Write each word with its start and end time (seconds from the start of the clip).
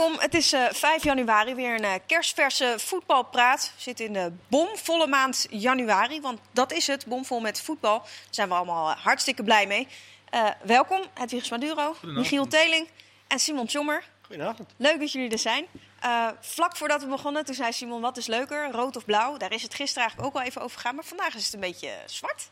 Welkom, 0.00 0.20
het 0.20 0.34
is 0.34 0.52
eh 0.52 0.64
5 0.70 1.04
januari, 1.04 1.54
weer 1.54 1.74
een 1.74 1.84
eh, 1.84 1.94
kerstverse 2.06 2.74
voetbalpraat. 2.78 3.72
We 3.76 3.82
zitten 3.82 4.04
in 4.04 4.12
de 4.12 4.32
bomvolle 4.48 5.06
maand 5.06 5.46
januari, 5.50 6.20
want 6.20 6.40
dat 6.52 6.72
is 6.72 6.86
het, 6.86 7.06
bomvol 7.06 7.40
met 7.40 7.60
voetbal. 7.60 7.98
Daar 7.98 8.10
zijn 8.30 8.48
we 8.48 8.54
allemaal 8.54 8.90
eh, 8.90 8.96
hartstikke 8.96 9.42
blij 9.42 9.66
mee. 9.66 9.88
Eh, 10.30 10.48
welkom, 10.62 11.00
Hedwigs 11.14 11.50
Maduro, 11.50 11.96
Michiel 12.02 12.46
Teling 12.46 12.88
en 13.26 13.38
Simon 13.38 13.66
Tjommer. 13.66 14.04
Goedenavond. 14.26 14.74
Leuk 14.76 15.00
dat 15.00 15.12
jullie 15.12 15.30
er 15.30 15.38
zijn. 15.38 15.66
Eh, 16.00 16.28
vlak 16.40 16.76
voordat 16.76 17.02
we 17.02 17.08
begonnen, 17.08 17.44
toen 17.44 17.54
zei 17.54 17.72
Simon, 17.72 18.00
wat 18.00 18.16
is 18.16 18.26
leuker, 18.26 18.70
rood 18.70 18.96
of 18.96 19.04
blauw? 19.04 19.36
Daar 19.36 19.52
is 19.52 19.62
het 19.62 19.74
gisteren 19.74 20.02
eigenlijk 20.02 20.28
ook 20.34 20.42
al 20.42 20.48
even 20.48 20.62
over 20.62 20.76
gegaan, 20.76 20.94
maar 20.94 21.04
vandaag 21.04 21.34
is 21.34 21.44
het 21.44 21.54
een 21.54 21.60
beetje 21.60 21.90
zwart. 22.06 22.50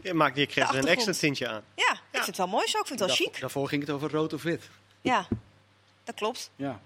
Je 0.00 0.14
maakt 0.14 0.36
je 0.36 0.46
krijgt 0.46 0.70
De 0.70 0.76
er 0.76 0.82
een 0.82 0.90
extra 0.90 1.12
tintje 1.12 1.48
aan. 1.48 1.62
Ja, 1.74 1.92
ik 1.92 1.98
vind 2.10 2.26
het 2.26 2.36
wel 2.36 2.48
mooi 2.48 2.66
zo, 2.66 2.78
ik 2.78 2.86
vind 2.86 2.98
het 3.00 3.08
wel 3.08 3.08
Daarvoor- 3.08 3.26
chic. 3.32 3.40
Daarvoor 3.40 3.68
ging 3.68 3.80
het 3.82 3.90
over 3.90 4.10
rood 4.10 4.32
of 4.32 4.42
wit. 4.42 4.68
Ja, 5.00 5.26
dat 6.06 6.14
klopt. 6.14 6.50
Ja, 6.56 6.80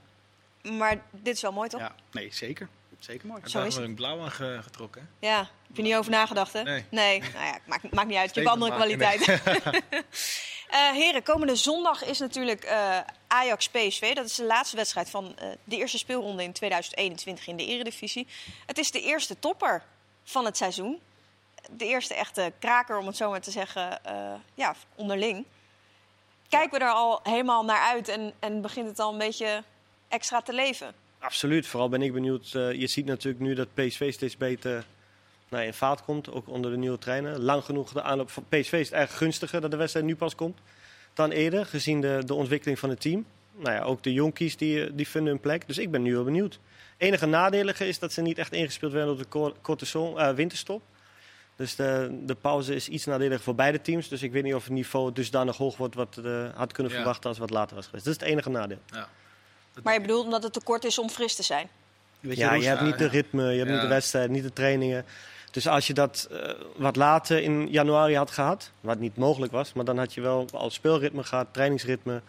Maar 0.63 1.03
dit 1.11 1.35
is 1.35 1.43
wel 1.43 1.53
mooi, 1.53 1.69
toch? 1.69 1.81
ja. 1.81 1.95
nee, 2.13 2.33
zeker. 2.35 2.69
Zeker 2.99 3.27
mooi. 3.27 3.41
Zo 3.45 3.63
is 3.65 3.77
ik 3.77 3.95
blauw 3.95 4.21
aan 4.21 4.31
ge- 4.31 4.59
getrokken. 4.63 5.09
hè? 5.21 5.27
Ja, 5.29 5.39
heb 5.67 5.77
je 5.77 5.83
niet 5.83 5.95
over 5.95 6.11
nagedacht, 6.11 6.53
hè? 6.53 6.63
Nee. 6.63 6.85
Nou 6.91 7.23
ja, 7.45 7.59
maakt, 7.67 7.93
maakt 7.93 8.09
niet 8.09 8.17
uit. 8.17 8.35
Je 8.35 8.41
hebt 8.41 8.53
andere 8.53 8.71
maken, 8.79 8.87
kwaliteiten. 8.97 9.83
Eh, 10.71 10.91
heren, 10.91 11.23
komende 11.23 11.57
zondag 11.57 12.05
is 12.05 12.19
natuurlijk 12.19 12.65
eh, 12.65 12.99
Ajax-PSV. 13.27 14.15
Dat 14.15 14.25
is 14.27 14.35
de 14.35 14.45
laatste 14.45 14.77
wedstrijd 14.77 15.11
van 15.11 15.37
eh, 15.39 15.49
de 15.65 15.77
eerste 15.77 15.99
speelronde 15.99 16.43
in 16.43 16.53
2021 16.53 17.47
in 17.47 17.57
de 17.57 17.67
Eredivisie. 17.67 18.27
Het 18.67 18.79
is 18.79 18.91
de 18.91 19.01
eerste 19.03 19.39
topper 19.39 19.83
van 20.25 20.45
het 20.45 20.57
seizoen. 20.57 21.01
De 21.71 21.85
eerste 21.87 22.15
echte 22.15 22.53
kraker, 22.59 22.99
om 22.99 23.07
het 23.07 23.17
zo 23.17 23.31
maar 23.31 23.41
te 23.41 23.51
zeggen, 23.51 24.05
eh, 24.05 24.33
ja, 24.55 24.75
onderling. 24.95 25.45
Kijken 26.51 26.79
we 26.79 26.85
er 26.85 26.91
al 26.91 27.21
helemaal 27.23 27.65
naar 27.65 27.81
uit 27.81 28.09
en, 28.09 28.33
en 28.39 28.61
begint 28.61 28.89
het 28.89 28.99
al 28.99 29.13
een 29.13 29.19
beetje 29.19 29.63
extra 30.09 30.41
te 30.41 30.53
leven? 30.53 30.95
Absoluut. 31.19 31.67
Vooral 31.67 31.89
ben 31.89 32.03
ik 32.03 32.13
benieuwd. 32.13 32.55
eh, 32.55 32.73
je 32.73 32.87
ziet 32.87 33.07
natuurlijk 33.07 33.43
nu 33.45 33.55
dat 33.55 33.75
PSV 33.75 34.13
steeds 34.13 34.37
beter 34.37 34.85
nou, 35.49 35.65
in 35.65 35.75
vaart 35.75 36.05
komt. 36.05 36.33
Ook 36.33 36.49
onder 36.49 36.71
de 36.71 36.77
nieuwe 36.77 36.99
trainer. 36.99 37.39
Lang 37.39 37.65
genoeg 37.65 37.93
de 37.93 38.03
aanloop 38.03 38.31
van 38.31 38.45
PSV 38.49 38.73
is 38.73 38.91
eigenlijk 38.91 39.11
gunstiger 39.11 39.61
dat 39.61 39.71
de 39.71 39.77
wedstrijd 39.77 40.07
nu 40.07 40.17
pas 40.17 40.35
komt. 40.35 40.59
Dan 41.15 41.31
eerder, 41.31 41.67
gezien 41.67 42.01
de, 42.01 42.23
de 42.27 42.35
ontwikkeling 42.35 42.79
van 42.79 42.91
het 42.91 43.01
team. 43.01 43.27
Nou 43.57 43.75
ja, 43.75 43.83
ook 43.83 44.03
de 44.03 44.13
jonkies 44.13 44.57
die, 44.57 44.95
die 44.95 45.09
vinden 45.09 45.33
hun 45.33 45.41
plek. 45.41 45.67
Dus 45.67 45.79
ik 45.79 45.91
ben 45.91 46.03
nu 46.03 46.15
wel 46.15 46.25
benieuwd. 46.25 46.59
enige 46.97 47.27
nadelige 47.27 47.89
is 47.89 47.99
dat 47.99 48.13
ze 48.13 48.23
niet 48.23 48.39
echt 48.39 48.53
ingespeeld 48.53 48.93
werden 48.93 49.13
op 49.13 49.79
de 49.79 50.15
eh, 50.17 50.35
winterstop. 50.35 50.83
Dus 51.61 51.77
de, 51.77 52.19
de 52.23 52.35
pauze 52.35 52.75
is 52.75 52.89
iets 52.89 53.05
nadelig 53.05 53.43
voor 53.43 53.55
beide 53.55 53.81
teams. 53.81 54.09
Dus 54.09 54.23
ik 54.23 54.33
weet 54.33 54.43
niet 54.43 54.55
of 54.55 54.65
het 54.65 54.73
niveau 54.73 55.13
dusdanig 55.13 55.57
hoog 55.57 55.77
wordt 55.77 55.95
wat 55.95 56.15
we 56.15 56.51
had 56.55 56.73
kunnen 56.73 56.93
Ja. 56.93 56.99
verwachten 56.99 57.29
als 57.29 57.39
wat 57.39 57.51
later 57.51 57.77
was 57.77 57.85
geweest. 57.85 58.05
Dat 58.05 58.15
is 58.15 58.21
het 58.21 58.29
enige 58.31 58.51
nadeel. 58.51 58.79
Ja. 58.87 59.09
Maar 59.83 59.95
je 59.95 60.01
bedoelt 60.01 60.25
omdat 60.25 60.43
het 60.43 60.53
te 60.53 60.63
kort 60.63 60.85
is 60.85 60.99
om 60.99 61.09
fris 61.11 61.35
te 61.35 61.43
zijn? 61.43 61.69
Ja, 62.21 62.55
je 62.55 62.67
hebt 62.67 62.81
niet 62.81 62.99
de 62.99 63.07
ritme, 63.09 63.43
je 63.51 63.57
hebt 63.57 63.69
Ja. 63.69 63.73
niet 63.75 63.83
de 63.83 63.89
wedstrijd, 63.89 64.31
niet 64.31 64.43
de 64.43 64.53
trainingen. 64.53 65.05
Dus 65.51 65.67
als 65.69 65.87
je 65.87 65.95
dat 65.95 66.29
eh, 66.31 66.53
wat 66.77 66.97
later 66.97 67.43
in 67.43 67.69
januari 67.71 68.17
had 68.17 68.31
gehad, 68.31 68.71
wat 68.81 68.99
niet 68.99 69.17
mogelijk 69.17 69.53
was, 69.53 69.73
maar 69.73 69.85
dan 69.85 69.99
had 69.99 70.15
je 70.15 70.21
wel 70.21 70.47
al 70.53 70.71
speelritme 70.71 71.25
gehad, 71.25 71.47
trainingsritme. 71.51 72.23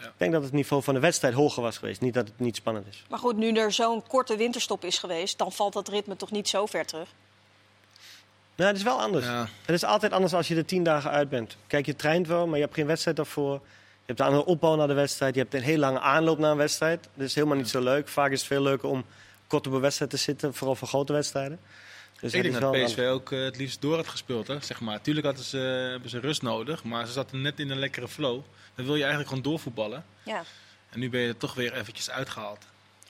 Ja. 0.00 0.06
Ik 0.06 0.12
denk 0.16 0.32
dat 0.32 0.42
het 0.42 0.52
niveau 0.52 0.82
van 0.82 0.94
de 0.94 1.00
wedstrijd 1.00 1.34
hoger 1.34 1.62
was 1.62 1.78
geweest. 1.78 2.00
Niet 2.00 2.14
dat 2.14 2.28
het 2.28 2.38
niet 2.38 2.56
spannend 2.56 2.86
is. 2.86 3.04
Maar 3.08 3.18
goed, 3.18 3.36
nu 3.36 3.52
er 3.52 3.72
zo'n 3.72 4.06
korte 4.06 4.36
winterstop 4.36 4.84
is 4.84 4.98
geweest, 4.98 5.38
dan 5.38 5.52
valt 5.52 5.72
dat 5.72 5.88
ritme 5.88 6.16
toch 6.16 6.30
niet 6.30 6.48
zo 6.48 6.66
ver 6.66 6.86
terug. 6.86 7.08
Nou, 8.58 8.70
het 8.70 8.78
is 8.78 8.84
wel 8.84 9.00
anders. 9.00 9.24
Ja. 9.26 9.48
Het 9.64 9.74
is 9.74 9.84
altijd 9.84 10.12
anders 10.12 10.34
als 10.34 10.48
je 10.48 10.56
er 10.56 10.64
tien 10.64 10.82
dagen 10.82 11.10
uit 11.10 11.28
bent. 11.28 11.56
Kijk, 11.66 11.86
je 11.86 11.96
traint 11.96 12.26
wel, 12.26 12.46
maar 12.46 12.56
je 12.56 12.62
hebt 12.62 12.74
geen 12.74 12.86
wedstrijd 12.86 13.16
daarvoor. 13.16 13.52
Je 13.52 14.04
hebt 14.06 14.20
een 14.20 14.26
andere 14.26 14.44
opbouw 14.44 14.76
naar 14.76 14.86
de 14.86 14.94
wedstrijd. 14.94 15.34
Je 15.34 15.40
hebt 15.40 15.54
een 15.54 15.62
heel 15.62 15.78
lange 15.78 16.00
aanloop 16.00 16.38
naar 16.38 16.50
een 16.50 16.56
wedstrijd. 16.56 17.08
Dat 17.14 17.26
is 17.26 17.34
helemaal 17.34 17.56
niet 17.56 17.68
zo 17.68 17.80
leuk. 17.80 18.08
Vaak 18.08 18.30
is 18.30 18.38
het 18.38 18.48
veel 18.48 18.62
leuker 18.62 18.88
om 18.88 19.04
kort 19.46 19.66
op 19.66 19.72
een 19.72 19.80
wedstrijd 19.80 20.10
te 20.10 20.16
zitten, 20.16 20.54
vooral 20.54 20.74
voor 20.76 20.88
grote 20.88 21.12
wedstrijden. 21.12 21.60
Dus 22.20 22.34
ik 22.34 22.42
denk 22.42 22.60
dat 22.60 22.72
PSV 22.72 23.08
ook 23.10 23.32
eh, 23.32 23.44
het 23.44 23.56
liefst 23.56 23.80
door 23.80 23.96
had 23.96 24.08
gespeeld. 24.08 24.46
Hè, 24.46 24.60
zeg 24.60 24.80
maar. 24.80 25.00
Tuurlijk 25.00 25.26
hadden 25.26 25.44
ze, 25.44 25.58
hebben 25.90 26.10
ze 26.10 26.20
rust 26.20 26.42
nodig, 26.42 26.84
maar 26.84 27.06
ze 27.06 27.12
zaten 27.12 27.40
net 27.40 27.60
in 27.60 27.70
een 27.70 27.78
lekkere 27.78 28.08
flow. 28.08 28.40
Dan 28.74 28.84
wil 28.84 28.94
je 28.94 29.00
eigenlijk 29.00 29.28
gewoon 29.28 29.44
doorvoetballen. 29.44 30.04
Ja. 30.22 30.42
En 30.90 30.98
nu 30.98 31.10
ben 31.10 31.20
je 31.20 31.28
er 31.28 31.36
toch 31.36 31.54
weer 31.54 31.72
eventjes 31.72 32.10
uitgehaald. 32.10 32.64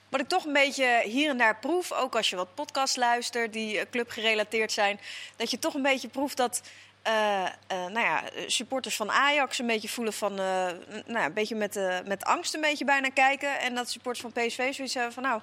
Wat 0.09 0.19
ik 0.19 0.27
toch 0.27 0.45
een 0.45 0.53
beetje 0.53 1.01
hier 1.03 1.29
en 1.29 1.37
daar 1.37 1.59
proef, 1.59 1.91
ook 1.91 2.15
als 2.15 2.29
je 2.29 2.35
wat 2.35 2.55
podcasts 2.55 2.95
luistert 2.95 3.53
die 3.53 3.79
eh, 3.79 3.85
clubgerelateerd 3.91 4.71
zijn, 4.71 4.99
dat 5.35 5.51
je 5.51 5.59
toch 5.59 5.73
een 5.73 5.81
beetje 5.81 6.07
proeft 6.07 6.37
dat 6.37 6.61
eh, 7.01 7.45
eh, 7.45 7.51
nou 7.67 7.99
ja, 7.99 8.23
supporters 8.47 8.95
van 8.95 9.11
Ajax 9.11 9.59
een 9.59 9.67
beetje 9.67 9.89
voelen 9.89 10.13
van, 10.13 10.33
nou 10.35 10.75
ja, 11.07 11.25
een 11.25 11.33
beetje 11.33 11.55
met, 11.55 11.79
met 12.05 12.23
angst 12.23 12.53
een 12.53 12.61
beetje 12.61 12.85
bijna 12.85 13.09
kijken. 13.09 13.59
En 13.59 13.75
dat 13.75 13.89
supporters 13.89 14.21
van 14.21 14.43
PSV 14.43 14.73
zoiets 14.73 14.93
hebben 14.93 15.13
van, 15.13 15.23
nou, 15.23 15.41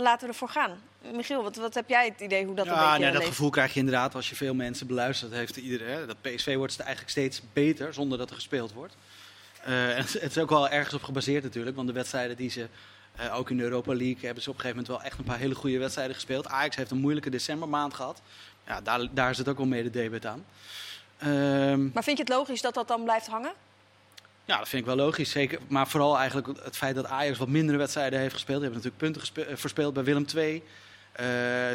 laten 0.00 0.26
we 0.26 0.32
ervoor 0.32 0.48
gaan. 0.48 0.82
Michiel, 1.12 1.42
wat, 1.42 1.56
wat 1.56 1.74
heb 1.74 1.88
jij 1.88 2.04
het 2.04 2.20
idee 2.20 2.44
hoe 2.44 2.54
dat 2.54 2.66
een 2.66 2.72
ja, 2.72 2.78
beetje 2.78 2.98
nee, 2.98 3.10
dat 3.10 3.18
leeft? 3.18 3.30
gevoel 3.30 3.50
krijg 3.50 3.72
je 3.72 3.78
inderdaad 3.78 4.14
als 4.14 4.28
je 4.28 4.36
veel 4.36 4.54
mensen 4.54 4.86
beluistert. 4.86 5.32
Heeft 5.32 5.56
iedereen, 5.56 5.94
hè, 5.94 6.06
dat 6.06 6.22
PSV 6.22 6.56
wordt 6.56 6.78
eigenlijk 6.78 7.10
steeds 7.10 7.42
beter 7.52 7.94
zonder 7.94 8.18
dat 8.18 8.30
er 8.30 8.34
gespeeld 8.34 8.72
wordt. 8.72 8.96
Het 9.66 10.22
is 10.22 10.38
ook 10.38 10.50
wel 10.50 10.68
ergens 10.68 10.94
op 10.94 11.02
gebaseerd 11.02 11.42
natuurlijk. 11.42 11.76
Want 11.76 11.88
de 11.88 11.94
wedstrijden 11.94 12.36
die 12.36 12.50
ze, 12.50 12.68
eh, 13.16 13.36
ook 13.36 13.50
in 13.50 13.56
de 13.56 13.62
Europa 13.62 13.94
League, 13.94 14.24
hebben 14.24 14.42
ze 14.42 14.50
op 14.50 14.54
een 14.54 14.60
gegeven 14.60 14.82
moment 14.82 14.86
wel 14.86 15.10
echt 15.10 15.18
een 15.18 15.24
paar 15.24 15.38
hele 15.38 15.54
goede 15.54 15.78
wedstrijden 15.78 16.14
gespeeld. 16.14 16.48
Ajax 16.48 16.76
heeft 16.76 16.90
een 16.90 16.98
moeilijke 16.98 17.30
decembermaand 17.30 17.94
gehad. 17.94 18.22
Ja, 18.66 18.80
daar, 18.80 19.06
daar 19.10 19.34
zit 19.34 19.48
ook 19.48 19.56
wel 19.56 19.66
mee 19.66 19.82
de 19.82 19.90
debet 19.90 20.26
aan. 20.26 20.44
Ehm, 21.18 21.88
Maar 21.92 22.04
vind 22.04 22.16
je 22.18 22.24
het 22.24 22.32
logisch 22.32 22.62
dat 22.62 22.74
dat 22.74 22.88
dan 22.88 23.04
blijft 23.04 23.26
hangen? 23.26 23.52
Ja, 24.44 24.58
dat 24.58 24.68
vind 24.68 24.82
ik 24.82 24.88
wel 24.88 24.96
logisch. 24.96 25.30
Zeker. 25.30 25.58
Maar 25.68 25.88
vooral 25.88 26.18
eigenlijk 26.18 26.46
het 26.62 26.76
feit 26.76 26.94
dat 26.94 27.06
Ajax 27.06 27.38
wat 27.38 27.48
mindere 27.48 27.78
wedstrijden 27.78 28.18
heeft 28.18 28.34
gespeeld. 28.34 28.60
Die 28.60 28.70
hebben 28.70 28.90
natuurlijk 28.90 29.22
punten 29.22 29.46
eh, 29.52 29.56
verspeeld 29.56 29.94
bij 29.94 30.04
Willem 30.04 30.24
II. 30.34 30.62
Eh, 31.12 31.24
ze 31.24 31.24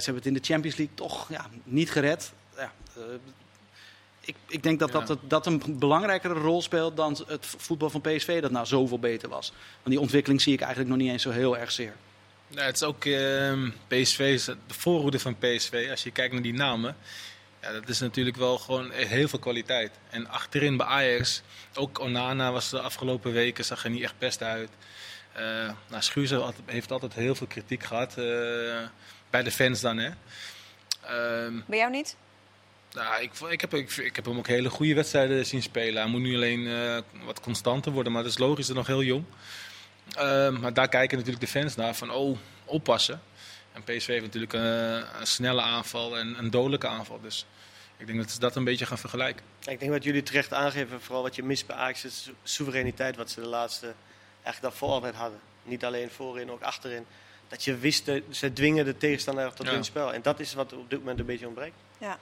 hebben 0.03 0.15
het 0.15 0.25
in 0.25 0.33
de 0.33 0.43
Champions 0.43 0.77
League 0.77 0.95
toch 0.95 1.29
ja, 1.29 1.45
niet 1.63 1.91
gered. 1.91 2.31
Ja, 2.57 2.71
ik, 4.21 4.35
ik 4.47 4.63
denk 4.63 4.79
dat 4.79 4.91
Ja. 4.93 4.99
dat, 4.99 5.19
dat 5.21 5.45
een 5.45 5.61
belangrijkere 5.79 6.33
rol 6.33 6.61
speelt 6.61 6.97
dan 6.97 7.17
het 7.27 7.45
voetbal 7.57 7.89
van 7.89 8.01
PSV 8.01 8.41
dat 8.41 8.51
nou 8.51 8.65
zoveel 8.65 8.99
beter 8.99 9.29
was. 9.29 9.51
Want 9.73 9.87
die 9.89 9.99
ontwikkeling 9.99 10.41
zie 10.41 10.53
ik 10.53 10.59
eigenlijk 10.59 10.89
nog 10.89 10.99
niet 10.99 11.11
eens 11.11 11.21
zo 11.23 11.29
heel 11.29 11.57
erg 11.57 11.71
zeer. 11.71 11.93
Ja, 12.47 12.61
het 12.63 12.75
is 12.75 12.83
ook 12.83 13.05
ehm, 13.05 13.69
PSV, 13.87 14.19
is 14.19 14.45
de 14.45 14.55
voorhoede 14.67 15.19
van 15.19 15.37
PSV. 15.37 15.87
Als 15.89 16.03
je 16.03 16.11
kijkt 16.11 16.33
naar 16.33 16.41
die 16.41 16.53
namen, 16.53 16.95
ja, 17.61 17.71
dat 17.71 17.89
is 17.89 17.99
natuurlijk 17.99 18.37
wel 18.37 18.57
gewoon 18.57 18.91
heel 18.91 19.27
veel 19.27 19.39
kwaliteit. 19.39 19.91
En 20.09 20.27
achterin 20.29 20.77
bij 20.77 20.85
Ajax, 20.87 21.41
ook 21.75 21.99
Onana 21.99 22.51
was 22.51 22.69
de 22.69 22.79
afgelopen 22.81 23.31
weken, 23.31 23.65
zag 23.65 23.83
er 23.83 23.89
niet 23.89 24.03
echt 24.03 24.17
best 24.17 24.41
uit. 24.43 24.69
Eh 25.33 25.43
nou, 25.89 26.01
Schuurs 26.01 26.29
heeft 26.29 26.41
altijd- 26.43 26.63
heeft 26.69 26.91
altijd 26.91 27.13
heel 27.13 27.35
veel 27.35 27.47
kritiek 27.47 27.83
gehad, 27.83 28.17
eh, 28.17 28.25
bij 29.29 29.43
de 29.43 29.51
fans 29.51 29.81
dan. 29.81 29.97
Hè. 29.97 30.09
Ehm, 31.01 31.53
Bij 31.65 31.77
jou 31.77 31.91
niet? 31.91 32.15
Nou, 32.93 33.21
ik, 33.21 33.31
ik, 33.49 33.61
heb, 33.61 33.73
ik, 33.73 33.91
ik 33.97 34.15
heb 34.15 34.25
hem 34.25 34.37
ook 34.37 34.47
hele 34.47 34.69
goede 34.69 34.93
wedstrijden 34.93 35.45
zien 35.45 35.61
spelen. 35.61 36.01
Hij 36.01 36.11
moet 36.11 36.21
nu 36.21 36.35
alleen 36.35 36.67
eh, 36.67 36.97
wat 37.25 37.39
constanter 37.39 37.91
worden, 37.91 38.11
maar 38.13 38.23
dat 38.23 38.31
is 38.31 38.37
logisch, 38.37 38.67
hij 38.67 38.75
is 38.75 38.81
nog 38.81 38.87
heel 38.87 39.03
jong. 39.03 39.25
Ehm, 40.15 40.59
maar 40.59 40.73
daar 40.73 40.87
kijken 40.87 41.17
natuurlijk 41.17 41.45
de 41.45 41.59
fans 41.59 41.75
naar 41.75 41.95
van, 41.95 42.11
oh, 42.11 42.37
oppassen. 42.65 43.21
En 43.73 43.83
PSV 43.83 44.07
heeft 44.07 44.25
natuurlijk 44.25 44.53
eh, 44.53 45.19
een 45.19 45.27
snelle 45.27 45.61
aanval 45.61 46.17
en 46.17 46.35
een 46.37 46.49
dodelijke 46.49 46.87
aanval. 46.87 47.21
Dus 47.21 47.45
ik 47.97 48.07
denk 48.07 48.19
dat 48.19 48.31
ze 48.31 48.39
dat 48.39 48.55
een 48.55 48.63
beetje 48.63 48.85
gaan 48.85 48.97
vergelijken. 48.97 49.45
Ik 49.65 49.79
denk 49.79 49.91
wat 49.91 50.03
jullie 50.03 50.23
terecht 50.23 50.53
aangeven, 50.53 51.01
vooral 51.01 51.23
wat 51.23 51.35
je 51.35 51.43
mist 51.43 51.67
bij 51.67 51.75
Ajax, 51.75 52.05
is 52.05 52.23
de 52.23 52.31
soevereiniteit 52.43 53.15
wat 53.15 53.29
ze 53.29 53.41
de 53.41 53.47
laatste, 53.47 53.93
eigenlijk 54.43 54.61
daarvoor 54.61 54.89
altijd 54.89 55.15
hadden. 55.15 55.39
Niet 55.63 55.85
alleen 55.85 56.09
voorin, 56.09 56.51
ook 56.51 56.61
achterin. 56.61 57.05
Dat 57.47 57.63
je 57.63 57.77
wist, 57.77 58.05
dat 58.05 58.21
ze 58.29 58.53
dwingen 58.53 58.85
de 58.85 58.97
tegenstander 58.97 59.53
tot 59.53 59.65
Ja. 59.65 59.71
hun 59.71 59.83
spel. 59.83 60.13
En 60.13 60.21
dat 60.21 60.39
is 60.39 60.53
wat 60.53 60.73
op 60.73 60.89
dit 60.89 60.99
moment 60.99 61.19
een 61.19 61.25
beetje 61.25 61.45
ontbreekt. 61.47 61.75
Ja. 61.97 62.19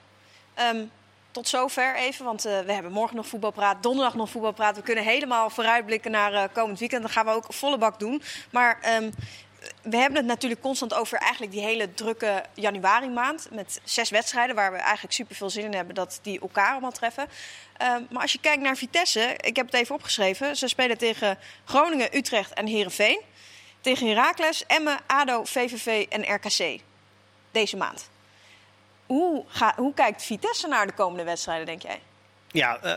Ehm, 0.59 0.85
tot 1.31 1.47
zover 1.47 1.95
even, 1.95 2.25
want 2.25 2.45
eh, 2.45 2.59
we 2.59 2.71
hebben 2.71 2.91
morgen 2.91 3.15
nog 3.15 3.27
voetbalpraat, 3.27 3.83
donderdag 3.83 4.15
nog 4.15 4.29
voetbalpraat. 4.29 4.75
We 4.75 4.81
kunnen 4.81 5.03
helemaal 5.03 5.49
vooruitblikken 5.49 6.11
naar 6.11 6.33
eh, 6.33 6.43
komend 6.53 6.79
weekend. 6.79 7.01
Dat 7.01 7.11
gaan 7.11 7.25
we 7.25 7.31
ook 7.31 7.53
volle 7.53 7.77
bak 7.77 7.99
doen. 7.99 8.21
Maar 8.51 8.79
ehm, 8.81 9.11
we 9.81 9.97
hebben 9.97 10.17
het 10.17 10.25
natuurlijk 10.25 10.61
constant 10.61 10.93
over 10.93 11.17
eigenlijk 11.17 11.51
die 11.51 11.61
hele 11.61 11.93
drukke 11.93 12.43
januari 12.53 13.09
maand. 13.09 13.47
Met 13.51 13.81
zes 13.83 14.09
wedstrijden 14.09 14.55
waar 14.55 14.71
we 14.71 14.77
eigenlijk 14.77 15.13
super 15.13 15.35
veel 15.35 15.49
zin 15.49 15.63
in 15.63 15.73
hebben 15.73 15.95
dat 15.95 16.19
die 16.21 16.39
elkaar 16.39 16.71
allemaal 16.71 16.91
treffen. 16.91 17.27
Ehm, 17.77 18.01
maar 18.09 18.21
als 18.21 18.31
je 18.31 18.39
kijkt 18.39 18.61
naar 18.61 18.75
Vitesse, 18.75 19.35
ik 19.37 19.55
heb 19.55 19.65
het 19.65 19.75
even 19.75 19.95
opgeschreven. 19.95 20.55
Ze 20.55 20.67
spelen 20.67 20.97
tegen 20.97 21.37
Groningen, 21.65 22.17
Utrecht 22.17 22.53
en 22.53 22.65
Herenveen. 22.65 23.21
Tegen 23.81 24.07
Heracles, 24.07 24.65
Emmen, 24.65 24.97
ADO, 25.07 25.43
VVV 25.43 26.05
en 26.09 26.33
RKC. 26.33 26.81
Deze 27.51 27.77
maand. 27.77 28.09
Hoe, 29.09 29.45
hoe 29.75 29.93
kijkt 29.93 30.23
Vitesse 30.23 30.67
naar 30.67 30.87
de 30.87 30.93
komende 30.93 31.23
wedstrijden, 31.23 31.65
denk 31.65 31.81
jij? 31.81 31.99
Ja, 32.47 32.79
eh, 32.81 32.95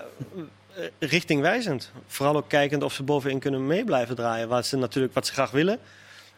richtingwijzend. 0.99 1.93
Vooral 2.07 2.37
ook 2.37 2.49
kijkend 2.49 2.83
of 2.83 2.93
ze 2.93 3.03
bovenin 3.03 3.39
kunnen 3.39 3.67
mee 3.67 3.85
blijven 3.85 4.17
draaien. 4.17 4.49
Wat 4.49 4.67
ze 4.67 4.77
natuurlijk 4.77 5.15
wat 5.15 5.27
ze 5.27 5.33
graag 5.33 5.51
willen. 5.51 5.79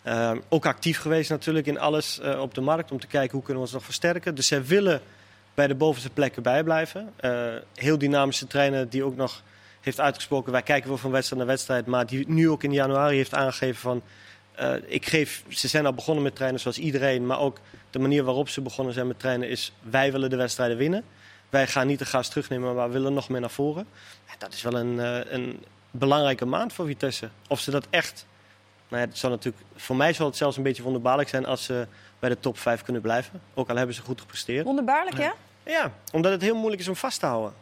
Eh, 0.02 0.32
ook 0.48 0.66
actief 0.66 0.98
geweest 0.98 1.30
natuurlijk 1.30 1.66
in 1.66 1.78
alles 1.78 2.20
eh, 2.20 2.40
op 2.40 2.54
de 2.54 2.60
markt 2.60 2.90
om 2.90 3.00
te 3.00 3.06
kijken 3.06 3.32
hoe 3.32 3.42
kunnen 3.42 3.56
we 3.56 3.68
ons 3.68 3.72
nog 3.72 3.84
versterken. 3.84 4.34
Dus 4.34 4.46
zij 4.46 4.64
willen 4.64 5.00
bij 5.54 5.66
de 5.66 5.74
bovenste 5.74 6.10
plekken 6.10 6.42
bijblijven. 6.42 7.12
Heel 7.74 7.98
dynamische 7.98 8.46
trainer 8.46 8.90
die 8.90 9.04
ook 9.04 9.16
nog 9.16 9.42
heeft 9.80 10.00
uitgesproken... 10.00 10.52
wij 10.52 10.62
kijken 10.62 10.88
wel 10.88 10.98
van 10.98 11.10
wedstrijd 11.10 11.42
naar 11.42 11.50
wedstrijd... 11.50 11.86
maar 11.86 12.06
die 12.06 12.28
nu 12.28 12.48
ook 12.48 12.62
in 12.62 12.72
januari 12.72 13.16
heeft 13.16 13.34
aangegeven 13.34 13.80
van... 13.80 14.02
Ik 14.86 15.06
geef, 15.06 15.44
ze 15.48 15.68
zijn 15.68 15.86
al 15.86 15.92
begonnen 15.92 16.24
met 16.24 16.34
trainen 16.36 16.60
zoals 16.60 16.78
iedereen, 16.78 17.26
maar 17.26 17.40
ook 17.40 17.58
de 17.94 18.00
manier 18.00 18.24
waarop 18.24 18.48
ze 18.48 18.60
begonnen 18.60 18.94
zijn 18.94 19.06
met 19.06 19.18
trainen 19.18 19.48
is: 19.48 19.72
wij 19.80 20.12
willen 20.12 20.30
de 20.30 20.36
wedstrijden 20.36 20.76
winnen. 20.76 21.04
Wij 21.50 21.66
gaan 21.66 21.86
niet 21.86 21.98
de 21.98 22.04
gas 22.04 22.28
terugnemen, 22.28 22.74
maar 22.74 22.86
we 22.86 22.92
willen 22.92 23.12
nog 23.12 23.28
meer 23.28 23.40
naar 23.40 23.50
voren. 23.50 23.86
Dat 24.38 24.52
is 24.52 24.62
wel 24.62 24.74
een, 24.74 25.00
eh, 25.00 25.32
een 25.32 25.64
belangrijke 25.90 26.44
maand 26.44 26.72
voor 26.72 26.86
Vitesse. 26.86 27.28
Of 27.48 27.60
ze 27.60 27.70
dat 27.70 27.86
echt. 27.90 28.26
Nou 28.88 29.02
ja, 29.02 29.08
het 29.08 29.18
zal 29.18 29.30
natuurlijk, 29.30 29.64
voor 29.76 29.96
mij 29.96 30.12
zal 30.12 30.26
het 30.26 30.36
zelfs 30.36 30.56
een 30.56 30.62
beetje 30.62 30.82
wonderbaarlijk 30.82 31.28
zijn 31.28 31.46
als 31.46 31.64
ze 31.64 31.86
bij 32.18 32.28
de 32.28 32.40
top 32.40 32.58
5 32.58 32.82
kunnen 32.82 33.02
blijven. 33.02 33.40
Ook 33.54 33.68
al 33.68 33.76
hebben 33.76 33.94
ze 33.94 34.02
goed 34.02 34.20
gepresteerd. 34.20 34.64
Wonderbaarlijk, 34.64 35.18
ja? 35.18 35.34
Ja, 35.64 35.92
omdat 36.12 36.32
het 36.32 36.42
heel 36.42 36.56
moeilijk 36.56 36.82
is 36.82 36.88
om 36.88 36.96
vast 36.96 37.20
te 37.20 37.26
houden. 37.26 37.52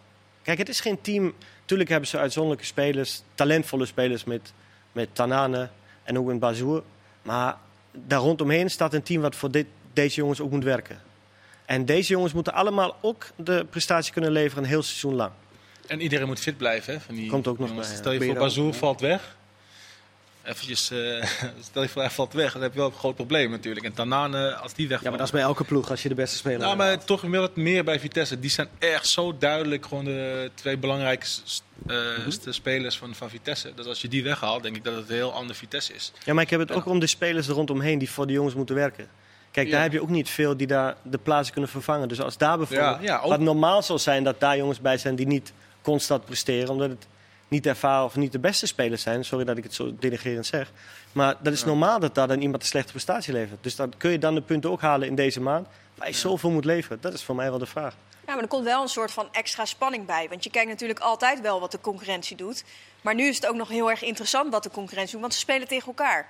Kijk, 0.43 0.58
het 0.58 0.69
is 0.69 0.81
geen 0.81 1.00
team. 1.00 1.34
Tuurlijk 1.64 1.90
hebben 1.90 2.08
ze 2.08 2.19
uitzonderlijke 2.19 2.67
spelers, 2.67 3.23
talentvolle 3.34 3.87
spelers 3.87 4.25
met, 4.25 4.52
met 4.93 5.08
Tanane 5.12 5.69
en 6.02 6.19
ook 6.19 6.29
een 6.29 6.38
Bazoer. 6.38 6.82
Maar 7.23 7.56
daar 7.93 8.20
rondomheen 8.20 8.70
staat 8.70 8.94
een 8.94 9.02
team 9.02 9.23
wat 9.23 9.37
voor 9.37 9.50
dit, 9.50 9.67
deze 9.93 10.17
jongens 10.17 10.41
ook 10.41 10.50
moet 10.50 10.65
werken. 10.65 11.00
En 11.65 11.85
deze 11.85 12.12
jongens 12.12 12.33
moeten 12.33 12.53
allemaal 12.53 12.97
ook 13.00 13.27
de 13.37 13.67
prestatie 13.71 14.12
kunnen 14.12 14.31
leveren 14.33 14.62
een 14.62 14.69
heel 14.69 14.83
seizoen 14.83 15.15
lang. 15.15 15.31
En 15.87 16.00
iedereen 16.00 16.27
moet 16.27 16.41
fit 16.41 16.56
blijven. 16.56 16.93
Hè, 16.94 17.00
van 17.00 17.15
die 17.15 17.31
Komt 17.31 17.47
ook 17.47 17.59
nog 17.59 17.69
jongens. 17.69 17.87
bij, 17.87 17.97
ja. 17.97 18.00
Stel 18.03 18.12
je 18.12 18.25
voor, 18.25 18.35
Bazoer 18.35 18.67
ja. 18.67 18.73
valt 18.73 19.00
weg. 19.00 19.37
Eventjes, 20.44 20.91
eh, 20.91 21.25
stel 21.71 21.83
je 21.83 21.89
voor, 21.89 22.03
hij 22.03 22.11
valt 22.11 22.33
weg. 22.33 22.53
Dan 22.53 22.62
heb 22.62 22.73
je 22.73 22.79
wel 22.79 22.89
een 22.89 22.94
groot 22.94 23.15
probleem 23.15 23.50
natuurlijk. 23.50 23.87
En 23.87 23.93
Tanane, 23.93 24.55
als 24.55 24.75
die 24.75 24.89
wegvalt. 24.89 25.03
Ja, 25.03 25.09
maar 25.11 25.19
dat 25.19 25.27
is 25.27 25.33
bij 25.33 25.43
elke 25.43 25.65
ploeg 25.65 25.91
als 25.91 26.03
je 26.03 26.09
de 26.09 26.15
beste 26.15 26.37
speler 26.37 26.59
Nou, 26.59 26.71
hebt. 26.71 26.83
maar 26.83 27.05
toch 27.05 27.21
wel 27.21 27.41
wat 27.41 27.56
meer 27.56 27.85
bij 27.85 28.00
Vitesse. 28.00 28.41
Die 28.41 28.50
zijn 28.50 28.69
echt 28.79 29.06
zo 29.09 29.39
duidelijk 29.39 29.87
gewoon 29.87 30.05
de 30.05 30.50
twee 30.55 30.77
belangrijkste 30.77 31.43
Mhm. 31.87 32.31
spelers 32.50 32.97
van, 32.99 33.15
van 33.15 33.31
Vitesse. 33.31 33.73
Dat 33.75 33.87
als 33.87 34.00
je 34.03 34.09
die 34.09 34.23
weghaalt, 34.23 34.62
denk 34.62 34.77
ik 34.77 34.85
dat 34.85 34.94
het 34.97 35.09
een 35.09 35.15
heel 35.15 35.33
ander 35.33 35.56
Vitesse 35.56 35.93
is. 35.94 36.12
Ja, 36.25 36.35
maar 36.35 36.43
ik 36.44 36.50
heb 36.50 36.61
het 36.61 36.69
Ja. 36.69 36.75
ook 36.75 36.87
om 36.87 36.99
de 36.99 37.06
spelers 37.06 37.49
er 37.49 37.55
rondomheen 37.55 37.99
die 37.99 38.11
voor 38.11 38.27
de 38.27 38.33
jongens 38.33 38.55
moeten 38.55 38.75
werken. 38.75 39.09
Kijk, 39.53 39.71
daar 39.71 39.83
heb 39.83 39.93
je 39.93 40.03
ook 40.03 40.09
niet 40.09 40.31
veel 40.31 40.57
die 40.57 40.67
daar 40.67 40.95
de 41.03 41.19
plaatsen 41.19 41.53
kunnen 41.53 41.71
vervangen. 41.71 42.09
Dus 42.09 42.21
als 42.21 42.37
daar 42.39 42.57
bijvoorbeeld, 42.59 43.21
wat 43.29 43.41
normaal 43.41 43.83
zal 43.83 43.99
zijn 43.99 44.25
dat 44.25 44.41
daar 44.41 44.57
jongens 44.57 44.81
bij 44.81 44.99
zijn 44.99 45.15
die 45.15 45.27
niet 45.27 45.53
constant 45.83 46.25
presteren, 46.25 46.69
omdat 46.69 46.89
het 46.91 47.07
niet 47.49 47.67
ervaren 47.67 48.05
of 48.05 48.17
niet 48.17 48.33
de 48.33 48.39
beste 48.39 48.67
spelers 48.67 49.03
zijn. 49.03 49.25
Sorry 49.25 49.45
dat 49.45 49.57
ik 49.57 49.63
het 49.63 49.75
zo 49.75 49.95
denigrerend 49.99 50.47
zeg. 50.47 50.71
Maar 51.13 51.37
dat 51.41 51.53
is 51.53 51.61
Ja. 51.61 51.67
normaal 51.67 51.99
dat 52.01 52.15
daar 52.15 52.29
dan 52.29 52.41
iemand 52.41 52.63
een 52.63 52.69
slechte 52.69 52.91
prestatie 52.93 53.33
levert. 53.33 53.63
Dus 53.63 53.77
dan 53.77 53.93
kun 53.97 54.11
je 54.11 54.19
dan 54.19 54.35
de 54.35 54.41
punten 54.43 54.71
ook 54.71 54.81
halen 54.81 55.09
in 55.09 55.15
deze 55.15 55.41
maand. 55.41 55.67
Waar 55.95 56.09
je 56.09 56.15
zoveel 56.15 56.51
moet 56.51 56.65
leveren. 56.65 56.99
Dat 57.01 57.13
is 57.13 57.23
voor 57.23 57.35
mij 57.35 57.51
wel 57.51 57.59
de 57.59 57.67
vraag. 57.67 57.95
Ja, 58.32 58.38
maar 58.38 58.46
er 58.50 58.56
komt 58.56 58.64
wel 58.67 58.82
een 58.82 58.88
soort 58.88 59.11
van 59.12 59.29
extra 59.32 59.64
spanning 59.64 60.06
bij. 60.06 60.26
Want 60.29 60.44
je 60.44 60.50
kijkt 60.50 60.69
natuurlijk 60.69 61.00
altijd 61.00 61.40
wel 61.40 61.61
wat 61.61 61.70
de 61.70 61.81
concurrentie 61.81 62.37
doet. 62.37 62.64
Maar 63.00 63.14
nu 63.14 63.29
is 63.29 63.37
het 63.37 63.46
ook 63.46 63.55
nog 63.56 63.69
heel 63.69 63.90
erg 63.90 64.02
interessant 64.02 64.52
wat 64.52 64.62
de 64.62 64.70
concurrentie 64.70 65.12
doet. 65.12 65.20
Want 65.20 65.34
ze 65.34 65.38
spelen 65.40 65.69
tegen 65.69 65.87
elkaar. 65.87 66.29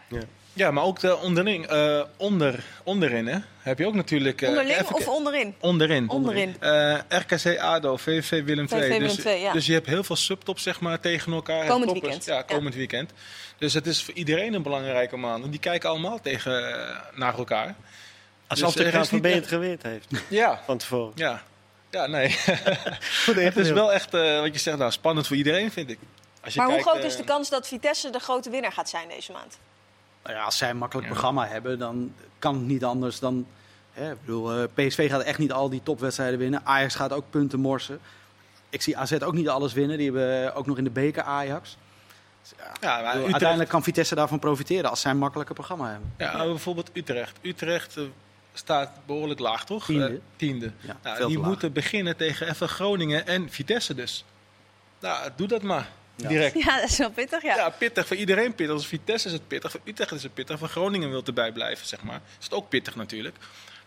Ja, 0.52 0.70
maar 0.70 0.84
ook 0.84 1.00
de 1.00 1.16
onderling, 1.16 1.66
eh, 1.66 2.02
onder, 2.16 2.64
onderin 2.84 3.26
hè, 3.26 3.38
heb 3.58 3.78
je 3.78 3.86
ook 3.86 3.94
natuurlijk... 3.94 4.42
eh, 4.42 4.48
Onderling 4.48 4.78
even- 4.80 4.94
of 4.94 5.08
onderin? 5.08 5.54
Onderin. 5.60 6.08
Onderin. 6.10 6.56
Eh, 6.60 6.98
RKC 7.08 7.58
ADO, 7.58 7.96
VVV 7.96 8.44
Willem 8.44 8.66
II. 8.72 8.98
Dus, 8.98 9.22
ja. 9.22 9.52
dus 9.52 9.66
je 9.66 9.72
hebt 9.72 9.86
heel 9.86 10.04
veel 10.04 10.16
subtops 10.16 10.62
zeg 10.62 10.80
maar, 10.80 11.00
tegen 11.00 11.32
elkaar. 11.32 11.66
Komend 11.66 11.82
Toppers. 11.90 12.00
weekend. 12.00 12.24
Ja, 12.24 12.42
komend 12.56 12.74
weekend. 12.74 13.10
Dus 13.58 13.72
het 13.74 13.86
is 13.86 14.02
voor 14.02 14.14
iedereen 14.14 14.54
een 14.54 14.62
belangrijke 14.62 15.16
maand. 15.16 15.44
En 15.44 15.50
die 15.50 15.60
kijken 15.60 15.88
allemaal 15.88 16.20
tegen, 16.20 16.52
naar 17.14 17.38
elkaar. 17.38 17.74
Alsof 18.46 18.72
Dus 18.74 18.84
de 18.92 18.98
KNVB 18.98 19.34
het 19.34 19.46
geweten 19.46 19.90
heeft 19.90 20.06
Ja, 20.28 20.60
van 20.64 20.78
tevoren. 20.78 21.12
ja. 21.14 21.42
Ja, 21.92 22.06
nee. 22.06 22.28
Het 23.26 23.56
is 23.56 23.70
wel 23.70 23.92
echt, 23.92 24.14
eh, 24.14 24.40
wat 24.40 24.52
je 24.52 24.58
zegt, 24.58 24.78
nou, 24.78 24.90
spannend 24.90 25.26
voor 25.26 25.36
iedereen, 25.36 25.70
vind 25.72 25.90
ik. 25.90 25.98
Als 26.44 26.54
je 26.54 26.60
Maar 26.60 26.68
hoe 26.70 26.80
groot 26.82 26.96
eh, 26.98 27.04
is 27.04 27.16
de 27.16 27.24
kans 27.24 27.48
dat 27.50 27.66
Vitesse 27.68 28.10
de 28.10 28.18
grote 28.18 28.50
winnaar 28.50 28.72
gaat 28.72 28.88
zijn 28.88 29.08
deze 29.08 29.32
maand? 29.32 29.58
Nou 30.22 30.36
ja, 30.36 30.42
als 30.42 30.56
zij 30.56 30.70
een 30.70 30.76
makkelijk 30.76 31.06
Ja. 31.06 31.12
programma 31.12 31.46
hebben, 31.46 31.78
dan 31.78 32.14
kan 32.38 32.54
het 32.54 32.64
niet 32.66 32.84
anders 32.84 33.18
dan... 33.18 33.46
Hè, 33.92 34.10
ik 34.12 34.20
bedoel, 34.20 34.52
eh, 34.52 34.64
PSV 34.74 35.10
gaat 35.10 35.22
echt 35.22 35.38
niet 35.38 35.52
al 35.52 35.68
die 35.68 35.82
topwedstrijden 35.82 36.38
winnen. 36.38 36.60
Ajax 36.64 36.94
gaat 36.94 37.12
ook 37.12 37.24
punten 37.30 37.60
morsen. 37.60 38.00
Ik 38.70 38.82
zie 38.82 38.96
AZ 38.98 39.12
ook 39.12 39.32
niet 39.34 39.48
alles 39.48 39.72
winnen. 39.72 39.98
Die 39.98 40.12
hebben 40.12 40.54
ook 40.54 40.66
nog 40.66 40.78
in 40.78 40.84
de 40.84 40.90
beker 40.90 41.22
Ajax. 41.22 41.76
Dus 42.42 42.52
ja, 42.58 42.64
Ja, 42.64 42.70
ik 42.70 42.80
maar 42.80 43.02
bedoel, 43.02 43.12
Utrecht, 43.14 43.32
uiteindelijk 43.32 43.70
kan 43.70 43.82
Vitesse 43.82 44.14
daarvan 44.14 44.38
profiteren 44.38 44.90
als 44.90 45.00
zij 45.00 45.10
een 45.10 45.18
makkelijke 45.18 45.54
programma 45.54 45.90
hebben. 45.90 46.14
ja, 46.18 46.36
bijvoorbeeld 46.44 46.90
Utrecht. 46.92 47.38
Utrecht 47.42 47.96
eh, 47.96 48.02
staat 48.52 48.90
behoorlijk 49.06 49.40
laag, 49.40 49.64
toch? 49.64 49.84
Tiende. 49.84 50.06
Eh, 50.06 50.12
tiende. 50.36 50.72
Ja, 50.80 50.96
Nou, 51.02 51.26
die 51.26 51.38
laag. 51.38 51.46
moeten 51.46 51.72
beginnen 51.72 52.16
tegen 52.16 52.48
even 52.48 52.68
Groningen 52.68 53.26
en 53.26 53.50
Vitesse 53.50 53.94
dus. 53.94 54.24
Nou, 55.00 55.30
doe 55.36 55.48
dat 55.48 55.62
maar. 55.62 55.88
Ja. 56.16 56.28
Direct. 56.28 56.58
Ja, 56.64 56.80
dat 56.80 56.90
is 56.90 56.98
wel 56.98 57.10
pittig, 57.10 57.42
ja. 57.42 57.56
Ja, 57.56 57.70
pittig. 57.70 58.06
Voor 58.06 58.16
iedereen 58.16 58.54
pittig. 58.54 58.74
Als 58.74 58.86
Vitesse 58.86 59.26
is 59.26 59.32
het 59.32 59.48
pittig. 59.48 59.70
Voor 59.70 59.80
Utrecht 59.84 60.12
is 60.12 60.22
het 60.22 60.34
pittig. 60.34 60.58
Voor 60.58 60.68
Groningen 60.68 61.10
wil 61.10 61.22
erbij 61.24 61.52
blijven, 61.52 61.86
zeg 61.86 62.02
maar. 62.02 62.20
Is 62.38 62.44
het 62.44 62.54
ook 62.54 62.68
pittig 62.68 62.94
natuurlijk. 62.96 63.36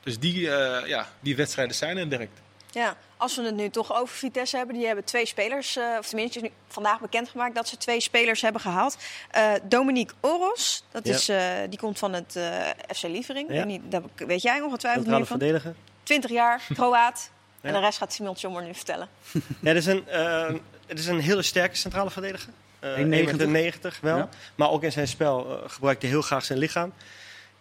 Dus 0.03 0.19
die, 0.19 0.51
eh, 0.51 0.88
ja, 0.88 1.09
die 1.19 1.35
wedstrijden 1.35 1.75
zijn 1.75 1.97
er 1.97 2.09
direct. 2.09 2.39
Ja, 2.75 2.95
als 3.18 3.36
we 3.36 3.42
het 3.44 3.56
nu 3.56 3.69
toch 3.69 3.94
over 3.95 4.16
Vitesse 4.16 4.57
hebben, 4.57 4.75
die 4.75 4.86
hebben 4.86 5.04
twee 5.06 5.25
spelers, 5.25 5.75
eh, 5.75 5.83
of 6.00 6.07
tenminste 6.07 6.38
is 6.39 6.44
nu 6.44 6.51
vandaag 6.68 7.00
bekendgemaakt 7.00 7.56
dat 7.56 7.68
ze 7.68 7.77
twee 7.77 8.01
spelers 8.01 8.42
hebben 8.42 8.62
gehaald. 8.62 8.98
Eh, 9.31 9.51
Dominique 9.63 10.16
Oros, 10.22 10.83
dat 10.92 11.07
Ja. 11.07 11.13
is, 11.13 11.30
eh, 11.30 11.39
die 11.69 11.80
komt 11.80 12.00
van 12.00 12.13
het 12.13 12.36
eh, 12.36 12.60
FC 12.95 13.04
Lievering. 13.04 13.48
Ja. 13.50 13.56
Weet, 13.56 13.66
niet, 13.66 13.81
daar 13.92 14.01
weet 14.16 14.42
jij 14.42 14.62
ongetwijfeld 14.62 15.06
Centrale 15.06 15.18
meer 15.18 15.27
van. 15.27 15.38
verdediger. 15.39 15.75
20 16.04 16.31
jaar, 16.31 16.62
Kroaat. 16.74 17.30
En 17.62 17.74
de 17.74 17.80
rest 17.80 17.98
gaat 17.98 18.13
Simon 18.13 18.33
Tjommer 18.36 18.63
nu 18.63 18.74
vertellen. 18.75 19.07
Ja, 19.62 19.68
het, 19.68 19.77
is 19.77 19.86
een, 19.86 20.07
eh, 20.07 20.54
het 20.88 21.00
is 21.00 21.07
een 21.07 21.19
hele 21.19 21.42
sterke 21.42 21.75
centrale 21.75 22.10
verdediger. 22.12 22.50
Eh 22.80 22.98
1,90. 22.98 23.42
1,90 23.42 24.00
wel. 24.01 24.18
Ja. 24.18 24.30
Maar 24.56 24.69
ook 24.69 24.83
in 24.83 24.92
zijn 24.92 25.07
spel 25.07 25.62
gebruikt 25.68 26.01
hij 26.01 26.12
heel 26.12 26.22
graag 26.22 26.45
zijn 26.45 26.60
lichaam. 26.60 26.94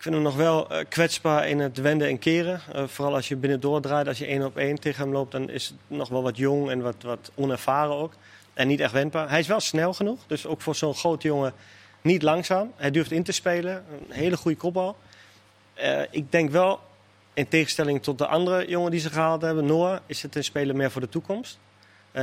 Vind 0.04 0.16
hem 0.16 0.24
nog 0.24 0.36
wel 0.36 0.70
eh, 0.70 0.84
kwetsbaar 0.88 1.48
in 1.48 1.58
het 1.58 1.76
wenden 1.76 2.08
en 2.08 2.18
keren. 2.18 2.60
Eh, 2.72 2.84
vooral 2.86 3.14
als 3.14 3.28
je 3.28 3.36
binnendoor 3.36 3.80
draait, 3.80 4.08
als 4.08 4.18
je 4.18 4.26
één 4.26 4.44
op 4.44 4.56
één 4.56 4.80
tegen 4.80 5.02
hem 5.02 5.12
loopt, 5.12 5.32
dan 5.32 5.50
is 5.50 5.66
het 5.66 5.76
nog 5.86 6.08
wel 6.08 6.22
wat 6.22 6.36
jong 6.36 6.70
en 6.70 6.82
wat, 6.82 6.94
wat 7.02 7.30
onervaren 7.34 7.94
ook. 7.94 8.12
En 8.54 8.68
niet 8.68 8.80
echt 8.80 8.92
wendbaar. 8.92 9.28
Hij 9.28 9.38
is 9.38 9.46
wel 9.46 9.60
snel 9.60 9.94
genoeg, 9.94 10.20
dus 10.26 10.46
ook 10.46 10.60
voor 10.60 10.74
zo'n 10.74 10.94
groot 10.94 11.22
jongen 11.22 11.52
niet 12.00 12.22
langzaam. 12.22 12.72
Hij 12.76 12.90
durft 12.90 13.10
in 13.10 13.22
te 13.22 13.32
spelen, 13.32 13.84
een 14.08 14.14
hele 14.14 14.36
goede 14.36 14.56
kopbal. 14.56 14.96
Eh, 15.74 16.00
ik 16.10 16.32
denk 16.32 16.50
wel, 16.50 16.80
in 17.34 17.48
tegenstelling 17.48 18.02
tot 18.02 18.18
de 18.18 18.26
andere 18.26 18.68
jongen 18.68 18.90
die 18.90 19.00
ze 19.00 19.10
gehaald 19.10 19.42
hebben, 19.42 19.66
Noah, 19.66 19.98
is 20.06 20.22
het 20.22 20.36
een 20.36 20.44
speler 20.44 20.76
meer 20.76 20.90
voor 20.90 21.00
de 21.00 21.08
toekomst. 21.08 21.58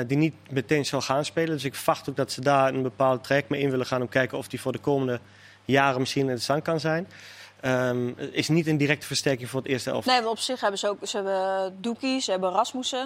Die 0.08 0.18
niet 0.18 0.36
meteen 0.50 0.86
zal 0.86 1.02
gaan 1.02 1.26
spelen. 1.26 1.54
Dus 1.54 1.64
ik 1.64 1.76
verwacht 1.76 2.10
ook 2.10 2.16
dat 2.16 2.32
ze 2.32 2.42
daar 2.42 2.74
een 2.74 2.82
bepaalde 2.82 3.22
traject 3.22 3.50
mee 3.50 3.62
in 3.62 3.70
willen 3.70 3.86
gaan 3.86 4.02
om 4.02 4.10
kijken 4.10 4.38
of 4.38 4.48
die 4.48 4.62
voor 4.62 4.72
de 4.72 4.80
komende 4.80 5.20
jaren 5.66 6.00
misschien 6.00 6.22
interessant 6.22 6.64
kan 6.64 6.80
zijn. 6.80 7.08
Ehm, 7.62 8.08
is 8.32 8.48
niet 8.48 8.68
een 8.68 8.78
directe 8.78 9.06
versterking 9.08 9.50
voor 9.50 9.62
het 9.62 9.70
eerste 9.70 9.90
elftal. 9.92 10.14
Nee, 10.14 10.22
maar 10.22 10.32
op 10.32 10.40
zich 10.40 10.62
hebben 10.62 10.80
ze 10.80 10.88
ook 10.88 10.98
ze 11.04 11.16
hebben 11.18 11.78
Doekie, 11.82 12.20
ze 12.22 12.32
hebben 12.32 12.52
Rasmussen. 12.52 13.04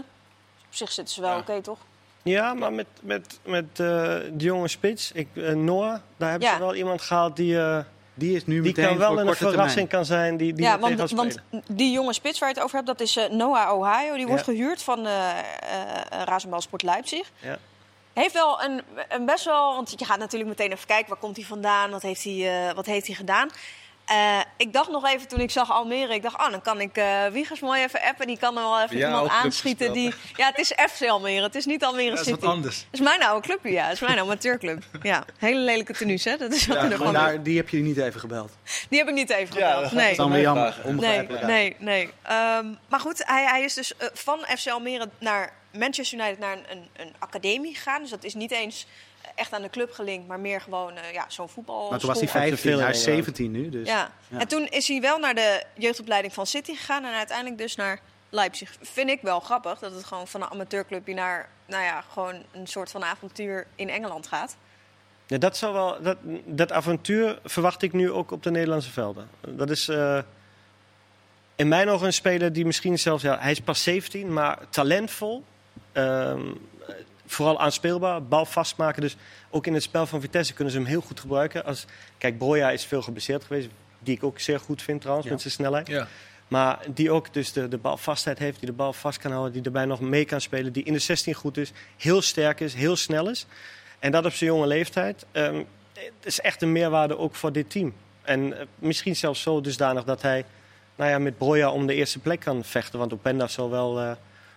Op 0.68 0.76
zich 0.76 0.92
zitten 0.92 1.14
ze 1.14 1.22
wel 1.22 1.30
Ja. 1.32 1.38
oké, 1.38 1.62
toch? 1.62 1.78
Ja, 2.24 2.54
maar 2.54 2.74
met, 2.74 2.86
met, 3.02 3.40
met 3.44 3.66
eh, 3.72 3.78
de 3.78 4.34
jonge 4.38 4.68
spits, 4.68 5.12
ik, 5.12 5.28
eh, 5.34 5.54
Noah, 5.54 6.00
daar 6.18 6.30
hebben 6.30 6.48
Ja. 6.48 6.54
ze 6.54 6.60
wel 6.62 6.76
iemand 6.76 7.02
gehaald 7.02 7.36
die, 7.36 7.60
eh, 7.60 7.80
Die 8.14 8.36
is 8.36 8.46
nu 8.46 8.54
die 8.54 8.62
meteen 8.62 8.86
kan 8.86 8.98
wel 8.98 9.10
voor 9.12 9.20
een 9.20 9.36
verrassing 9.36 9.66
termijn. 9.72 9.88
kan 9.88 10.06
zijn. 10.06 10.38
Die, 10.38 10.54
die 10.54 10.64
ja, 10.66 10.80
want, 10.80 11.12
want 11.12 11.38
die 11.68 11.92
jonge 11.92 12.14
spits 12.14 12.40
waar 12.40 12.50
je 12.50 12.56
het 12.56 12.64
over 12.64 12.76
hebt, 12.76 12.88
dat 12.88 13.00
is 13.02 13.18
eh, 13.18 13.30
Noah 13.30 13.78
Ohio. 13.78 14.16
Die 14.16 14.28
wordt 14.28 14.44
gehuurd 14.44 14.84
van 14.84 15.06
eh 15.06 15.30
eh 15.40 15.44
Razenbalsport 16.24 16.84
Leipzig. 16.84 17.32
Ja. 17.40 17.58
Heeft 18.14 18.34
wel 18.34 18.64
een, 18.64 18.82
een 19.10 19.26
best 19.26 19.46
wel, 19.46 19.76
want 19.76 19.94
je 19.98 20.06
gaat 20.06 20.20
natuurlijk 20.20 20.50
meteen 20.50 20.72
even 20.72 20.88
kijken 20.88 21.10
waar 21.10 21.18
komt 21.20 21.36
hij 21.36 21.46
vandaan, 21.46 21.90
wat 21.92 22.02
heeft 22.02 22.24
hij, 22.24 22.68
eh, 22.68 22.76
wat 22.76 22.86
heeft 22.86 23.08
hij 23.08 23.16
gedaan. 23.16 23.50
Eh, 24.06 24.40
ik 24.58 24.74
dacht 24.74 24.90
nog 24.90 25.08
even 25.08 25.28
toen 25.28 25.40
ik 25.40 25.52
zag 25.52 25.72
Almere, 25.72 26.14
ik 26.14 26.22
dacht, 26.22 26.36
oh, 26.40 26.50
dan 26.52 26.62
kan 26.62 26.82
ik 26.82 26.98
eh 26.98 27.26
Wiegers 27.32 27.60
mooi 27.60 27.84
even 27.84 28.02
appen. 28.02 28.28
Die 28.28 28.38
kan 28.38 28.58
er 28.58 28.64
wel 28.64 28.82
even 28.82 28.98
Ja, 28.98 29.06
iemand 29.08 29.28
club 29.28 29.42
aanschieten. 29.44 29.94
Die, 29.94 30.14
ja, 30.36 30.48
het 30.48 30.58
is 30.60 30.74
FC 30.92 31.08
Almere, 31.08 31.44
het 31.44 31.56
is 31.56 31.66
niet 31.66 31.84
Almere 31.84 32.10
Dat 32.10 32.20
is 32.20 32.26
City. 32.26 32.40
wat 32.40 32.50
anders. 32.50 32.78
Het 32.78 32.88
is 32.92 33.00
mijn 33.00 33.24
oude 33.24 33.48
clubje, 33.48 33.72
ja. 33.72 33.84
Het 33.84 33.94
is 33.94 34.00
mijn 34.00 34.20
amateurclub. 34.20 34.84
Ja, 35.02 35.26
hele 35.38 35.60
lelijke 35.60 35.94
tenues, 35.94 36.24
hè. 36.24 36.38
Dat 36.38 36.52
is 36.54 36.68
wat 36.68 36.78
Ja, 36.78 36.92
er 36.92 37.00
Maar 37.00 37.14
daar, 37.14 37.44
die 37.44 37.58
heb 37.58 37.70
je 37.70 37.78
niet 37.78 37.98
even 37.98 38.20
gebeld. 38.20 38.52
Die 38.90 39.00
heb 39.00 39.08
ik 39.08 39.14
niet 39.14 39.30
even 39.30 39.58
Ja, 39.58 39.68
gebeld. 39.74 39.84
dat 39.84 39.92
nee. 39.92 40.02
Dat 40.02 40.12
is 40.12 40.18
dan 40.18 40.32
weer 40.32 40.42
jammer. 40.42 40.76
Nee, 40.86 41.28
nee, 41.46 41.76
nee. 41.80 42.10
Ehm, 42.22 42.66
maar 42.90 43.00
goed, 43.00 43.24
hij, 43.26 43.44
hij 43.46 43.64
is 43.64 43.74
dus 43.74 43.98
eh, 43.98 44.08
van 44.14 44.40
FC 44.58 44.68
Almere 44.70 45.10
naar 45.20 45.54
Manchester 45.72 46.20
United 46.20 46.40
naar 46.40 46.54
een, 46.54 46.66
een, 46.70 46.88
een 46.98 47.14
academie 47.20 47.76
gegaan. 47.76 48.02
Dus 48.02 48.10
dat 48.10 48.24
is 48.24 48.34
niet 48.34 48.52
eens 48.52 48.88
echt 49.36 49.54
aan 49.54 49.62
de 49.62 49.70
club 49.70 49.92
gelinkt, 49.92 50.28
maar 50.28 50.40
meer 50.40 50.62
gewoon 50.62 50.98
eh, 50.98 51.14
ja, 51.14 51.26
zo'n 51.28 51.50
voetbal. 51.50 51.90
Maar 51.90 52.00
toen 52.00 52.10
was 52.10 52.20
hij 52.20 52.30
Hij 52.32 52.42
heeft 52.42 52.62
15, 52.62 52.72
veel 52.72 52.80
hij 52.80 52.90
is 52.90 53.06
inderdaad. 53.06 53.36
17 53.36 53.52
nu. 53.52 53.70
Dus. 53.70 53.88
Ja. 53.88 54.12
Ja. 54.28 54.40
en 54.40 54.48
toen 54.48 54.68
is 54.68 54.88
hij 54.88 55.02
wel 55.02 55.20
naar 55.20 55.36
de 55.36 55.64
jeugdopleiding 55.74 56.34
van 56.34 56.46
City 56.46 56.76
gegaan 56.76 57.04
en 57.04 57.14
uiteindelijk 57.14 57.58
dus 57.58 57.76
naar 57.76 58.00
Leipzig. 58.30 58.78
Vind 58.82 59.10
ik 59.10 59.22
wel 59.22 59.40
grappig 59.40 59.80
dat 59.80 59.92
het 59.92 60.04
gewoon 60.04 60.28
van 60.28 60.42
een 60.42 60.50
amateurclubje 60.50 61.14
naar, 61.14 61.50
nou 61.66 61.84
ja, 61.84 62.04
gewoon 62.12 62.44
een 62.52 62.68
soort 62.68 62.92
van 62.92 63.04
avontuur 63.04 63.68
in 63.76 63.90
Engeland 63.90 64.28
gaat. 64.28 64.56
Ja, 65.28 65.38
dat, 65.38 65.58
zou 65.58 65.74
wel, 65.74 66.02
dat, 66.02 66.18
dat 66.46 66.72
avontuur 66.72 67.40
verwacht 67.44 67.82
ik 67.82 67.94
nu 67.94 68.12
ook 68.12 68.32
op 68.32 68.44
de 68.44 68.52
Nederlandse 68.52 68.92
velden. 68.92 69.30
Dat 69.42 69.70
is 69.70 69.88
eh, 69.88 70.20
in 71.56 71.68
mijn 71.68 71.90
ogen 71.90 72.06
een 72.06 72.14
speler 72.14 72.54
die 72.54 72.66
misschien 72.66 73.00
zelfs... 73.00 73.24
Ja, 73.24 73.40
hij 73.40 73.52
is 73.52 73.60
pas 73.60 73.84
17, 73.84 74.34
maar 74.34 74.60
talentvol. 74.70 75.44
Ehm, 75.92 76.42
vooral 77.26 77.60
aanspeelbaar, 77.60 78.24
bal 78.24 78.46
vastmaken. 78.46 79.02
Dus 79.02 79.16
ook 79.50 79.68
in 79.68 79.74
het 79.74 79.84
spel 79.84 80.06
van 80.06 80.22
Vitesse 80.22 80.54
kunnen 80.54 80.74
ze 80.74 80.80
hem 80.80 80.88
heel 80.88 81.02
goed 81.02 81.20
gebruiken. 81.20 81.66
Als, 81.66 81.86
kijk, 82.18 82.38
Broja 82.38 82.72
is 82.72 82.86
veel 82.86 83.02
geblesseerd 83.02 83.44
geweest, 83.44 83.68
die 84.00 84.16
ik 84.16 84.24
ook 84.24 84.40
zeer 84.40 84.60
goed 84.60 84.82
vind 84.82 85.00
trouwens, 85.02 85.28
Ja. 85.28 85.34
met 85.34 85.42
zijn 85.42 85.54
snelheid. 85.54 85.88
Ja. 85.88 86.08
Maar 86.48 86.80
die 86.94 87.12
ook 87.12 87.34
dus 87.34 87.52
de, 87.52 87.68
de 87.68 87.78
balvastheid 87.78 88.40
heeft, 88.40 88.60
die 88.60 88.70
de 88.70 88.76
bal 88.76 88.94
vast 88.94 89.18
kan 89.20 89.32
houden, 89.32 89.54
die 89.54 89.62
erbij 89.64 89.86
nog 89.86 90.00
mee 90.00 90.26
kan 90.26 90.42
spelen, 90.42 90.74
die 90.74 90.84
in 90.84 90.94
de 90.94 91.00
16 91.00 91.34
goed 91.34 91.58
is, 91.58 91.72
heel 91.98 92.22
sterk 92.22 92.60
is, 92.60 92.74
heel 92.74 92.96
snel 92.96 93.30
is. 93.30 93.46
En 94.00 94.12
dat 94.12 94.26
op 94.26 94.34
zijn 94.34 94.50
jonge 94.50 94.68
leeftijd. 94.68 95.26
ehm, 95.32 95.64
het 95.94 96.12
is 96.26 96.40
echt 96.42 96.62
een 96.62 96.72
meerwaarde 96.72 97.18
ook 97.18 97.36
voor 97.36 97.52
dit 97.52 97.70
team. 97.70 97.94
En 98.22 98.60
eh, 98.60 98.66
misschien 98.76 99.16
zelfs 99.16 99.42
zo 99.42 99.62
dusdanig 99.62 100.04
dat 100.04 100.22
hij 100.22 100.46
nou 100.96 101.10
ja, 101.12 101.20
met 101.20 101.38
Broja 101.38 101.70
om 101.72 101.88
de 101.88 101.94
eerste 101.94 102.20
plek 102.20 102.40
kan 102.40 102.64
vechten. 102.64 103.00
Want 103.00 103.14
Openda 103.14 103.48
zal 103.48 103.70
wel 103.70 104.00
eh, 104.00 104.12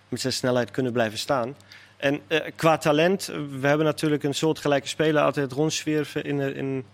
met 0.09 0.21
zijn 0.21 0.33
snelheid 0.33 0.71
kunnen 0.71 0.91
blijven 0.91 1.17
staan. 1.17 1.55
En 1.99 2.21
eh, 2.27 2.39
qua 2.55 2.77
talent, 2.77 3.27
eh, 3.29 3.35
we 3.59 3.67
hebben 3.67 3.85
natuurlijk 3.85 4.23
een 4.23 4.33
soortgelijke 4.33 4.87
speler 4.87 5.23
altijd 5.23 5.51
rondzwierven 5.51 6.23
in, 6.23 6.41
eh, 6.41 6.55
in, 6.55 6.85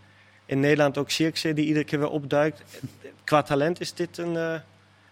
in 0.46 0.60
Nederland. 0.60 0.98
Ook 0.98 1.10
Sierkse, 1.10 1.54
die 1.54 1.66
iedere 1.66 1.86
keer 1.86 2.00
weer 2.00 2.10
opduikt. 2.10 2.62
Qua 3.24 3.42
talent 3.42 3.80
is 3.80 3.94
dit 3.94 4.18
een, 4.18 4.38
eh, 4.38 4.54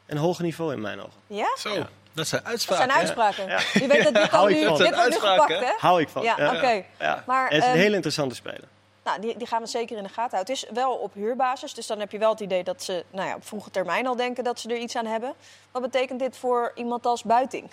een 0.06 0.18
hoger 0.18 0.44
niveau 0.44 0.74
in 0.74 0.82
mijn 0.82 1.00
ogen. 1.00 1.12
Ja? 1.28 1.56
Zo, 1.58 1.74
Ja. 1.74 1.90
dat 2.14 2.28
zijn 2.28 2.42
Dat 2.42 2.52
uitspraken. 2.52 2.86
zijn 2.86 2.98
hè? 2.98 3.06
uitspraken. 3.06 3.82
Je 3.82 3.88
weet 3.88 4.04
dat 4.04 4.14
dit 4.14 4.30
Hou 4.38 4.50
ik 4.52 4.56
nu, 4.56 4.66
van. 4.66 4.78
dit 4.78 4.86
Dat 4.90 4.96
wordt 4.96 5.10
nu 5.10 5.14
uitspraken, 5.28 5.56
gepakt, 5.56 5.72
hè? 5.72 5.88
Hou 5.88 6.02
ik 6.02 6.10
van. 6.10 6.24
Ja, 6.24 6.34
oké. 6.56 6.84
Ja. 7.00 7.24
Maar, 7.28 7.44
het 7.44 7.58
is 7.58 7.64
een 7.64 7.70
ehm, 7.70 7.80
heel 7.80 7.94
interessante 7.94 8.36
speler. 8.36 8.64
Nou, 9.04 9.22
die, 9.22 9.38
die 9.38 9.48
gaan 9.48 9.62
we 9.62 9.68
zeker 9.68 9.98
in 9.98 10.04
de 10.04 10.10
gaten 10.10 10.32
houden. 10.38 10.54
Het 10.54 10.64
is 10.64 10.70
wel 10.74 10.94
op 10.94 11.14
huurbasis, 11.14 11.74
dus 11.74 11.88
dan 11.88 12.00
heb 12.00 12.12
je 12.12 12.18
wel 12.18 12.30
het 12.32 12.40
idee 12.40 12.64
dat 12.64 12.84
ze 12.84 13.04
nou 13.12 13.28
ja, 13.28 13.36
op 13.36 13.46
vroege 13.48 13.70
termijn 13.72 14.08
al 14.08 14.16
denken 14.16 14.44
dat 14.44 14.60
ze 14.60 14.70
er 14.70 14.78
iets 14.78 14.96
aan 14.96 15.06
hebben. 15.06 15.34
Wat 15.72 15.82
betekent 15.82 16.20
dit 16.20 16.38
voor 16.38 16.72
iemand 16.76 17.06
als 17.06 17.24
Buiting? 17.24 17.70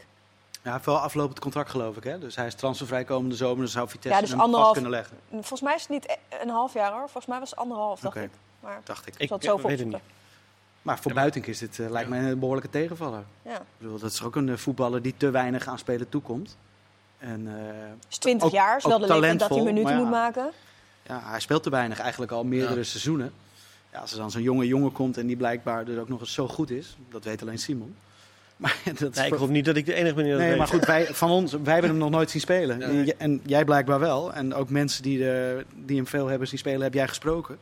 Ja, 0.63 0.67
hij 0.67 0.73
heeft 0.73 0.85
wel 0.87 0.99
aflopend 0.99 1.39
contract 1.39 1.71
geloof 1.71 1.97
ik. 1.97 2.05
Hè? 2.05 2.19
Dus 2.19 2.37
hij 2.37 2.47
is 2.47 2.55
transfervrij 2.55 3.05
komende 3.05 3.37
zomer. 3.37 3.63
Dus 3.65 3.73
zou 3.73 3.89
Vitesse 3.89 4.15
Ja, 4.15 4.21
dus 4.21 4.31
hem 4.31 4.41
anderhalf- 4.41 4.67
vast 4.75 4.81
kunnen 4.83 4.99
leggen. 5.01 5.17
Volgens 5.31 5.61
mij 5.61 5.75
is 5.75 5.81
het 5.81 5.91
niet 5.91 6.05
e- 6.09 6.37
een 6.43 6.49
half 6.49 6.73
jaar 6.75 6.91
hoor. 6.91 7.01
Volgens 7.01 7.27
mij 7.27 7.39
was 7.39 7.51
het 7.51 7.59
anderhalf, 7.59 8.01
dacht 8.01 8.17
Oké. 8.17 8.25
ik. 8.25 8.31
Maar 8.61 8.81
Dacht 8.85 9.07
ik. 9.07 9.15
ik 9.19 9.29
het 9.31 9.43
Ik 9.43 9.49
zo 9.49 9.57
weet 9.57 9.63
het 9.71 9.73
opzoeken. 9.73 10.01
Maar 10.83 10.99
voor 10.99 11.13
Buitink 11.13 11.47
is 11.47 11.59
dit, 11.59 11.79
eh, 11.79 11.91
lijkt 11.91 12.09
mij 12.09 12.31
een 12.31 12.39
behoorlijke 12.39 12.71
tegenvaller. 12.71 13.23
Ja. 13.43 13.55
Ik 13.57 13.61
bedoel, 13.79 13.99
dat 13.99 14.11
is 14.13 14.23
ook 14.23 14.37
een 14.37 14.49
eh, 14.49 14.57
voetballer 14.57 15.03
die 15.03 15.15
te 15.17 15.31
weinig 15.31 15.67
aan 15.67 15.79
spelen 15.79 16.09
toekomt. 16.09 16.57
En 17.19 17.47
eh, 17.49 17.75
is 18.09 18.19
20 18.19 18.47
Ook- 18.47 18.53
jaar, 18.55 18.77
is 18.77 18.85
wel 18.85 18.99
de 18.99 19.07
leeftijd 19.07 19.39
dat 19.39 19.49
hij 19.49 19.63
minuten 19.63 19.95
moet 19.97 20.05
ja. 20.05 20.11
maken. 20.11 20.51
ja, 21.03 21.21
hij 21.25 21.41
speelt 21.41 21.63
te 21.63 21.71
weinig 21.71 21.99
eigenlijk 22.01 22.33
al 22.33 22.45
meerdere 22.45 22.77
Ja. 22.79 22.83
seizoenen. 22.83 23.33
Ja, 23.93 23.99
als 24.01 24.13
er 24.13 24.19
dan 24.19 24.31
zo'n 24.31 24.43
jonge 24.43 24.67
jongen 24.67 24.93
komt 24.93 25.17
en 25.19 25.27
die 25.27 25.37
blijkbaar 25.37 25.85
dus 25.85 25.99
ook 25.99 26.09
nog 26.09 26.21
eens 26.21 26.33
zo 26.33 26.49
goed 26.49 26.71
is. 26.71 26.97
Dat 27.11 27.25
weet 27.25 27.43
alleen 27.43 27.59
Simon. 27.59 27.97
Maar 28.61 28.77
dat 28.99 29.15
Nee, 29.15 29.27
ik 29.27 29.35
hoop 29.35 29.49
niet 29.49 29.65
dat 29.65 29.77
ik 29.77 29.87
de 29.87 29.95
enige 29.95 30.15
ben 30.15 30.25
die 30.25 30.33
dat 30.33 30.41
Nee, 30.41 30.51
weet. 30.51 30.59
maar 30.59 30.69
goed, 30.69 30.85
wij, 30.85 31.07
van 31.07 31.31
ons, 31.31 31.53
wij 31.53 31.73
hebben 31.73 31.91
hem 31.91 31.99
nog 32.01 32.11
nooit 32.11 32.31
zien 32.31 32.41
spelen. 32.41 32.83
En 33.19 33.41
jij 33.47 33.65
blijkbaar 33.65 34.01
wel. 34.01 34.33
En 34.33 34.55
ook 34.55 34.71
mensen 34.71 35.03
die, 35.03 35.33
eh, 35.33 35.65
die 35.75 35.97
hem 35.97 36.07
veel 36.07 36.27
hebben 36.27 36.49
zien 36.49 36.59
spelen, 36.59 36.83
heb 36.83 36.95
jij 36.95 37.09
gesproken. 37.09 37.59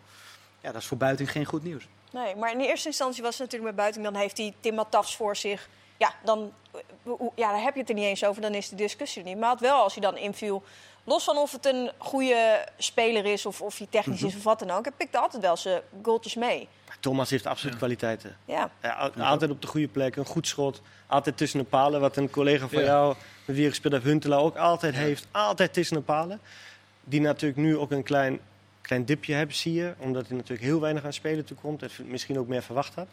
Ja, 0.60 0.72
dat 0.72 0.80
is 0.80 0.86
voor 0.86 0.96
Buiting 0.96 1.30
geen 1.30 1.44
goed 1.44 1.64
nieuws. 1.64 1.88
Nee, 2.12 2.36
maar 2.36 2.52
in 2.52 2.60
eerste 2.60 2.88
instantie 2.88 3.22
was 3.22 3.30
het 3.30 3.40
natuurlijk 3.40 3.76
met 3.76 3.84
Buiting. 3.84 4.04
Dan 4.04 4.14
heeft 4.14 4.38
hij 4.38 4.54
Tim 4.60 4.74
Matafs 4.74 5.16
voor 5.16 5.36
zich. 5.36 5.68
Ja, 5.96 6.14
dan, 6.24 6.52
eh, 6.72 7.12
ja, 7.34 7.50
daar 7.52 7.62
heb 7.62 7.74
je 7.74 7.80
het 7.80 7.88
er 7.88 7.94
niet 7.94 8.04
eens 8.04 8.24
over. 8.24 8.42
Dan 8.42 8.54
is 8.54 8.68
de 8.68 8.76
discussie 8.76 9.22
er 9.22 9.28
niet. 9.28 9.38
Maar 9.38 9.50
het 9.50 9.60
wel 9.60 9.82
als 9.82 9.94
hij 9.94 10.02
dan 10.02 10.16
inviel. 10.16 10.62
Los 11.04 11.24
van 11.24 11.36
of 11.36 11.52
het 11.52 11.66
een 11.66 11.90
goede 11.98 12.66
speler 12.78 13.24
is 13.24 13.46
of 13.46 13.60
of 13.60 13.78
hij 13.78 13.86
technisch 13.90 14.22
is 14.22 14.36
of 14.36 14.42
wat 14.42 14.58
dan 14.58 14.70
ook. 14.70 14.84
Hij 14.84 14.94
pikte 14.96 15.18
altijd 15.18 15.42
wel 15.42 15.56
zijn 15.56 15.82
goaltjes 16.02 16.34
mee. 16.34 16.68
Thomas 17.00 17.30
heeft 17.30 17.46
absoluut 17.46 17.72
Ja. 17.72 17.78
kwaliteiten. 17.78 18.36
Ja, 18.44 18.70
Ja, 18.82 18.92
al- 18.92 19.22
altijd 19.24 19.50
op 19.50 19.60
de 19.62 19.66
goede 19.68 19.88
plek, 19.88 20.16
een 20.16 20.24
goed 20.24 20.46
schot. 20.46 20.82
Altijd 21.06 21.36
tussen 21.36 21.58
de 21.58 21.64
palen, 21.64 22.00
wat 22.00 22.16
een 22.16 22.30
collega 22.30 22.68
van 22.68 22.80
Ja. 22.80 22.86
jou, 22.86 23.14
met 23.44 23.54
wie 23.56 23.64
je 23.64 23.70
gespeeld 23.70 23.92
hebt, 23.92 24.04
Huntelaar, 24.06 24.38
ook 24.40 24.56
altijd 24.56 24.94
heeft. 24.94 25.26
Altijd 25.30 25.72
tussen 25.72 25.96
de 25.96 26.02
palen. 26.02 26.40
Die 27.04 27.20
natuurlijk 27.20 27.60
nu 27.60 27.76
ook 27.76 27.90
een 27.90 28.02
klein, 28.02 28.40
klein 28.80 29.04
dipje 29.04 29.34
hebben, 29.34 29.56
zie 29.56 29.72
je. 29.72 29.94
Omdat 29.98 30.26
hij 30.26 30.36
natuurlijk 30.36 30.62
heel 30.68 30.80
weinig 30.80 31.04
aan 31.04 31.12
spelen 31.12 31.44
toekomt. 31.44 31.82
En 31.82 31.90
misschien 32.06 32.38
ook 32.38 32.48
meer 32.48 32.62
verwacht 32.62 32.94
had. 32.94 33.06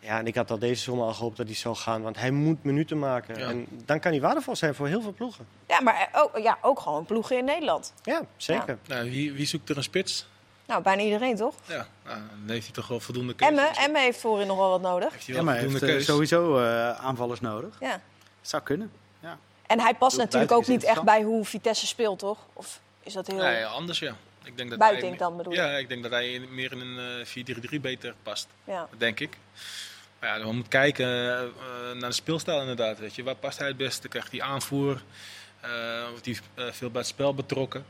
Ja, 0.00 0.18
en 0.18 0.26
ik 0.26 0.34
had 0.34 0.50
al 0.50 0.58
deze 0.58 0.82
zomer 0.82 1.04
al 1.04 1.14
gehoopt 1.14 1.36
dat 1.36 1.46
hij 1.46 1.54
zou 1.54 1.74
gaan. 1.76 2.02
Want 2.02 2.18
hij 2.18 2.30
moet 2.30 2.64
minuten 2.64 2.98
maken. 2.98 3.38
Ja. 3.38 3.48
En 3.48 3.66
dan 3.84 4.00
kan 4.00 4.12
hij 4.12 4.20
waardevol 4.20 4.56
zijn 4.56 4.74
voor 4.74 4.86
heel 4.88 5.02
veel 5.02 5.12
ploegen. 5.12 5.46
ja 5.68 5.80
maar 5.80 6.08
eh, 6.12 6.22
ook, 6.22 6.38
ja, 6.38 6.58
ook 6.62 6.80
gewoon 6.80 7.04
ploegen 7.04 7.38
in 7.38 7.44
Nederland. 7.44 7.92
Ja, 8.02 8.22
zeker. 8.36 8.78
Nou, 8.86 9.10
wie, 9.10 9.32
wie 9.32 9.46
zoekt 9.46 9.68
er 9.68 9.76
een 9.76 9.82
spits? 9.82 10.26
Nou, 10.66 10.82
bijna 10.82 11.02
iedereen 11.02 11.36
toch? 11.36 11.54
Ja, 11.66 11.86
nou, 12.04 12.18
dan 12.40 12.48
heeft 12.48 12.64
hij 12.64 12.74
toch 12.74 12.88
wel 12.88 13.00
voldoende 13.00 13.34
keuzes. 13.34 13.58
Emme, 13.58 13.78
Emme 13.78 13.98
heeft 13.98 14.20
voorin 14.20 14.46
nog 14.46 14.56
wel 14.56 14.70
wat 14.70 14.80
nodig. 14.80 15.12
Heeft 15.12 15.26
hij 15.26 15.34
Ja, 15.34 15.44
wel 15.44 15.52
maar 15.52 15.62
hij 15.62 15.70
heeft 15.70 15.82
eh, 15.82 16.14
sowieso 16.14 16.58
eh, 16.58 16.90
aanvallers 16.90 17.40
nodig. 17.40 17.76
Ja. 17.80 18.00
Zou 18.40 18.62
kunnen. 18.62 18.92
En 19.66 19.80
hij 19.80 19.94
past 19.94 20.16
natuurlijk 20.16 20.52
ook 20.52 20.66
niet 20.66 20.84
echt 20.84 21.02
bij 21.02 21.22
hoe 21.22 21.44
Vitesse 21.44 21.86
speelt, 21.86 22.18
toch? 22.18 22.38
Of 22.52 22.80
is 23.02 23.12
dat 23.12 23.26
heel... 23.26 23.36
Nee, 23.36 23.66
anders 23.66 23.98
ja. 23.98 24.16
Ik 24.44 24.56
denk 24.56 24.70
dat 24.70 24.78
Buiting 24.78 25.08
hij, 25.08 25.18
dan 25.18 25.36
bedoel 25.36 25.52
je? 25.52 25.58
Ja, 25.58 25.76
ik 25.76 25.88
denk 25.88 26.02
dat 26.02 26.12
hij 26.12 26.38
meer 26.50 26.72
in 26.72 26.80
een 26.80 27.24
eh 27.34 27.76
4-3-3 27.76 27.80
beter 27.80 28.14
past, 28.22 28.46
Ja. 28.64 28.88
denk 28.98 29.20
ik. 29.20 29.36
Maar 30.20 30.38
ja, 30.38 30.44
we 30.44 30.52
moeten 30.52 30.68
kijken 30.70 31.06
naar 31.94 32.08
de 32.08 32.12
speelstijl 32.12 32.60
inderdaad. 32.60 32.98
Weet 32.98 33.14
je. 33.14 33.22
Waar 33.22 33.34
past 33.34 33.58
hij 33.58 33.68
het 33.68 33.76
beste? 33.76 34.08
Krijgt 34.08 34.32
hij 34.32 34.42
aanvoer? 34.42 35.02
Eh 35.60 36.08
wordt 36.10 36.24
hij 36.24 36.38
eh, 36.54 36.72
veel 36.72 36.90
bij 36.90 37.00
het 37.00 37.10
spel 37.10 37.34
betrokken? 37.34 37.86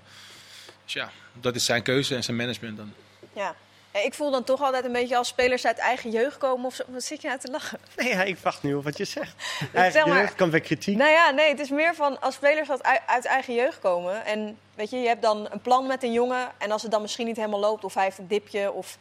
Dus 0.87 0.95
ja, 0.95 1.11
dat 1.33 1.55
is 1.55 1.64
zijn 1.64 1.83
keuze 1.83 2.14
en 2.14 2.25
zijn 2.25 2.37
management 2.37 2.76
dan. 2.76 2.93
ja. 3.33 3.55
Ik 4.05 4.14
voel 4.14 4.31
dan 4.31 4.45
toch 4.45 4.62
altijd 4.62 4.85
een 4.85 4.93
beetje 4.93 5.16
als 5.16 5.28
spelers 5.28 5.66
uit 5.66 5.78
eigen 5.78 6.11
jeugd 6.11 6.38
komen 6.38 6.66
of 6.66 6.75
zo. 6.75 6.85
Wat 6.87 7.02
zit 7.02 7.23
je 7.23 7.28
nou 7.28 7.40
te 7.40 7.50
lachen? 7.50 7.78
Nee, 7.97 8.09
ja, 8.09 8.23
ik 8.23 8.38
wacht 8.38 8.62
nu 8.62 8.75
op 8.75 8.85
wat 8.85 8.97
je 8.97 9.05
zegt. 9.05 9.35
Zeg 9.93 10.07
maar- 10.07 10.19
jeugd 10.19 10.35
kan 10.35 10.50
weer 10.50 10.61
kritiek. 10.61 10.97
Nou 10.97 11.11
ja, 11.11 11.31
nee, 11.31 11.49
het 11.49 11.61
is 11.61 11.71
meer 11.71 11.95
van 11.95 12.21
als 12.21 12.35
spelers 12.35 12.69
uit, 12.71 13.00
uit 13.07 13.25
eigen 13.25 13.55
jeugd 13.55 13.78
komen. 13.78 14.25
En 14.25 14.59
weet 14.75 14.90
je, 14.90 14.97
je 14.97 15.07
hebt 15.07 15.23
dan 15.23 15.49
een 15.50 15.61
plan 15.61 15.87
met 15.87 16.02
een 16.02 16.12
jongen. 16.12 16.49
En 16.59 16.71
als 16.71 16.83
het 16.83 16.90
dan 16.90 17.02
misschien 17.02 17.26
niet 17.26 17.37
helemaal 17.37 17.61
loopt, 17.61 17.85
of 17.85 17.95
hij 17.95 18.05
heeft 18.05 18.19
een 18.19 18.28
dipje. 18.28 18.73
Of... 18.73 18.99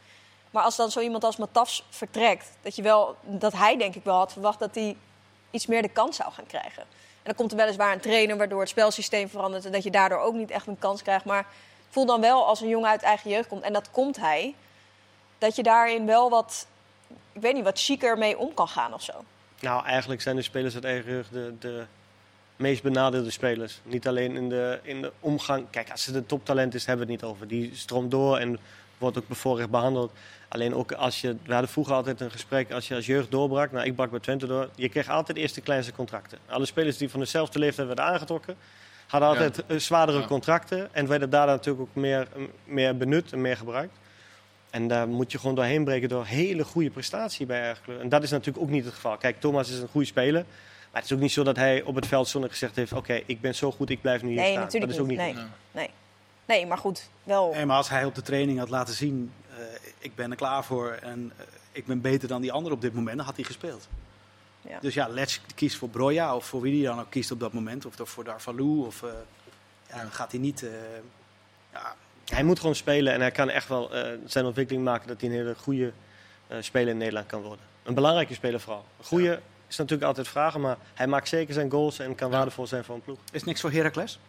Maar 0.51 0.63
als 0.63 0.75
dan 0.75 0.91
zo 0.91 0.99
iemand 0.99 1.23
als 1.23 1.37
Matafs 1.37 1.85
vertrekt, 1.89 2.51
dat, 2.61 2.75
je 2.75 2.81
wel, 2.81 3.15
dat 3.21 3.53
hij 3.53 3.77
denk 3.77 3.95
ik 3.95 4.03
wel 4.03 4.17
had 4.17 4.31
verwacht 4.31 4.59
dat 4.59 4.75
hij 4.75 4.95
iets 5.51 5.65
meer 5.65 5.81
de 5.81 5.89
kans 5.89 6.15
zou 6.15 6.31
gaan 6.31 6.47
krijgen. 6.47 6.81
En 6.81 7.31
dan 7.31 7.35
komt 7.35 7.51
er 7.51 7.57
weliswaar 7.57 7.93
een 7.93 7.99
trainer 7.99 8.37
waardoor 8.37 8.59
het 8.59 8.69
spelsysteem 8.69 9.29
verandert. 9.29 9.65
En 9.65 9.71
dat 9.71 9.83
je 9.83 9.91
daardoor 9.91 10.19
ook 10.19 10.33
niet 10.33 10.51
echt 10.51 10.67
een 10.67 10.79
kans 10.79 11.01
krijgt. 11.01 11.25
Maar 11.25 11.45
voel 11.95 12.05
dan 12.05 12.21
wel 12.21 12.45
als 12.45 12.61
een 12.61 12.67
jongen 12.67 12.89
uit 12.89 13.01
eigen 13.01 13.29
jeugd 13.29 13.47
komt, 13.47 13.63
en 13.63 13.73
dat 13.73 13.91
komt 13.91 14.17
hij, 14.17 14.55
dat 15.37 15.55
je 15.55 15.63
daarin 15.63 16.05
wel 16.05 16.29
wat, 16.29 16.67
ik 17.31 17.41
weet 17.41 17.53
niet, 17.53 17.63
wat 17.63 17.79
chiquer 17.79 18.17
mee 18.17 18.37
om 18.37 18.53
kan 18.53 18.67
gaan 18.67 18.93
of 18.93 19.01
zo. 19.01 19.13
Nou, 19.59 19.85
eigenlijk 19.85 20.21
zijn 20.21 20.35
de 20.35 20.41
spelers 20.41 20.75
uit 20.75 20.83
eigen 20.83 21.11
rug 21.11 21.29
de, 21.29 21.53
de 21.59 21.85
meest 22.55 22.83
benadeelde 22.83 23.31
spelers. 23.31 23.79
Niet 23.83 24.07
alleen 24.07 24.35
in 24.35 24.49
de, 24.49 24.79
in 24.81 25.01
de 25.01 25.11
omgang. 25.19 25.65
Kijk, 25.69 25.91
als 25.91 26.05
het 26.05 26.15
een 26.15 26.25
toptalent 26.25 26.73
is, 26.73 26.85
hebben 26.85 27.05
we 27.05 27.11
het 27.11 27.21
niet 27.21 27.31
over. 27.31 27.47
Die 27.47 27.75
stroomt 27.75 28.11
door 28.11 28.37
en 28.37 28.59
wordt 28.97 29.17
ook 29.17 29.27
bevoorrecht 29.27 29.69
behandeld. 29.69 30.11
Alleen 30.47 30.75
ook 30.75 30.91
als 30.91 31.21
je... 31.21 31.35
We 31.43 31.51
hadden 31.51 31.69
vroeger 31.69 31.93
altijd 31.93 32.21
een 32.21 32.31
gesprek 32.31 32.71
als 32.71 32.87
je 32.87 32.95
als 32.95 33.05
jeugd 33.05 33.31
doorbrak. 33.31 33.71
Nou, 33.71 33.85
ik 33.85 33.95
brak 33.95 34.11
bij 34.11 34.19
Twente 34.19 34.47
door. 34.47 34.69
Je 34.75 34.89
kreeg 34.89 35.09
altijd 35.09 35.37
eerst 35.37 35.55
de 35.55 35.61
kleinste 35.61 35.93
contracten. 35.93 36.37
Alle 36.47 36.65
spelers 36.65 36.97
die 36.97 37.09
van 37.09 37.19
dezelfde 37.19 37.59
leeftijd 37.59 37.87
werden 37.87 38.05
aangetrokken... 38.05 38.57
hadden 39.07 39.29
altijd 39.29 39.63
eh, 39.65 39.77
zwaardere 39.77 40.19
Ja. 40.19 40.25
contracten. 40.27 40.93
En 40.93 41.07
werden 41.07 41.29
daar 41.29 41.47
natuurlijk 41.47 41.81
ook 41.89 41.95
meer, 41.95 42.27
meer 42.63 42.97
benut 42.97 43.31
en 43.31 43.41
meer 43.41 43.57
gebruikt. 43.57 43.93
En 44.69 44.87
daar 44.87 45.07
moet 45.07 45.31
je 45.31 45.39
gewoon 45.39 45.55
doorheen 45.55 45.83
breken 45.83 46.09
door 46.09 46.25
hele 46.25 46.63
goede 46.63 46.89
prestatie 46.89 47.45
bij 47.45 47.61
Ergelen. 47.61 48.01
En 48.01 48.09
dat 48.09 48.23
is 48.23 48.31
natuurlijk 48.31 48.63
ook 48.65 48.69
niet 48.71 48.85
het 48.85 48.93
geval. 48.93 49.17
Kijk, 49.17 49.39
Thomas 49.39 49.69
is 49.69 49.79
een 49.79 49.87
goede 49.87 50.07
speler. 50.07 50.45
Maar 50.91 51.01
het 51.03 51.11
is 51.11 51.17
ook 51.17 51.23
niet 51.23 51.31
zo 51.31 51.43
dat 51.43 51.55
hij 51.55 51.81
op 51.81 51.95
het 51.95 52.07
veld 52.07 52.27
zonnig 52.27 52.51
gezegd 52.51 52.75
heeft... 52.75 52.93
oké, 52.93 53.21
ik 53.25 53.41
ben 53.41 53.55
zo 53.55 53.71
goed, 53.71 53.89
ik 53.89 54.01
blijf 54.01 54.21
nu 54.21 54.27
hier 54.29 54.37
Nee, 54.37 54.49
staan. 54.51 54.61
natuurlijk 54.63 54.91
dat 54.91 55.01
is 55.01 55.05
ook 55.11 55.17
niet. 55.17 55.25
niet. 55.25 55.35
Nee. 55.35 55.43
Ja. 55.43 55.49
Nee. 55.71 55.89
nee, 56.45 56.65
maar 56.67 56.77
goed, 56.77 57.09
wel. 57.23 57.51
Nee, 57.53 57.65
maar 57.65 57.77
als 57.77 57.89
hij 57.89 58.05
op 58.05 58.15
de 58.15 58.21
training 58.21 58.59
had 58.59 58.69
laten 58.69 58.93
zien, 58.93 59.31
eh, 59.49 59.57
ik 59.99 60.15
ben 60.15 60.29
er 60.31 60.37
klaar 60.37 60.63
voor 60.63 60.91
en 61.01 61.31
eh, 61.37 61.45
ik 61.71 61.85
ben 61.85 62.01
beter 62.01 62.27
dan 62.27 62.41
die 62.41 62.51
anderen 62.51 62.75
op 62.77 62.81
dit 62.81 62.93
moment, 62.93 63.17
dan 63.17 63.25
had 63.25 63.35
hij 63.35 63.45
gespeeld. 63.45 63.87
Ja. 64.69 64.79
Dus 64.81 64.93
ja, 64.93 65.07
Letch 65.07 65.39
kiest 65.55 65.77
voor 65.77 65.89
Broja 65.89 66.35
of 66.35 66.45
voor 66.45 66.61
wie 66.61 66.75
hij 66.85 66.93
dan 66.95 66.99
ook 67.03 67.09
kiest 67.09 67.31
op 67.31 67.39
dat 67.39 67.53
moment. 67.53 67.85
Of 67.85 67.93
voor 68.09 68.23
Darvalu. 68.23 68.85
Of, 68.85 69.03
eh, 69.03 69.09
ja, 69.89 70.01
dan 70.01 70.11
gaat 70.11 70.31
hij 70.31 70.39
niet... 70.39 70.63
eh, 70.63 70.69
ja, 71.73 71.95
Hij 72.25 72.43
moet 72.43 72.59
gewoon 72.59 72.75
spelen 72.75 73.13
en 73.13 73.19
hij 73.21 73.31
kan 73.31 73.49
echt 73.49 73.67
wel 73.67 73.93
eh, 73.95 74.11
zijn 74.25 74.45
ontwikkeling 74.45 74.83
maken... 74.83 75.07
dat 75.07 75.21
hij 75.21 75.29
een 75.29 75.35
hele 75.35 75.55
goede 75.55 75.91
eh, 76.47 76.57
speler 76.61 76.87
in 76.89 76.97
Nederland 76.97 77.25
kan 77.27 77.41
worden. 77.41 77.65
Een 77.83 77.93
belangrijke 77.93 78.33
speler 78.33 78.59
vooral. 78.59 78.85
Een 78.99 79.05
goede 79.05 79.39
is 79.67 79.77
natuurlijk 79.77 80.07
altijd 80.07 80.27
vragen... 80.27 80.61
maar 80.61 80.77
hij 80.93 81.07
maakt 81.07 81.27
zeker 81.27 81.53
zijn 81.53 81.71
goals 81.71 81.99
en 81.99 82.15
kan 82.15 82.29
Ja. 82.31 82.35
waardevol 82.37 82.67
zijn 82.67 82.83
voor 82.83 82.95
een 82.95 83.01
ploeg. 83.01 83.19
is 83.31 83.43
niks 83.43 83.61
voor 83.61 83.71
Heracles. 83.71 84.19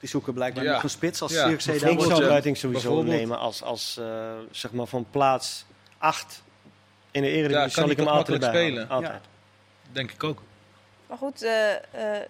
Die 0.00 0.08
zoeken 0.08 0.34
blijkbaar 0.34 0.64
Ja. 0.64 0.72
nog 0.72 0.82
een 0.82 0.90
spits 0.90 1.22
als 1.22 1.32
Ja, 1.32 1.46
Ik 1.46 1.60
zou 1.60 1.78
ja. 2.22 2.28
Buiting 2.28 2.56
sowieso 2.56 3.02
nemen 3.02 3.38
als, 3.38 3.62
als 3.62 3.96
eh, 4.00 4.32
zeg 4.50 4.72
maar 4.72 4.86
van 4.86 5.06
plaats 5.10 5.64
8 5.98 6.42
in 7.10 7.22
de 7.22 7.28
Ja, 7.28 7.34
Eredivisie. 7.34 7.60
kan 7.62 7.70
zal 7.70 7.82
hij 7.84 7.92
ik 7.92 7.98
hem 7.98 8.08
altijd 8.08 8.40
bij 8.40 8.48
spelen? 8.48 8.88
Altijd. 8.88 9.22
Denk 9.92 10.10
ik 10.10 10.24
ook. 10.24 10.42
Maar 11.06 11.18
goed, 11.18 11.42
eh 11.42 11.72
eh 11.74 11.80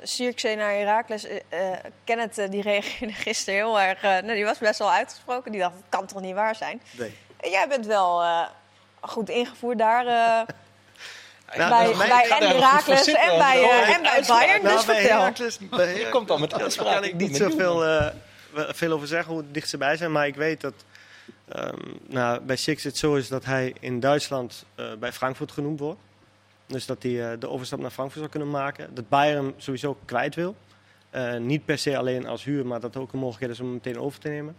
Sierkzee 0.03 0.57
naar 0.57 0.73
Herakles. 0.73 1.25
eh 1.27 1.37
eh, 1.49 1.79
Kenneth 2.05 2.51
die 2.51 2.63
reageerde 2.71 3.13
gisteren 3.15 3.55
heel 3.61 3.81
erg. 3.81 4.03
nou, 4.03 4.35
die 4.35 4.45
was 4.45 4.59
best 4.59 4.79
wel 4.79 4.91
uitgesproken. 4.93 5.53
Die 5.53 5.61
dacht, 5.61 5.75
het 5.75 5.85
kan 5.89 6.07
toch 6.07 6.21
niet 6.21 6.35
waar 6.35 6.55
zijn. 6.55 6.83
Nee. 6.91 7.17
En 7.37 7.51
jij 7.51 7.69
bent 7.69 7.87
wel 7.87 8.23
eh, 8.23 8.47
goed 9.01 9.29
ingevoerd 9.29 9.79
daar. 9.79 10.05
Nou, 11.57 11.97
bij, 11.97 12.09
bij 12.09 12.29
en 12.29 12.61
daar 12.61 12.83
zitten, 12.87 13.17
en 13.21 13.39
bij, 13.39 13.59
Oh, 13.65 13.89
ik 13.89 13.95
en 13.97 14.03
bij. 14.03 14.23
Bayern. 14.27 14.63
Dus 14.63 14.73
Nou, 14.73 14.87
bij 14.87 15.33
vertel. 15.33 15.69
Bij 15.79 15.99
Je 15.99 16.09
komt 16.09 16.31
al 16.31 16.39
met 16.39 16.51
Daar 16.51 16.61
uitspraken. 16.61 16.95
kan 17.01 17.05
ik 17.05 17.15
niet 17.15 17.37
zoveel 17.37 17.85
eh, 17.85 18.07
veel 18.53 18.93
over 18.93 19.07
zeggen 19.07 19.33
hoe 19.33 19.45
dicht 19.51 19.69
ze 19.69 19.77
bij 19.77 19.97
zijn. 19.97 20.13
Maar 20.13 20.27
ik 20.27 20.35
weet 20.35 20.61
dat 20.61 20.75
ehm, 21.49 21.77
nou, 22.07 22.41
bij 22.41 22.57
Six 22.57 22.83
het 22.85 22.97
zo 22.97 23.15
is 23.15 23.29
dat 23.29 23.45
hij 23.45 23.75
in 23.81 24.01
Duitsland 24.01 24.65
eh, 24.75 24.93
bij 24.99 25.13
Frankfurt 25.13 25.53
genoemd 25.53 25.81
wordt. 25.81 26.01
Dus 26.67 26.87
dat 26.87 27.03
hij 27.03 27.33
eh, 27.33 27.41
de 27.41 27.49
overstap 27.49 27.79
naar 27.79 27.91
Frankfurt 27.91 28.21
zou 28.21 28.31
kunnen 28.31 28.51
maken. 28.51 28.95
Dat 28.95 29.09
Bayern 29.09 29.45
hem 29.45 29.55
sowieso 29.57 29.99
kwijt 30.05 30.35
wil. 30.35 30.57
Eh, 31.11 31.37
niet 31.37 31.65
per 31.65 31.79
se 31.79 31.97
alleen 31.97 32.27
als 32.27 32.45
huur, 32.45 32.67
maar 32.67 32.81
dat 32.81 32.97
ook 32.97 33.13
een 33.13 33.19
mogelijkheid 33.19 33.53
is 33.53 33.61
om 33.61 33.67
hem 33.67 33.75
meteen 33.75 33.99
over 33.99 34.21
te 34.21 34.29
nemen. 34.29 34.57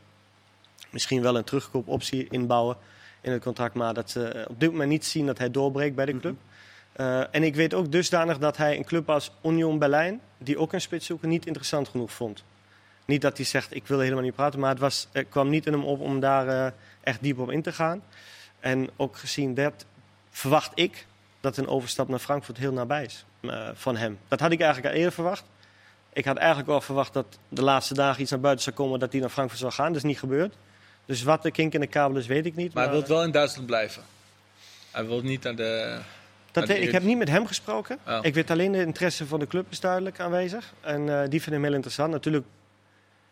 Misschien 0.89 1.21
wel 1.21 1.37
een 1.37 1.43
terugkoopoptie 1.43 2.27
inbouwen 2.29 2.77
in 3.21 3.31
het 3.31 3.43
contract, 3.43 3.73
maar 3.73 3.93
dat 3.93 4.09
ze 4.09 4.45
op 4.49 4.59
dit 4.59 4.71
moment 4.71 4.89
niet 4.89 5.05
zien 5.05 5.25
dat 5.25 5.37
hij 5.37 5.51
doorbreekt 5.51 5.95
bij 5.95 6.05
de 6.05 6.19
club. 6.19 6.35
Eh, 6.91 7.35
en 7.35 7.43
ik 7.43 7.55
weet 7.55 7.73
ook 7.73 7.91
dusdanig 7.91 8.37
dat 8.37 8.57
hij 8.57 8.77
een 8.77 8.85
club 8.85 9.09
als 9.09 9.31
Union 9.43 9.79
Berlijn, 9.79 10.21
die 10.37 10.57
ook 10.57 10.73
een 10.73 10.81
spits 10.81 11.05
zoeken, 11.05 11.29
niet 11.29 11.45
interessant 11.45 11.87
genoeg 11.87 12.11
vond. 12.11 12.43
Niet 13.05 13.21
dat 13.21 13.37
hij 13.37 13.45
zegt, 13.45 13.75
ik 13.75 13.87
wil 13.87 13.99
helemaal 13.99 14.23
niet 14.23 14.35
praten, 14.35 14.59
maar 14.59 14.69
het 14.69 14.79
was, 14.79 15.07
er 15.11 15.25
kwam 15.25 15.49
niet 15.49 15.65
in 15.65 15.73
hem 15.73 15.83
op 15.83 15.99
om 15.99 16.19
daar 16.19 16.73
echt 17.01 17.21
diep 17.21 17.39
op 17.39 17.51
in 17.51 17.61
te 17.61 17.71
gaan. 17.71 18.01
En 18.59 18.89
ook 18.95 19.17
gezien 19.17 19.53
dat, 19.53 19.85
verwacht 20.29 20.71
ik 20.75 21.05
dat 21.47 21.57
een 21.57 21.67
overstap 21.67 22.07
naar 22.07 22.19
Frankfurt 22.19 22.57
heel 22.57 22.71
nabij 22.71 23.03
is 23.03 23.25
eh, 23.41 23.69
van 23.73 23.97
hem. 23.97 24.19
Dat 24.27 24.39
had 24.39 24.51
ik 24.51 24.59
eigenlijk 24.59 24.89
al 24.93 24.97
eerder 24.97 25.13
verwacht. 25.13 25.43
Ik 26.13 26.25
had 26.25 26.37
eigenlijk 26.37 26.67
wel 26.67 26.81
verwacht 26.81 27.13
dat 27.13 27.25
de 27.49 27.61
laatste 27.61 27.93
dagen 27.93 28.21
iets 28.21 28.31
naar 28.31 28.39
buiten 28.39 28.63
zou 28.63 28.75
komen 28.75 28.99
dat 28.99 29.11
hij 29.11 29.21
naar 29.21 29.29
Frankfurt 29.29 29.59
zou 29.59 29.71
gaan. 29.71 29.87
Dat 29.87 29.95
is 29.95 30.03
niet 30.03 30.19
gebeurd. 30.19 30.53
Dus 31.05 31.23
wat 31.23 31.43
de 31.43 31.51
kink 31.51 31.73
in 31.73 31.79
de 31.79 31.87
kabel 31.87 32.17
is, 32.17 32.27
weet 32.27 32.45
ik 32.45 32.55
niet. 32.55 32.73
Maar 32.73 32.83
hij 32.83 32.93
wil 32.93 33.07
wel 33.07 33.23
in 33.23 33.31
Duitsland 33.31 33.67
blijven. 33.67 34.03
Hij 34.91 35.05
wil 35.05 35.21
niet 35.21 35.43
naar 35.43 35.55
de... 35.55 35.99
Dat, 36.51 36.69
ik 36.69 36.91
heb 36.91 37.03
niet 37.03 37.17
met 37.17 37.29
hem 37.29 37.47
gesproken. 37.47 37.97
Oh. 38.07 38.19
Ik 38.21 38.33
weet 38.33 38.51
alleen 38.51 38.71
de 38.71 38.81
interesse 38.81 39.25
van 39.25 39.39
de 39.39 39.47
club 39.47 39.65
is 39.69 39.79
duidelijk 39.79 40.19
aanwezig. 40.19 40.73
En 40.81 41.09
eh, 41.09 41.29
die 41.29 41.41
vinden 41.41 41.53
hem 41.53 41.63
heel 41.63 41.73
interessant. 41.73 42.11
Natuurlijk 42.11 42.45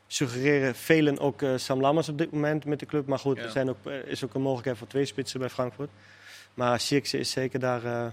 suggereren 0.07 0.75
velen 0.75 1.19
ook 1.19 1.41
eh, 1.41 1.50
Sam 1.55 1.81
Lammers 1.81 2.10
op 2.10 2.17
dit 2.17 2.31
moment 2.31 2.65
met 2.65 2.79
de 2.79 2.86
club. 2.86 3.07
Maar 3.07 3.19
goed, 3.19 3.38
Ja. 3.38 3.43
er 3.43 3.51
zijn 3.51 3.69
ook, 3.69 3.77
is 4.05 4.24
ook 4.24 4.34
een 4.34 4.41
mogelijkheid 4.41 4.77
voor 4.77 4.88
twee 4.88 5.05
spitsen 5.05 5.39
bij 5.39 5.50
Frankfurt. 5.50 5.89
Maar 6.55 6.79
Sierkse 6.79 7.17
is 7.19 7.31
zeker 7.31 7.59
daar, 7.59 7.83
eh, 7.85 8.05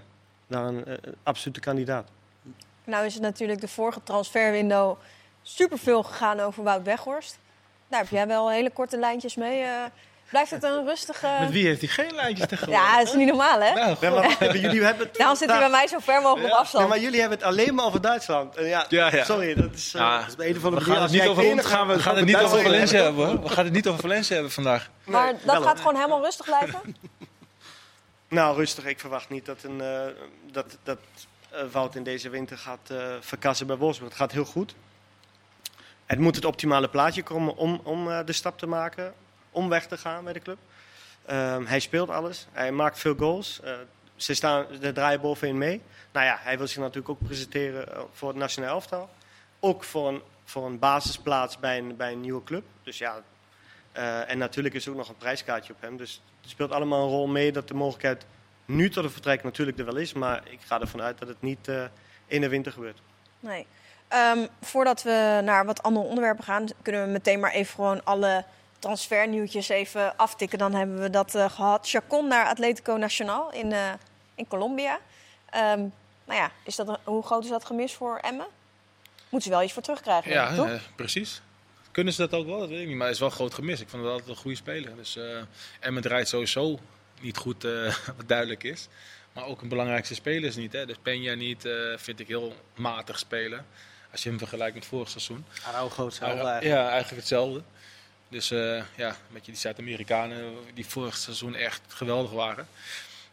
daar 0.47 0.65
een 0.65 0.85
eh, 0.85 0.95
absolute 1.23 1.61
kandidaat. 1.61 2.09
Nou 2.85 3.05
is 3.07 3.15
het 3.15 3.23
natuurlijk 3.23 3.61
de 3.61 3.69
vorige 3.69 4.01
transferwindow 4.03 4.97
superveel 5.43 6.03
gegaan 6.03 6.41
over 6.41 6.63
Wout 6.63 6.83
Weghorst. 6.83 7.39
Daar 7.89 8.01
heb 8.01 8.09
jij 8.11 8.27
wel 8.27 8.51
hele 8.51 8.71
korte 8.71 8.99
lijntjes 8.99 9.35
mee. 9.37 9.63
eh. 9.63 9.71
blijft 10.31 10.51
het 10.51 10.63
een 10.63 10.85
rustige... 10.85 11.29
Met 11.41 11.51
wie 11.51 11.67
heeft 11.67 11.81
hij 11.81 11.89
geen 11.89 12.15
lijntjes 12.15 12.47
tegenwoordig? 12.49 12.85
Ja, 12.85 12.99
dat 12.99 13.07
is 13.07 13.15
niet 13.15 13.27
normaal, 13.29 13.61
hè? 13.61 13.73
Nou, 13.75 13.97
Ja, 14.01 14.11
maar, 14.11 14.57
jullie 14.57 14.83
hebben 14.85 15.07
het, 15.07 15.17
Daarom 15.17 15.37
zit 15.37 15.51
hij 15.51 15.59
bij 15.59 15.71
mij 15.71 15.87
zo 15.87 15.99
ver 15.99 16.21
mogelijk 16.23 16.45
op 16.47 16.51
Ja, 16.53 16.57
afstand. 16.59 16.89
maar 16.89 16.99
jullie 17.01 17.21
hebben 17.21 17.39
het 17.39 17.47
alleen 17.47 17.75
maar 17.75 17.85
over 17.85 18.01
Duitsland. 18.01 18.57
En 18.57 18.65
ja, 18.67 18.87
Ja, 18.89 19.15
ja. 19.15 19.25
Sorry, 19.25 19.55
dat 19.55 19.73
is... 19.75 19.95
eh, 19.95 20.01
Ja, 20.01 20.19
dat 20.19 20.27
is 20.29 20.33
op 20.35 20.41
een 20.41 20.57
of 20.57 20.65
andere 20.65 20.85
we 20.85 20.91
manier. 20.91 20.93
gaan 20.93 21.03
Als 21.03 21.11
het 21.13 21.21
niet 21.21 21.31
over 21.31 21.51
ons 21.53 21.67
gaan 21.67 21.87
we, 21.89 21.99
gaan 21.99 22.17
het 22.17 22.25
niet 22.25 22.37
over 22.37 22.63
Valencia 22.63 23.03
hebben. 23.03 23.27
hoor. 23.27 23.43
We 23.43 23.49
gaan 23.49 23.65
het 23.65 23.73
niet 23.75 23.89
over 23.89 24.01
Valencia 24.01 24.35
hebben 24.35 24.53
vandaag. 24.53 24.91
maar 25.05 25.33
Nee, 25.33 25.41
dat 25.45 25.63
gaat 25.63 25.79
gewoon 25.79 25.95
helemaal 25.97 26.23
rustig 26.23 26.47
blijven? 26.47 26.81
Nou, 28.33 28.57
rustig. 28.57 28.85
Ik 28.85 29.01
verwacht 29.01 29.29
niet 29.29 29.47
dat, 29.47 29.63
een, 29.63 29.81
eh, 29.81 30.07
dat, 30.51 30.79
dat 30.83 30.99
eh, 31.51 31.65
Wout 31.65 31.95
in 31.95 32.03
deze 32.03 32.29
winter 32.31 32.59
gaat 32.59 32.91
eh, 32.91 33.15
verkassen 33.21 33.67
bij 33.67 33.77
Wolfsburg. 33.77 34.11
Het 34.11 34.21
gaat 34.21 34.33
heel 34.33 34.45
goed. 34.45 34.75
Het 36.07 36.19
moet 36.19 36.35
het 36.35 36.45
optimale 36.45 36.89
plaatje 36.89 37.23
komen 37.23 37.57
om, 37.57 37.81
om 37.85 38.25
de 38.25 38.33
stap 38.33 38.59
te 38.59 38.67
maken, 38.67 39.15
om 39.51 39.69
weg 39.69 39.87
te 39.87 39.97
gaan 39.97 40.25
bij 40.25 40.33
de 40.33 40.41
club. 40.41 40.59
Ehm, 41.27 41.65
hij 41.65 41.81
speelt 41.81 42.11
alles. 42.11 42.47
Hij 42.53 42.73
maakt 42.73 42.99
veel 42.99 43.15
goals. 43.15 43.61
Ze 44.17 44.35
staan, 44.35 44.67
ze 44.81 44.93
draaien 44.93 45.21
bovenin 45.21 45.59
mee. 45.59 45.83
Nou 46.13 46.27
ja, 46.27 46.39
hij 46.41 46.59
wil 46.59 46.67
zich 46.67 46.79
natuurlijk 46.79 47.09
ook 47.09 47.25
presenteren 47.25 48.07
voor 48.13 48.29
het 48.29 48.39
nationale 48.39 48.73
elftal. 48.73 49.11
Ook 49.61 49.85
voor 49.85 50.09
een, 50.09 50.23
voor 50.45 50.67
een 50.67 50.79
basisplaats 50.79 51.59
bij 51.59 51.79
een, 51.79 51.97
bij 51.97 52.13
een 52.13 52.21
nieuwe 52.21 52.45
club. 52.45 52.65
Dus 52.83 52.99
ja, 52.99 53.23
eh, 53.93 54.31
en 54.31 54.39
natuurlijk 54.39 54.75
is 54.75 54.85
er 54.85 54.91
ook 54.91 54.97
nog 54.97 55.09
een 55.09 55.17
prijskaartje 55.17 55.73
op 55.73 55.81
hem. 55.81 55.97
Dus 55.97 56.23
het 56.41 56.51
speelt 56.51 56.71
allemaal 56.73 57.03
een 57.03 57.09
rol 57.11 57.27
mee 57.27 57.53
dat 57.53 57.69
de 57.69 57.75
mogelijkheid 57.75 58.25
nu 58.65 58.91
tot 58.91 59.05
een 59.05 59.11
vertrek 59.11 59.43
natuurlijk 59.45 59.79
er 59.79 59.85
wel 59.85 59.97
is. 59.97 60.13
Maar 60.13 60.43
ik 60.51 60.59
ga 60.61 60.81
ervan 60.81 61.03
uit 61.03 61.19
dat 61.19 61.29
het 61.29 61.43
niet 61.43 61.69
eh, 61.69 61.85
in 62.27 62.41
de 62.41 62.49
winter 62.49 62.73
gebeurt. 62.73 62.99
Nee. 63.41 63.67
Ehm, 64.09 64.47
voordat 64.61 65.03
we 65.03 65.41
naar 65.45 65.65
wat 65.67 65.83
andere 65.83 66.07
onderwerpen 66.07 66.45
gaan, 66.45 66.67
kunnen 66.83 67.05
we 67.05 67.11
meteen 67.11 67.41
maar 67.41 67.53
even 67.53 67.75
gewoon 67.75 68.05
alle 68.05 68.45
transfernieuwtjes 68.79 69.69
even 69.69 70.17
aftikken. 70.17 70.59
Dan 70.59 70.75
hebben 70.75 71.01
we 71.01 71.11
dat 71.11 71.35
eh, 71.35 71.51
gehad. 71.51 71.89
Chacon 71.89 72.29
naar 72.29 72.47
Atletico 72.47 72.93
Nacional 72.97 73.53
in, 73.53 73.73
eh, 73.73 73.93
in 74.35 74.47
Colombia. 74.49 74.99
Ehm, 75.51 75.79
nou 76.25 76.41
ja, 76.41 76.51
is 76.65 76.77
dat, 76.77 76.89
een- 76.89 76.97
hoe 77.05 77.23
groot 77.23 77.45
is 77.45 77.51
dat 77.51 77.65
gemis 77.65 77.95
voor 77.95 78.17
Emmen? 78.19 78.47
Moeten 79.29 79.51
ze 79.51 79.57
wel 79.57 79.65
iets 79.65 79.73
voor 79.73 79.83
terugkrijgen, 79.83 80.33
Ja, 80.33 80.55
toch? 80.55 80.67
eh, 80.69 80.81
precies. 80.97 81.43
Kunnen 81.93 82.13
ze 82.13 82.21
dat 82.29 82.41
ook 82.41 82.47
wel? 82.47 82.59
Dat 82.59 82.69
weet 82.69 82.81
ik 82.81 82.87
niet. 82.87 82.97
Maar 82.97 83.07
het 83.07 83.15
is 83.15 83.21
wel 83.21 83.31
groot 83.31 83.55
gemis. 83.55 83.81
Ik 83.81 83.89
vond 83.89 84.03
het 84.03 84.13
altijd 84.13 84.29
een 84.31 84.37
goede 84.37 84.57
speler. 84.57 84.97
Dus, 84.97 85.17
eh 85.17 85.43
Emmen 85.81 86.03
draait 86.03 86.29
sowieso 86.29 86.79
niet 87.21 87.37
goed, 87.37 87.65
eh, 87.65 87.95
wat 88.17 88.29
duidelijk 88.29 88.63
is. 88.63 88.89
Maar 89.33 89.45
ook 89.45 89.63
een 89.63 89.69
belangrijkste 89.69 90.15
speler 90.15 90.49
is 90.49 90.57
niet. 90.57 90.73
Hè. 90.73 90.87
Dus 90.87 90.97
Peña 90.97 91.37
niet, 91.37 91.65
eh, 91.65 91.73
vind 91.97 92.21
ik 92.21 92.29
heel 92.29 92.55
matig 92.75 93.19
spelen. 93.19 93.67
Als 94.11 94.23
je 94.23 94.29
hem 94.29 94.39
vergelijkt 94.39 94.75
met 94.75 94.87
vorig 94.87 95.09
seizoen. 95.09 95.45
Araujo 95.67 96.05
hetzelfde 96.05 96.27
eigenlijk. 96.43 96.63
ja, 96.63 96.83
eigenlijk 96.89 97.17
hetzelfde. 97.21 97.63
Dus 98.29 98.51
eh, 98.51 98.83
ja, 98.97 99.17
beetje 99.33 99.51
die 99.53 99.61
Zuid-Amerikanen 99.61 100.55
die 100.75 100.87
vorig 100.87 101.17
seizoen 101.17 101.55
echt 101.55 101.81
geweldig 101.89 102.31
waren. 102.31 102.67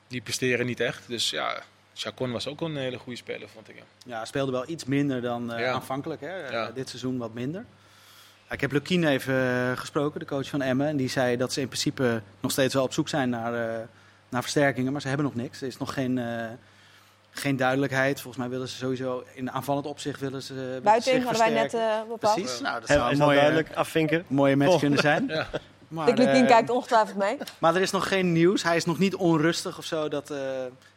Die 0.07 0.21
presteren 0.21 0.65
niet 0.65 0.79
echt. 0.79 1.07
Dus 1.07 1.29
ja, 1.29 1.63
Chacon 1.93 2.31
was 2.31 2.47
ook 2.47 2.61
een 2.61 2.77
hele 2.77 2.97
goede 2.97 3.17
speler, 3.17 3.49
vond 3.49 3.69
ik. 3.69 3.75
Ja. 3.75 3.83
Ja, 4.05 4.25
speelde 4.25 4.51
wel 4.51 4.69
iets 4.69 4.83
minder 4.85 5.21
dan 5.21 5.53
Ja. 5.57 5.71
aanvankelijk. 5.71 6.21
Hè? 6.21 6.49
Ja. 6.49 6.71
dit 6.71 6.89
seizoen 6.89 7.17
wat 7.17 7.33
minder. 7.33 7.65
Ik 8.49 8.61
heb 8.61 8.71
Lukien 8.71 9.03
even 9.03 9.35
eh, 9.35 9.77
gesproken, 9.77 10.19
de 10.19 10.25
coach 10.25 10.49
van 10.49 10.61
Emmen. 10.61 10.87
En 10.87 10.97
die 10.97 11.09
zei 11.09 11.37
dat 11.37 11.53
ze 11.53 11.61
in 11.61 11.67
principe 11.67 12.21
nog 12.39 12.51
steeds 12.51 12.73
wel 12.73 12.83
op 12.83 12.93
zoek 12.93 13.09
zijn 13.09 13.29
naar, 13.29 13.53
eh, 13.53 13.85
naar 14.29 14.41
versterkingen. 14.41 14.91
Maar 14.91 15.01
ze 15.01 15.07
hebben 15.07 15.25
nog 15.25 15.35
niks. 15.35 15.61
Er 15.61 15.67
is 15.67 15.77
nog 15.77 15.93
geen, 15.93 16.17
eh, 16.17 16.45
geen 17.31 17.55
duidelijkheid. 17.57 18.21
Volgens 18.21 18.43
mij 18.43 18.51
willen 18.51 18.67
ze 18.67 18.75
sowieso 18.75 19.23
in 19.33 19.51
aanvallend 19.51 19.85
opzicht 19.85 20.19
willen 20.19 20.43
ze 20.43 20.53
willen 20.53 20.83
Buiten 20.83 21.11
zich 21.13 21.23
hadden 21.23 21.41
wij 21.41 21.53
net 21.53 21.73
eh, 21.73 21.99
bepaald. 22.09 22.35
Precies. 22.35 22.59
Nou, 22.59 22.79
dat 22.79 22.89
zou 22.89 23.01
een 23.01 23.17
dat 23.17 23.27
mooie, 23.27 23.37
duidelijk? 23.37 23.73
Afvinken. 23.73 24.25
mooie 24.27 24.55
match 24.55 24.79
kunnen 24.79 24.99
zijn. 24.99 25.27
Ja. 25.39 25.47
Maar, 25.87 26.05
Dick 26.05 26.17
Lukien 26.17 26.45
kijkt 26.47 26.69
ongetwijfeld 26.69 27.17
mee. 27.17 27.37
maar 27.57 27.75
er 27.75 27.81
is 27.81 27.91
nog 27.91 28.07
geen 28.07 28.31
nieuws. 28.31 28.63
Hij 28.63 28.75
is 28.75 28.85
nog 28.85 28.97
niet 28.97 29.15
onrustig 29.15 29.77
of 29.77 29.85
zo 29.85 30.07
dat, 30.07 30.31
eh, 30.31 30.37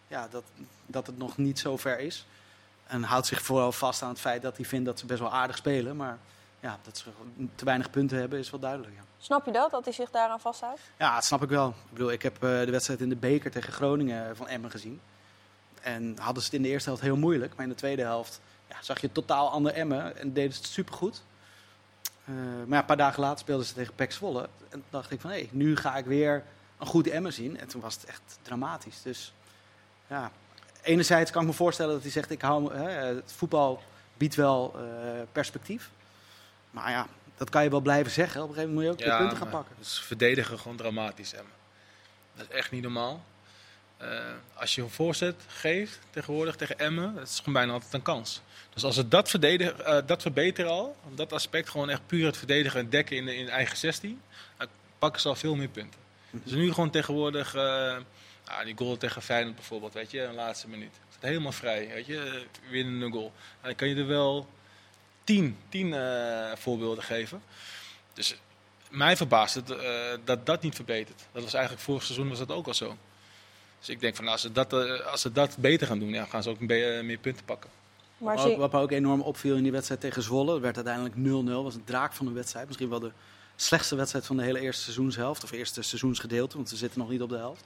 ja, 0.08 0.28
dat, 0.30 0.42
dat 0.86 1.06
het 1.06 1.18
nog 1.18 1.36
niet 1.36 1.58
zo 1.58 1.76
ver 1.76 1.98
is. 1.98 2.26
En 2.86 3.02
houdt 3.02 3.26
zich 3.26 3.42
vooral 3.42 3.72
vast 3.72 4.02
aan 4.02 4.08
het 4.08 4.20
feit 4.20 4.42
dat 4.42 4.56
hij 4.56 4.66
vindt 4.66 4.86
dat 4.86 4.98
ze 4.98 5.06
best 5.06 5.20
wel 5.20 5.32
aardig 5.32 5.56
spelen. 5.56 5.96
Maar 5.96 6.18
ja, 6.62 6.78
dat 6.82 6.98
ze 6.98 7.10
te 7.54 7.64
weinig 7.64 7.90
punten 7.90 8.18
hebben 8.18 8.38
is 8.38 8.50
wel 8.50 8.60
duidelijk. 8.60 8.92
Ja, 8.96 9.02
Snap 9.18 9.46
je 9.46 9.52
dat, 9.52 9.70
dat 9.70 9.84
hij 9.84 9.92
zich 9.92 10.10
daaraan 10.10 10.40
vasthoudt? 10.40 10.80
ja 10.98 11.14
dat 11.14 11.24
snap 11.24 11.42
ik 11.42 11.48
wel. 11.48 11.68
Ik 11.68 11.90
bedoel, 11.92 12.12
ik 12.12 12.22
heb 12.22 12.34
eh, 12.34 12.40
de 12.40 12.70
wedstrijd 12.70 13.00
in 13.00 13.08
de 13.08 13.16
beker 13.16 13.50
tegen 13.50 13.72
Groningen 13.72 14.36
van 14.36 14.48
Emmen 14.48 14.70
gezien. 14.70 15.00
En 15.80 16.16
hadden 16.18 16.42
ze 16.42 16.48
het 16.48 16.56
in 16.56 16.62
de 16.62 16.68
eerste 16.68 16.88
helft 16.88 17.02
heel 17.04 17.16
moeilijk. 17.16 17.54
Maar 17.54 17.64
in 17.64 17.70
de 17.70 17.76
tweede 17.76 18.02
helft 18.02 18.40
ja, 18.68 18.76
zag 18.80 19.00
je 19.00 19.12
totaal 19.12 19.50
ander 19.50 19.72
Emmen 19.72 20.16
en 20.16 20.32
deden 20.32 20.52
ze 20.52 20.58
het 20.58 20.70
supergoed. 20.70 21.22
Eh 22.24 22.34
maar 22.34 22.68
ja, 22.68 22.78
een 22.78 22.84
paar 22.84 22.96
dagen 22.96 23.20
later 23.20 23.38
speelden 23.38 23.66
ze 23.66 23.74
tegen 23.74 23.94
PEC 23.94 24.12
Zwolle. 24.12 24.42
En 24.42 24.48
toen 24.70 24.84
dacht 24.90 25.10
ik 25.10 25.20
van, 25.20 25.30
hé, 25.30 25.48
nu 25.50 25.76
ga 25.76 25.96
ik 25.96 26.04
weer 26.04 26.44
een 26.78 26.86
goed 26.86 27.06
Emmen 27.06 27.32
zien. 27.32 27.58
En 27.58 27.68
toen 27.68 27.80
was 27.80 27.94
het 27.94 28.04
echt 28.04 28.38
dramatisch. 28.42 29.02
Dus 29.02 29.32
ja, 30.06 30.30
enerzijds 30.82 31.30
kan 31.30 31.42
ik 31.42 31.48
me 31.48 31.54
voorstellen 31.54 31.92
dat 31.92 32.02
hij 32.02 32.10
zegt, 32.10 32.30
ik 32.30 32.42
hou, 32.42 32.74
hè, 32.74 32.88
het 32.90 33.32
voetbal 33.32 33.82
biedt 34.16 34.34
wel 34.34 34.74
eh, 34.76 34.82
perspectief. 35.32 35.90
Maar 36.72 36.90
ja, 36.90 37.06
dat 37.36 37.50
kan 37.50 37.62
je 37.62 37.70
wel 37.70 37.80
blijven 37.80 38.12
zeggen. 38.12 38.42
Op 38.42 38.48
een 38.48 38.54
gegeven 38.54 38.74
moment 38.74 38.90
moet 38.90 38.98
je 38.98 39.10
ook 39.10 39.16
de 39.16 39.22
punten 39.22 39.38
gaan 39.38 39.50
pakken. 39.50 39.74
Het 39.76 39.86
is 39.86 40.00
verdedigen 40.00 40.58
gewoon 40.58 40.76
dramatisch, 40.76 41.32
Emmen. 41.32 41.52
Dat 42.34 42.46
is 42.50 42.56
echt 42.56 42.70
niet 42.70 42.82
normaal. 42.82 43.24
Eh, 43.96 44.08
als 44.54 44.74
je 44.74 44.82
een 44.82 44.90
voorzet 44.90 45.42
geeft 45.46 45.98
tegenwoordig 46.10 46.56
tegen 46.56 46.78
Emmen, 46.78 47.14
dat 47.14 47.28
is 47.28 47.38
gewoon 47.38 47.54
bijna 47.54 47.72
altijd 47.72 47.92
een 47.92 48.02
kans. 48.02 48.42
Dus 48.74 48.84
als 48.84 48.94
ze 48.94 49.08
dat, 49.08 49.30
verdedigen, 49.30 49.86
eh, 49.86 49.98
dat 50.06 50.22
verbeteren 50.22 50.70
al, 50.70 50.96
dat 51.14 51.32
aspect 51.32 51.68
gewoon 51.68 51.90
echt 51.90 52.06
puur 52.06 52.26
het 52.26 52.36
verdedigen 52.36 52.80
en 52.80 52.90
dekken 52.90 53.16
in, 53.16 53.24
de, 53.24 53.36
in 53.36 53.48
eigen 53.48 53.76
16, 53.76 54.20
dan 54.56 54.68
pakken 54.98 55.20
ze 55.20 55.28
al 55.28 55.34
veel 55.34 55.54
meer 55.54 55.68
punten. 55.68 56.00
Dus 56.30 56.52
nu 56.52 56.72
gewoon 56.72 56.90
tegenwoordig, 56.90 57.54
eh, 57.54 57.96
ah, 58.44 58.64
die 58.64 58.76
goal 58.76 58.96
tegen 58.96 59.22
Feyenoord 59.22 59.54
bijvoorbeeld, 59.54 59.92
weet 59.92 60.10
je, 60.10 60.20
in 60.20 60.28
de 60.28 60.34
laatste 60.34 60.68
minuut. 60.68 60.94
Staat 61.10 61.22
helemaal 61.22 61.52
vrij, 61.52 61.88
weet 61.88 62.06
je, 62.06 62.46
eh, 62.62 62.70
winnende 62.70 63.10
goal. 63.10 63.32
En 63.60 63.66
dan 63.66 63.74
kan 63.74 63.88
je 63.88 63.96
er 63.96 64.06
wel 64.06 64.48
tien, 65.32 65.56
tien 65.68 65.94
eh, 65.94 66.56
voorbeelden 66.56 67.04
geven. 67.04 67.42
Dus 68.12 68.36
mij 68.90 69.16
verbaast 69.16 69.54
het 69.54 69.70
eh, 69.70 69.88
dat 70.24 70.46
dat 70.46 70.62
niet 70.62 70.74
verbetert. 70.74 71.24
Dat 71.32 71.42
was 71.42 71.54
eigenlijk 71.54 71.84
vorig 71.84 72.02
seizoen 72.02 72.28
was 72.28 72.38
dat 72.38 72.50
ook 72.50 72.66
al 72.66 72.74
zo. 72.74 72.96
Dus 73.78 73.88
ik 73.88 74.00
denk 74.00 74.16
van 74.16 74.28
als 74.28 74.40
ze 74.40 74.52
dat, 74.52 74.72
eh, 74.72 75.06
als 75.06 75.20
ze 75.20 75.32
dat 75.32 75.56
beter 75.58 75.86
gaan 75.86 75.98
doen, 75.98 76.08
ja, 76.08 76.24
gaan 76.24 76.42
ze 76.42 76.50
ook 76.50 76.60
eh, 76.60 77.02
meer 77.02 77.18
punten 77.18 77.44
pakken. 77.44 77.70
Maar 78.18 78.36
Wat, 78.36 78.56
wat 78.56 78.72
me 78.72 78.78
ook 78.78 78.90
enorm 78.90 79.20
opviel 79.20 79.56
in 79.56 79.62
die 79.62 79.72
wedstrijd 79.72 80.00
tegen 80.00 80.22
Zwolle, 80.22 80.52
het 80.52 80.62
werd 80.62 80.76
uiteindelijk 80.76 81.14
0-0. 81.14 81.62
was 81.62 81.74
een 81.74 81.84
draak 81.84 82.12
van 82.12 82.26
een 82.26 82.34
wedstrijd. 82.34 82.66
Misschien 82.66 82.88
wel 82.88 83.00
de 83.00 83.12
slechtste 83.56 83.96
wedstrijd 83.96 84.26
van 84.26 84.36
de 84.36 84.42
hele 84.42 84.60
eerste 84.60 84.82
seizoenshelft. 84.82 85.44
Of 85.44 85.50
eerste 85.50 85.82
seizoensgedeelte, 85.82 86.56
want 86.56 86.70
we 86.70 86.76
zitten 86.76 86.98
nog 86.98 87.10
niet 87.10 87.22
op 87.22 87.28
de 87.28 87.36
helft. 87.36 87.64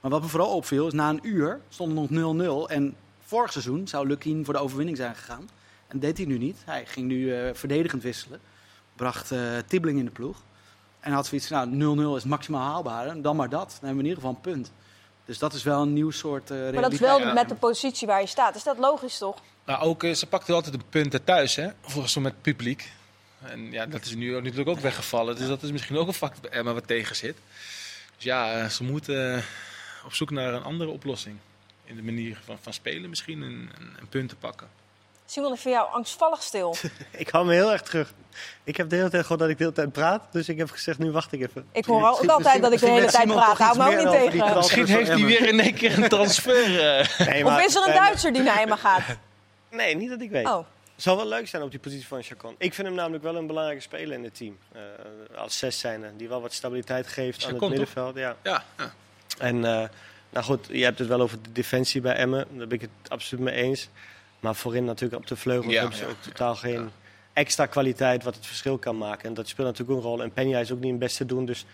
Maar 0.00 0.10
wat 0.10 0.22
me 0.22 0.28
vooral 0.28 0.54
opviel 0.54 0.86
is 0.86 0.92
na 0.92 1.08
een 1.08 1.20
uur 1.22 1.60
stond 1.68 1.98
het 1.98 2.10
nog 2.10 2.66
0-0. 2.66 2.70
En 2.70 2.96
vorig 3.20 3.52
seizoen 3.52 3.88
zou 3.88 4.06
Lukien 4.06 4.44
voor 4.44 4.54
de 4.54 4.60
overwinning 4.60 4.96
zijn 4.96 5.14
gegaan. 5.14 5.48
En 5.88 5.98
deed 5.98 6.16
hij 6.16 6.26
nu 6.26 6.38
niet. 6.38 6.56
Hij 6.64 6.86
ging 6.86 7.06
nu 7.06 7.34
eh, 7.34 7.54
verdedigend 7.54 8.02
wisselen. 8.02 8.40
Bracht 8.96 9.30
eh 9.30 9.40
Tibbling 9.66 9.98
in 9.98 10.04
de 10.04 10.10
ploeg. 10.10 10.36
En 11.00 11.12
had 11.12 11.26
zoiets 11.26 11.46
van, 11.46 11.76
nou 11.76 12.14
0-0 12.14 12.16
is 12.16 12.24
maximaal 12.24 12.62
haalbaar. 12.70 13.06
En 13.06 13.22
dan 13.22 13.36
maar 13.36 13.48
dat. 13.48 13.68
Dan 13.68 13.88
hebben 13.88 13.90
we 13.96 14.02
in 14.02 14.08
ieder 14.08 14.14
geval 14.22 14.30
een 14.30 14.40
punt. 14.52 14.72
Dus 15.24 15.38
dat 15.38 15.52
is 15.54 15.62
wel 15.62 15.82
een 15.82 15.92
nieuw 15.92 16.10
soort 16.10 16.50
eh 16.50 16.58
Maar 16.58 16.82
dat 16.82 16.92
is 16.92 16.98
wel 16.98 17.18
Ja. 17.18 17.32
met 17.32 17.48
de 17.48 17.54
positie 17.54 18.06
waar 18.06 18.20
je 18.20 18.26
staat. 18.26 18.54
Is 18.54 18.62
dat 18.62 18.78
logisch 18.78 19.18
toch? 19.18 19.38
Nou, 19.66 19.82
ook, 19.82 20.04
ze 20.14 20.26
pakte 20.26 20.52
altijd 20.52 20.74
de 20.74 20.80
punten 20.88 21.24
thuis, 21.24 21.54
hè? 21.56 21.68
Volgens 21.80 22.14
mij 22.14 22.22
met 22.22 22.32
het 22.32 22.42
publiek. 22.42 22.92
En 23.40 23.72
ja, 23.72 23.86
dat 23.86 24.04
is 24.04 24.14
nu 24.14 24.36
ook, 24.36 24.42
natuurlijk 24.42 24.68
ook 24.68 24.80
weggevallen. 24.80 25.36
Dus 25.36 25.46
dat 25.46 25.62
is 25.62 25.70
misschien 25.72 25.96
ook 25.96 26.06
een 26.06 26.12
factor 26.14 26.40
bij 26.40 26.50
Emma 26.50 26.72
wat 26.72 26.86
tegen 26.86 27.16
zit. 27.16 27.36
Dus 28.14 28.24
ja, 28.24 28.68
ze 28.68 28.84
moeten 28.84 29.44
op 30.04 30.14
zoek 30.14 30.30
naar 30.30 30.54
een 30.54 30.62
andere 30.62 30.90
oplossing. 30.90 31.36
In 31.84 31.96
de 31.96 32.02
manier 32.02 32.38
van, 32.44 32.58
van 32.60 32.72
spelen 32.72 33.08
misschien, 33.10 33.42
en, 33.42 33.70
en, 33.78 33.96
en 34.00 34.08
punten 34.08 34.38
pakken. 34.38 34.68
Simon, 35.26 35.52
ik 35.52 35.58
vind 35.58 35.74
jou 35.74 35.92
angstvallig 35.92 36.42
stil. 36.42 36.76
Ik 37.10 37.28
hou 37.28 37.46
me 37.46 37.52
heel 37.52 37.72
erg 37.72 37.82
terug. 37.82 38.12
Ik 38.64 38.76
heb 38.76 38.88
de 38.90 38.96
hele 38.96 39.08
tijd 39.10 39.22
gewoon 39.22 39.38
dat 39.38 39.48
ik 39.48 39.58
de 39.58 39.62
hele 39.64 39.76
tijd 39.76 39.92
praat. 39.92 40.22
Dus 40.32 40.48
ik 40.48 40.58
heb 40.58 40.70
gezegd, 40.70 40.98
nu 40.98 41.10
wacht 41.10 41.32
ik 41.32 41.40
even. 41.40 41.66
Ik 41.72 41.84
hoor 41.84 42.02
ook 42.02 42.08
Misschien- 42.08 42.30
altijd 42.30 42.62
dat 42.62 42.72
ik 42.72 42.78
de 42.80 42.88
hele 42.88 43.06
tijd 43.06 43.26
praat. 43.28 43.58
Hou 43.58 43.78
me 43.78 43.84
ook 43.86 44.12
niet 44.12 44.30
tegen. 44.32 44.56
Misschien 44.56 44.86
heeft 44.86 45.08
hij 45.08 45.24
weer 45.24 45.48
in 45.48 45.60
één 45.60 45.74
keer 45.74 46.02
een 46.02 46.08
transfer. 46.16 46.54
eh. 46.98 47.26
Nee, 47.26 47.44
Of 47.44 47.50
maar- 47.50 47.64
is 47.64 47.74
er 47.74 47.86
een 47.88 47.94
Duitser 47.94 48.32
die 48.32 48.42
naar 48.42 48.58
Emma 48.60 48.76
gaat? 48.76 49.02
Nee, 49.70 49.96
niet 49.96 50.10
dat 50.10 50.20
ik 50.20 50.30
weet. 50.30 50.46
Oh, 50.46 50.56
Het 50.94 51.02
zou 51.04 51.16
wel 51.16 51.26
leuk 51.26 51.48
zijn 51.48 51.62
op 51.62 51.70
die 51.70 51.80
positie 51.80 52.06
van 52.06 52.22
Chacon. 52.22 52.54
Ik 52.58 52.74
vind 52.74 52.86
hem 52.86 52.96
namelijk 52.96 53.22
wel 53.22 53.36
een 53.36 53.46
belangrijke 53.46 53.82
speler 53.82 54.12
in 54.18 54.24
het 54.24 54.34
team. 54.34 54.58
Eh, 54.72 54.80
als 55.38 55.58
zes 55.58 55.78
zijnde, 55.78 56.10
die 56.16 56.28
wel 56.28 56.40
wat 56.40 56.52
stabiliteit 56.52 57.06
geeft 57.06 57.44
aan 57.46 57.52
het 57.54 57.68
middenveld. 57.68 58.16
Ja. 58.16 58.36
Ja, 58.42 58.64
ja. 58.78 58.92
En 59.38 59.56
eh, 59.64 59.88
nou 60.30 60.44
goed, 60.44 60.66
je 60.70 60.84
hebt 60.84 60.98
het 60.98 61.08
wel 61.08 61.20
over 61.20 61.42
de 61.42 61.52
defensie 61.52 62.00
bij 62.00 62.14
Emmen. 62.14 62.46
Daar 62.50 62.66
ben 62.66 62.76
ik 62.76 62.80
het 62.80 63.10
absoluut 63.10 63.44
mee 63.44 63.54
eens. 63.54 63.88
Maar 64.40 64.54
voorin 64.54 64.84
natuurlijk 64.84 65.20
op 65.22 65.26
de 65.28 65.36
vleugels 65.36 65.72
Ja, 65.72 65.80
hebben 65.80 65.98
ze 65.98 66.04
ja, 66.04 66.10
ook 66.10 66.22
totaal 66.22 66.54
geen 66.56 66.90
extra 67.32 67.66
kwaliteit 67.66 68.22
wat 68.22 68.34
het 68.34 68.46
verschil 68.46 68.78
kan 68.78 68.98
maken. 68.98 69.28
En 69.28 69.34
dat 69.34 69.48
speelt 69.48 69.66
natuurlijk 69.66 69.98
ook 69.98 70.04
een 70.04 70.10
rol. 70.10 70.22
En 70.22 70.30
Peña 70.30 70.60
is 70.60 70.72
ook 70.72 70.80
niet 70.80 70.90
het 70.90 70.98
beste 70.98 71.26
doen. 71.26 71.44
Dus 71.46 71.64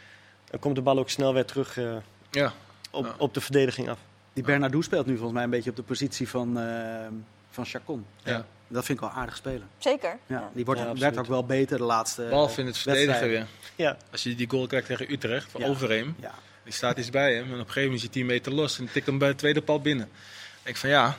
dan 0.51 0.61
komt 0.61 0.75
de 0.75 0.83
bal 0.83 0.99
ook 0.99 1.11
snel 1.11 1.35
weer 1.35 1.45
terug 1.45 1.77
eh, 1.79 1.93
ja. 2.31 2.53
op, 2.91 3.05
Ja. 3.05 3.15
op 3.19 3.35
de 3.35 3.41
verdediging 3.41 3.89
af. 3.89 3.99
Die 4.33 4.45
Bernardo 4.45 4.81
speelt 4.81 5.07
nu 5.07 5.13
volgens 5.13 5.33
mij 5.35 5.45
een 5.45 5.51
beetje 5.51 5.71
op 5.71 5.77
de 5.77 5.83
positie 5.83 6.29
van, 6.29 6.59
eh 6.61 7.07
van 7.51 7.65
Chacon. 7.67 8.07
ja. 8.25 8.47
Dat 8.69 8.85
vind 8.85 8.99
ik 9.03 9.05
wel 9.05 9.15
aardig 9.15 9.37
spelen. 9.37 9.69
zeker. 9.79 10.19
Ja. 10.27 10.51
Die 10.53 10.65
wordt, 10.65 10.81
Ja, 10.81 10.95
werd 10.95 11.19
ook 11.19 11.27
wel 11.27 11.45
beter 11.45 11.77
de 11.79 11.83
laatste 11.85 12.23
Behalve 12.29 12.61
in 12.61 12.67
het 12.67 12.79
verdedigen 12.79 13.29
weer. 13.29 13.47
Ja, 13.77 13.97
Als 14.11 14.23
je 14.23 14.35
die 14.35 14.51
goal 14.51 14.67
krijgt 14.67 14.87
tegen 14.87 15.13
Utrecht, 15.13 15.51
van 15.51 15.61
Ja. 15.61 15.67
Overeem. 15.67 16.15
Ja. 16.21 16.35
Die 16.65 16.73
staat 16.73 16.99
iets 16.99 17.11
bij 17.11 17.35
hem. 17.35 17.45
En 17.45 17.53
op 17.53 17.59
een 17.59 17.59
gegeven 17.59 17.83
moment 17.83 17.97
is 17.99 18.03
hij 18.03 18.13
10 18.13 18.27
meter 18.27 18.53
los. 18.53 18.79
En 18.79 18.89
tikt 18.93 19.07
hem 19.07 19.19
bij 19.19 19.29
de 19.29 19.35
tweede 19.35 19.63
pal 19.63 19.81
binnen. 19.81 20.07
Ik 20.07 20.61
denk 20.63 20.77
van 20.77 20.89
ja, 20.91 21.17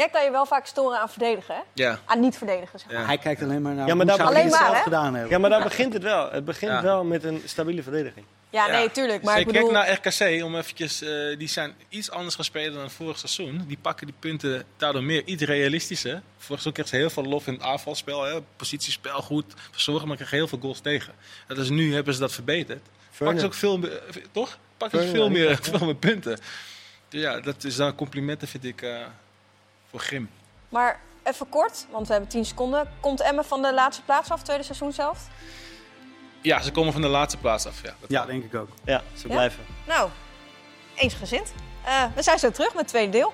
Jij 0.00 0.08
kan 0.08 0.24
je 0.24 0.30
wel 0.30 0.46
vaak 0.46 0.66
storen 0.66 1.00
aan 1.00 1.08
verdedigen, 1.10 1.54
hè? 1.54 1.60
ja. 1.72 1.98
Aan 2.04 2.20
niet 2.20 2.36
verdedigen, 2.36 2.78
zeg 2.78 2.88
maar. 2.90 3.00
Ja. 3.00 3.06
Hij 3.06 3.18
kijkt 3.18 3.42
alleen 3.42 3.62
maar 3.62 3.74
naar 3.74 3.86
Ja, 3.86 3.94
maar 3.94 4.06
hoe 4.06 4.16
daar- 4.16 4.26
zou 4.26 4.28
hij 4.32 4.38
Alleen 4.42 4.52
het 4.52 4.60
maar, 4.60 4.70
zelf 4.70 4.82
gedaan 4.82 5.14
hebben. 5.14 5.30
ja 5.30 5.38
maar 5.38 5.50
daar 5.50 5.62
begint 5.62 5.92
het 5.92 6.02
wel. 6.02 6.30
Het 6.30 6.44
begint 6.44 6.70
Ja. 6.72 6.82
wel 6.82 7.04
met 7.04 7.24
een 7.24 7.42
stabiele 7.44 7.82
verdediging. 7.82 8.26
Ja, 8.50 8.66
nee, 8.66 8.90
tuurlijk. 8.90 9.22
Maar 9.22 9.38
ik 9.40 9.46
bedoel... 9.46 9.68
Kijk 9.70 9.72
naar 9.72 9.92
RKC, 9.92 10.44
om 10.44 10.56
eventjes, 10.56 11.02
eh, 11.02 11.38
die 11.38 11.48
zijn 11.48 11.74
iets 11.88 12.10
anders 12.10 12.34
gespeeld 12.34 12.74
dan 12.74 12.90
vorig 12.90 13.18
seizoen. 13.18 13.64
Die 13.66 13.78
pakken 13.82 14.06
die 14.06 14.14
punten 14.18 14.64
daardoor 14.76 15.02
meer 15.02 15.22
iets 15.24 15.42
realistischer. 15.42 16.12
Vorig 16.36 16.62
seizoen 16.62 16.72
kregen 16.72 16.90
ze 16.90 16.96
heel 16.96 17.10
veel 17.10 17.24
lof 17.24 17.46
in 17.46 17.52
het 17.52 17.62
aanvalspel, 17.62 18.22
hè. 18.22 18.40
positiespel 18.56 19.22
goed, 19.22 19.44
verzorgen, 19.70 20.08
maar 20.08 20.16
kregen 20.16 20.36
heel 20.36 20.48
veel 20.48 20.58
goals 20.60 20.80
tegen. 20.80 21.12
Dat 21.46 21.58
is 21.58 21.68
nu 21.68 21.94
hebben 21.94 22.14
ze 22.14 22.20
dat 22.20 22.32
verbeterd. 22.32 22.86
Pakken 23.18 23.40
ze 23.40 23.46
ook 23.46 23.54
veel 23.54 23.78
meer, 23.78 24.02
eh, 24.06 24.14
toch? 24.32 24.58
Pakken 24.76 25.02
ze 25.02 25.08
veel 25.08 25.30
meer, 25.30 25.58
veel 25.62 25.84
meer 25.86 25.94
punten. 25.94 26.38
Ja, 27.08 27.40
dat 27.40 27.64
is 27.64 27.76
dan 27.76 27.94
complimenten 27.94 28.48
vind 28.48 28.64
ik 28.64 28.82
eh, 28.82 28.96
voor 29.90 30.00
Grim. 30.00 30.30
Maar 30.68 31.00
even 31.22 31.48
kort, 31.48 31.86
want 31.90 32.06
we 32.06 32.12
hebben 32.12 32.30
10 32.30 32.44
seconden. 32.44 32.90
Komt 33.00 33.20
Emmen 33.20 33.44
van 33.44 33.62
de 33.62 33.72
laatste 33.74 34.02
plaats 34.02 34.30
af, 34.30 34.42
tweede 34.42 34.62
seizoen 34.62 34.92
zelf? 34.92 35.26
Ja, 36.42 36.60
ze 36.60 36.70
komen 36.72 36.92
van 36.92 37.02
de 37.02 37.08
laatste 37.08 37.38
plaats 37.38 37.66
af. 37.66 37.82
Ja, 37.82 37.94
dat 38.00 38.10
Ja, 38.10 38.24
denk 38.26 38.44
ik 38.44 38.54
ook. 38.54 38.68
Ja, 38.84 39.02
ze 39.14 39.26
Ja? 39.28 39.34
blijven. 39.34 39.64
Nou, 39.86 40.10
eensgezind. 40.94 41.52
Eh 41.84 42.04
we 42.14 42.22
zijn 42.22 42.38
zo 42.38 42.50
terug 42.50 42.68
met 42.68 42.78
het 42.80 42.88
tweede 42.88 43.12
deel. 43.12 43.32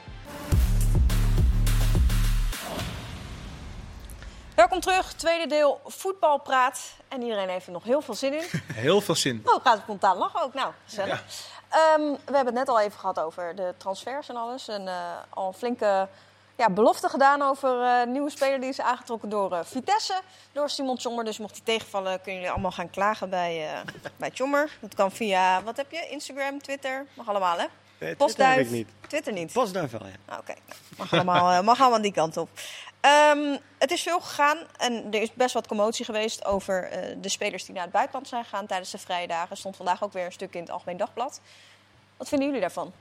Welkom 4.55 4.81
terug, 4.81 5.13
tweede 5.13 5.47
deel 5.47 5.81
voetbalpraat. 5.87 6.81
En 7.09 7.23
iedereen 7.23 7.49
heeft 7.49 7.67
er 7.67 7.73
nog 7.73 7.85
heel 7.85 8.01
veel 8.01 8.15
zin 8.15 8.33
in. 8.35 8.45
Heel 8.75 9.01
veel 9.01 9.15
zin. 9.15 9.43
Oh, 9.45 9.65
gaat 9.65 9.79
spontaan 9.83 10.17
lachen 10.17 10.43
ook. 10.43 10.55
Nou, 10.55 10.73
gezellig. 10.85 11.25
Ehm, 11.69 12.01
we 12.01 12.35
hebben 12.37 12.45
het 12.47 12.55
net 12.55 12.69
al 12.69 12.81
even 12.81 12.99
gehad 12.99 13.19
over 13.21 13.57
de 13.57 13.75
transfers 13.77 14.29
en 14.29 14.37
alles. 14.37 14.69
En 14.69 14.89
eh, 14.89 14.95
al 15.29 15.47
een 15.47 15.55
flinke 15.55 16.09
ja, 16.57 16.71
belofte 16.71 17.09
gedaan 17.09 17.43
over 17.43 17.71
een 17.71 18.13
nieuwe 18.13 18.31
speler 18.31 18.61
die 18.61 18.69
is 18.69 18.81
aangetrokken 18.81 19.29
door 19.29 19.53
eh, 19.53 19.61
Vitesse. 19.65 20.21
Door 20.53 20.71
Simon 20.71 20.97
Tjommer. 20.97 21.25
Dus 21.25 21.39
mocht 21.39 21.53
hij 21.57 21.65
tegenvallen, 21.65 22.17
kunnen 22.17 22.35
jullie 22.35 22.51
allemaal 22.51 22.71
gaan 22.71 22.91
klagen 22.91 23.31
bij, 23.31 23.67
eh 23.73 23.81
bij 24.17 24.31
Tjommer. 24.31 24.79
Dat 24.81 24.95
kan 24.95 25.13
via, 25.13 25.63
wat 25.63 25.77
heb 25.77 25.91
je? 25.91 26.09
Instagram, 26.11 26.63
Twitter? 26.63 27.07
Mag 27.15 27.29
allemaal, 27.29 27.59
hè? 27.59 27.65
Nee, 27.65 27.69
Twitter 27.99 28.09
heb 28.09 28.19
Postduif. 28.19 28.67
ik 28.67 28.71
niet. 28.71 28.89
Twitter 29.09 29.33
niet. 29.33 29.53
Postduif 29.53 29.91
wel, 29.91 30.07
ja. 30.07 30.13
Ah, 30.25 30.39
Oké, 30.39 30.55
mag, 30.97 31.13
allemaal, 31.13 31.63
mag 31.63 31.81
allemaal 31.81 32.03
die 32.03 32.13
kant 32.13 32.37
op. 32.37 32.49
Ehm, 33.01 33.57
het 33.79 33.91
is 33.91 34.03
veel 34.03 34.21
gegaan 34.21 34.59
en 34.77 35.07
er 35.13 35.23
is 35.23 35.33
best 35.33 35.55
wat 35.55 35.67
commotie 35.67 36.05
geweest 36.05 36.45
over 36.45 36.91
de 37.21 37.29
spelers 37.29 37.65
die 37.65 37.75
naar 37.75 37.83
het 37.83 37.93
buitenland 37.93 38.29
zijn 38.29 38.45
gegaan 38.45 38.67
tijdens 38.67 38.91
de 38.91 38.99
vrije 38.99 39.27
dagen. 39.27 39.57
stond 39.57 39.77
vandaag 39.77 40.05
ook 40.05 40.13
weer 40.13 40.25
een 40.25 40.33
stuk 40.33 40.55
in 40.55 40.61
het 40.61 40.71
Algemeen 40.71 40.97
Dagblad. 40.97 41.41
Wat 42.17 42.29
vinden 42.29 42.47
jullie 42.47 42.63
daarvan? 42.63 42.93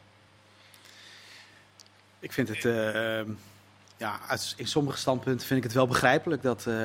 Ik 2.20 2.32
vind 2.32 2.48
het, 2.48 2.66
eh, 2.66 3.20
ehm, 3.20 3.30
ja, 3.98 4.20
in 4.56 4.68
sommige 4.68 4.98
standpunten 4.98 5.48
vind 5.48 5.60
ik 5.60 5.66
het 5.66 5.74
wel 5.74 5.88
begrijpelijk 5.88 6.42
dat, 6.42 6.66
eh, 6.68 6.76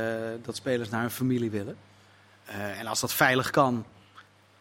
dat 0.43 0.57
spelers 0.57 0.89
naar 0.89 1.01
hun 1.01 1.11
familie 1.11 1.51
willen. 1.51 1.77
Eh, 2.45 2.79
en 2.79 2.87
als 2.87 3.01
dat 3.01 3.13
veilig 3.13 3.51
kan, 3.51 3.85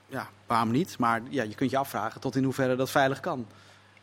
ja, 0.07 0.29
waarom 0.45 0.71
niet? 0.71 0.97
Maar 0.97 1.21
ja, 1.29 1.43
je 1.43 1.55
kunt 1.55 1.71
je 1.71 1.77
afvragen 1.77 2.21
tot 2.21 2.35
in 2.35 2.43
hoeverre 2.43 2.75
dat 2.75 2.89
veilig 2.89 3.19
kan. 3.19 3.47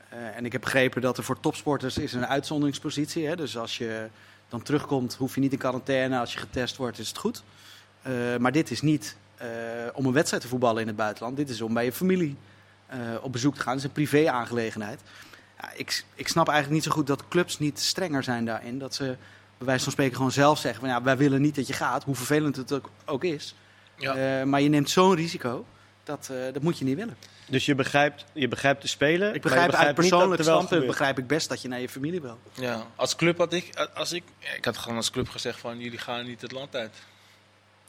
En 0.08 0.44
ik 0.44 0.52
heb 0.52 0.60
begrepen 0.60 1.00
dat 1.02 1.18
er 1.18 1.24
voor 1.24 1.40
topsporters 1.40 1.98
is 1.98 2.12
een 2.12 2.26
uitzonderingspositie. 2.26 3.26
Hè? 3.26 3.36
Dus 3.36 3.58
als 3.58 3.78
je 3.78 4.08
dan 4.48 4.62
terugkomt, 4.62 5.14
hoef 5.14 5.34
je 5.34 5.40
niet 5.40 5.52
in 5.52 5.58
quarantaine. 5.58 6.18
Als 6.18 6.32
je 6.32 6.38
getest 6.38 6.76
wordt, 6.76 6.98
is 6.98 7.08
het 7.08 7.18
goed. 7.18 7.42
Maar 8.38 8.52
dit 8.52 8.70
is 8.70 8.80
niet 8.80 9.16
om 9.92 10.06
een 10.06 10.12
wedstrijd 10.12 10.42
te 10.42 10.48
voetballen 10.48 10.80
in 10.80 10.86
het 10.86 10.96
buitenland. 10.96 11.36
Dit 11.36 11.48
is 11.48 11.60
om 11.60 11.74
bij 11.74 11.84
je 11.84 11.92
familie 11.92 12.36
op 13.20 13.32
bezoek 13.32 13.54
te 13.54 13.60
gaan. 13.60 13.72
Het 13.72 13.78
is 13.78 13.84
een 13.84 13.92
privé-aangelegenheid. 13.92 15.00
Ja, 15.60 15.70
ik, 15.74 16.04
ik 16.14 16.28
snap 16.28 16.48
eigenlijk 16.48 16.76
niet 16.76 16.92
zo 16.92 16.96
goed 16.96 17.06
dat 17.06 17.28
clubs 17.28 17.58
niet 17.58 17.80
strenger 17.80 18.22
zijn 18.22 18.44
daarin. 18.44 18.78
Dat 18.78 18.94
ze 18.94 19.04
bij 19.58 19.66
wijze 19.66 19.82
van 19.82 19.92
spreken 19.92 20.16
gewoon 20.16 20.32
zelf 20.32 20.58
zeggen 20.58 20.80
van 20.80 20.88
ja, 20.88 21.02
wij 21.02 21.16
willen 21.16 21.40
niet 21.40 21.54
dat 21.54 21.66
je 21.66 21.72
gaat, 21.72 22.04
hoe 22.04 22.14
vervelend 22.14 22.56
het 22.56 22.72
ook, 22.72 22.90
ook 23.04 23.24
is. 23.24 23.54
Ja. 23.96 24.14
Eh, 24.14 24.46
maar 24.46 24.60
je 24.60 24.68
neemt 24.68 24.90
zo'n 24.90 25.14
risico, 25.14 25.66
dat, 26.04 26.28
eh, 26.32 26.52
dat 26.52 26.62
moet 26.62 26.78
je 26.78 26.84
niet 26.84 26.96
willen. 26.96 27.16
Dus 27.48 27.66
je 27.66 27.74
begrijpt, 27.74 28.24
je 28.32 28.48
begrijpt 28.48 28.82
de 28.82 28.88
speler. 28.88 29.34
Ik 29.34 29.42
begrijp 29.42 29.72
uit 29.72 29.94
persoonlijk 29.94 30.38
er 30.38 30.44
standpunt 30.44 30.86
begrijp 30.86 31.18
ik 31.18 31.26
best 31.26 31.48
dat 31.48 31.62
je 31.62 31.68
naar 31.68 31.80
je 31.80 31.88
familie 31.88 32.20
wil. 32.20 32.38
Ja, 32.52 32.86
als 32.94 33.16
club 33.16 33.38
had 33.38 33.52
ik, 33.52 33.88
als 33.94 34.12
ik, 34.12 34.22
ik 34.56 34.64
had 34.64 34.76
gewoon 34.76 34.96
als 34.96 35.10
club 35.10 35.28
gezegd 35.28 35.60
van 35.60 35.78
jullie 35.78 35.98
gaan 35.98 36.26
niet 36.26 36.40
het 36.40 36.52
land 36.52 36.76
uit. 36.76 36.94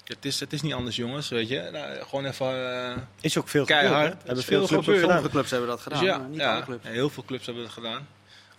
Het 0.08 0.26
is, 0.26 0.40
het 0.40 0.54
is 0.54 0.62
niet 0.62 0.74
anders 0.74 0.96
jongens, 0.96 1.30
weet 1.30 1.48
je. 1.50 1.70
Nou, 1.72 2.04
gewoon 2.04 2.26
even, 2.26 2.82
eh, 2.92 2.98
Is 3.22 3.38
ook 3.38 3.48
veel 3.50 3.66
Keihard. 3.66 3.94
gebeurd, 4.04 4.18
is 4.18 4.26
Hebben 4.26 4.44
veel 4.44 4.58
veel 4.60 4.68
clubs 4.68 4.84
gebeurd. 4.86 5.00
gedaan. 5.02 5.16
Sommige 5.16 5.34
clubs 5.34 5.52
hebben 5.52 5.70
dat 5.70 5.82
gedaan, 5.82 6.00
dus 6.00 6.08
ja, 6.10 6.18
maar 6.18 6.28
niet 6.30 6.40
ja, 6.40 6.54
alle 6.54 6.64
clubs. 6.64 6.88
heel 6.88 7.10
veel 7.10 7.24
clubs 7.26 7.46
hebben 7.46 7.64
het 7.64 7.72
gedaan. 7.72 8.08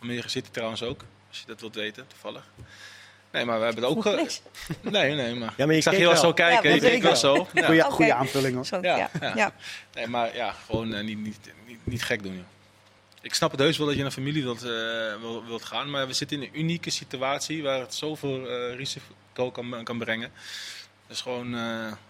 Almere 0.01 0.29
City 0.29 0.51
trouwens 0.51 0.83
ook, 0.83 1.05
als 1.29 1.39
je 1.41 1.45
dat 1.47 1.61
wilt 1.61 1.75
weten, 1.75 2.07
toevallig. 2.07 2.43
Nee, 3.33 3.45
maar 3.45 3.59
we 3.59 3.65
hebben 3.65 3.83
het 3.85 3.93
ook... 3.93 4.03
Ge-. 4.03 4.27
Nee, 4.91 5.15
nee, 5.15 5.35
maar, 5.35 5.53
Ja, 5.57 5.65
maar 5.65 5.71
je 5.73 5.77
ik 5.77 5.83
zag 5.83 5.97
je 5.97 6.05
wel 6.07 6.17
zo 6.17 6.33
kijken, 6.33 6.69
Ja, 6.69 6.75
dat 6.81 6.91
deed 6.91 7.03
wel 7.03 7.11
ik 7.11 7.17
zo. 7.17 7.47
Ja. 7.53 7.65
Goeie, 7.67 7.85
Oké. 7.85 7.93
goede 7.93 8.15
aanvulling 8.15 8.55
hoor. 8.55 8.67
Zo, 8.67 8.79
Ja, 8.83 8.97
ja. 8.97 9.11
ja. 9.21 9.33
Ja. 9.37 9.53
Nee, 9.95 10.07
maar 10.07 10.35
ja, 10.37 10.55
gewoon 10.67 10.95
eh, 10.95 11.05
niet, 11.05 11.19
niet, 11.19 11.39
niet, 11.67 11.79
niet 11.85 12.03
gek 12.03 12.23
doen, 12.23 12.35
joh. 12.35 12.45
Ik 13.23 13.35
snap 13.35 13.51
het 13.51 13.61
heus 13.61 13.79
wel 13.79 13.87
dat 13.87 13.97
je 13.97 14.03
naar 14.03 14.11
familie 14.11 14.43
wilt, 14.43 14.63
eh, 14.63 14.71
wil- 15.21 15.45
wilt 15.47 15.65
gaan, 15.65 15.91
maar 15.91 16.07
we 16.07 16.13
zitten 16.13 16.37
in 16.37 16.49
een 16.53 16.61
unieke 16.61 16.91
situatie 16.91 17.63
waar 17.63 17.81
het 17.81 17.95
zoveel 17.95 18.49
eh, 18.49 18.77
risico 18.77 19.51
kan, 19.51 19.81
kan 19.85 19.99
brengen. 19.99 20.31
Dus 21.09 21.21
gewoon, 21.21 21.47
eh, 21.55 21.61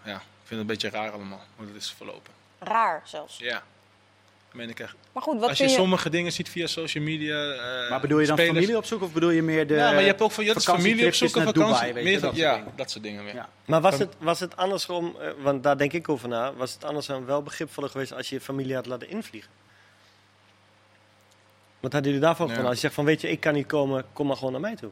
ja, 0.03 0.15
ik 0.15 0.45
vind 0.45 0.49
het 0.49 0.59
een 0.59 0.65
beetje 0.65 0.89
raar 0.89 1.11
allemaal, 1.11 1.41
hoe 1.55 1.67
het 1.67 1.75
is 1.75 1.91
verlopen. 1.97 2.33
Raar 2.59 3.01
zelfs. 3.05 3.37
Ja, 3.37 3.53
dat 3.53 4.53
meen 4.53 4.69
ik 4.69 4.79
echt. 4.79 4.95
Maar 5.11 5.23
goed, 5.23 5.39
wat 5.39 5.49
Als 5.49 5.57
je 5.57 5.63
je... 5.63 5.69
sommige 5.69 6.09
dingen 6.09 6.31
ziet 6.31 6.49
via 6.49 6.67
social 6.67 7.03
media... 7.03 7.51
eh, 7.51 7.89
Maar 7.89 7.99
bedoel 7.99 8.19
je 8.19 8.27
dan 8.27 8.35
spelers- 8.37 8.55
familie 8.57 8.77
opzoeken 8.77 9.07
of 9.07 9.13
bedoel 9.13 9.29
je 9.29 9.41
meer 9.41 9.67
de 9.67 9.73
ja, 9.75 9.91
maar 9.91 10.01
je 10.01 10.07
hebt 10.07 10.21
ook 10.21 10.31
van 10.31 10.43
je 10.43 10.59
familie 10.61 11.05
op 11.07 11.13
zoek 11.13 11.29
vakantie. 11.29 11.53
Dubai, 11.63 11.93
weet 11.93 12.03
meer 12.03 12.13
dat 12.13 12.23
soort 12.23 12.35
ja, 12.35 12.55
dingen. 12.55 12.71
dat 12.75 12.91
soort 12.91 13.03
dingen 13.03 13.23
weer. 13.23 13.33
Ja. 13.35 13.49
Maar 13.65 13.81
was 13.81 13.97
het, 13.99 14.13
was 14.17 14.39
het 14.39 14.55
andersom, 14.57 15.15
eh, 15.19 15.29
want 15.41 15.63
daar 15.63 15.77
denk 15.77 15.93
ik 15.93 16.09
over 16.09 16.27
na, 16.27 16.53
was 16.53 16.73
het 16.73 16.83
andersom 16.83 17.25
wel 17.25 17.43
begripvoller 17.43 17.89
geweest 17.89 18.13
als 18.13 18.29
je 18.29 18.35
je 18.35 18.41
familie 18.41 18.75
had 18.75 18.85
laten 18.85 19.09
invliegen? 19.09 19.51
Wat 21.79 21.91
hadden 21.93 22.11
jullie 22.11 22.25
daarvan 22.25 22.47
Ja. 22.47 22.55
van? 22.55 22.65
Als 22.65 22.73
je 22.73 22.79
zegt 22.79 22.93
van 22.93 23.05
weet 23.05 23.21
je, 23.21 23.29
ik 23.29 23.39
kan 23.39 23.53
niet 23.53 23.67
komen, 23.67 24.05
kom 24.13 24.27
maar 24.27 24.35
gewoon 24.37 24.51
naar 24.51 24.61
mij 24.61 24.75
toe. 24.75 24.89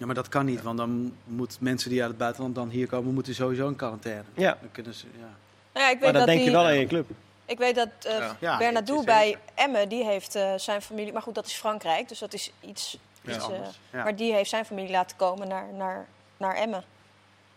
Ja, 0.00 0.06
maar 0.06 0.14
dat 0.14 0.28
kan 0.28 0.44
niet, 0.44 0.62
want 0.62 0.78
dan 0.78 1.16
moeten 1.24 1.58
mensen 1.60 1.90
die 1.90 2.00
uit 2.00 2.08
het 2.08 2.18
buitenland 2.18 2.54
dan 2.54 2.68
hier 2.68 2.86
komen, 2.86 3.14
moeten 3.14 3.34
sowieso 3.34 3.68
in 3.68 3.76
quarantaine. 3.76 4.22
Ja, 4.34 4.58
Dan 4.60 4.70
kunnen 4.72 4.94
ze, 4.94 5.06
ja. 5.12 5.28
Nou 5.72 5.86
ja, 5.86 5.90
ik 5.90 5.92
weet 5.92 6.00
maar 6.00 6.12
dan 6.12 6.12
dat 6.12 6.26
denk 6.26 6.38
die... 6.38 6.46
je 6.46 6.56
wel 6.56 6.64
aan 6.64 6.78
je 6.78 6.86
club. 6.86 7.10
Ik 7.44 7.58
weet 7.58 7.74
dat 7.74 7.88
eh 8.06 8.18
Ja. 8.18 8.36
Ja, 8.40 8.58
Bernardo 8.58 8.92
het 8.92 9.00
is 9.00 9.04
bij. 9.04 9.38
Emmen, 9.54 9.88
die 9.88 10.04
heeft 10.04 10.34
eh, 10.34 10.54
zijn 10.56 10.82
familie... 10.82 11.12
Maar 11.12 11.22
goed, 11.22 11.34
dat 11.34 11.46
is 11.46 11.52
Frankrijk, 11.52 12.08
dus 12.08 12.18
dat 12.18 12.32
is 12.32 12.52
iets... 12.60 12.98
Ja. 13.22 13.34
iets, 13.34 13.48
eh, 13.48 13.54
Anders, 13.54 13.78
ja. 13.92 14.02
Maar 14.02 14.16
die 14.16 14.32
heeft 14.32 14.50
zijn 14.50 14.64
familie 14.64 14.90
laten 14.90 15.16
komen 15.16 15.48
naar, 15.48 15.66
naar, 15.72 16.06
naar 16.36 16.54
Emmen 16.54 16.84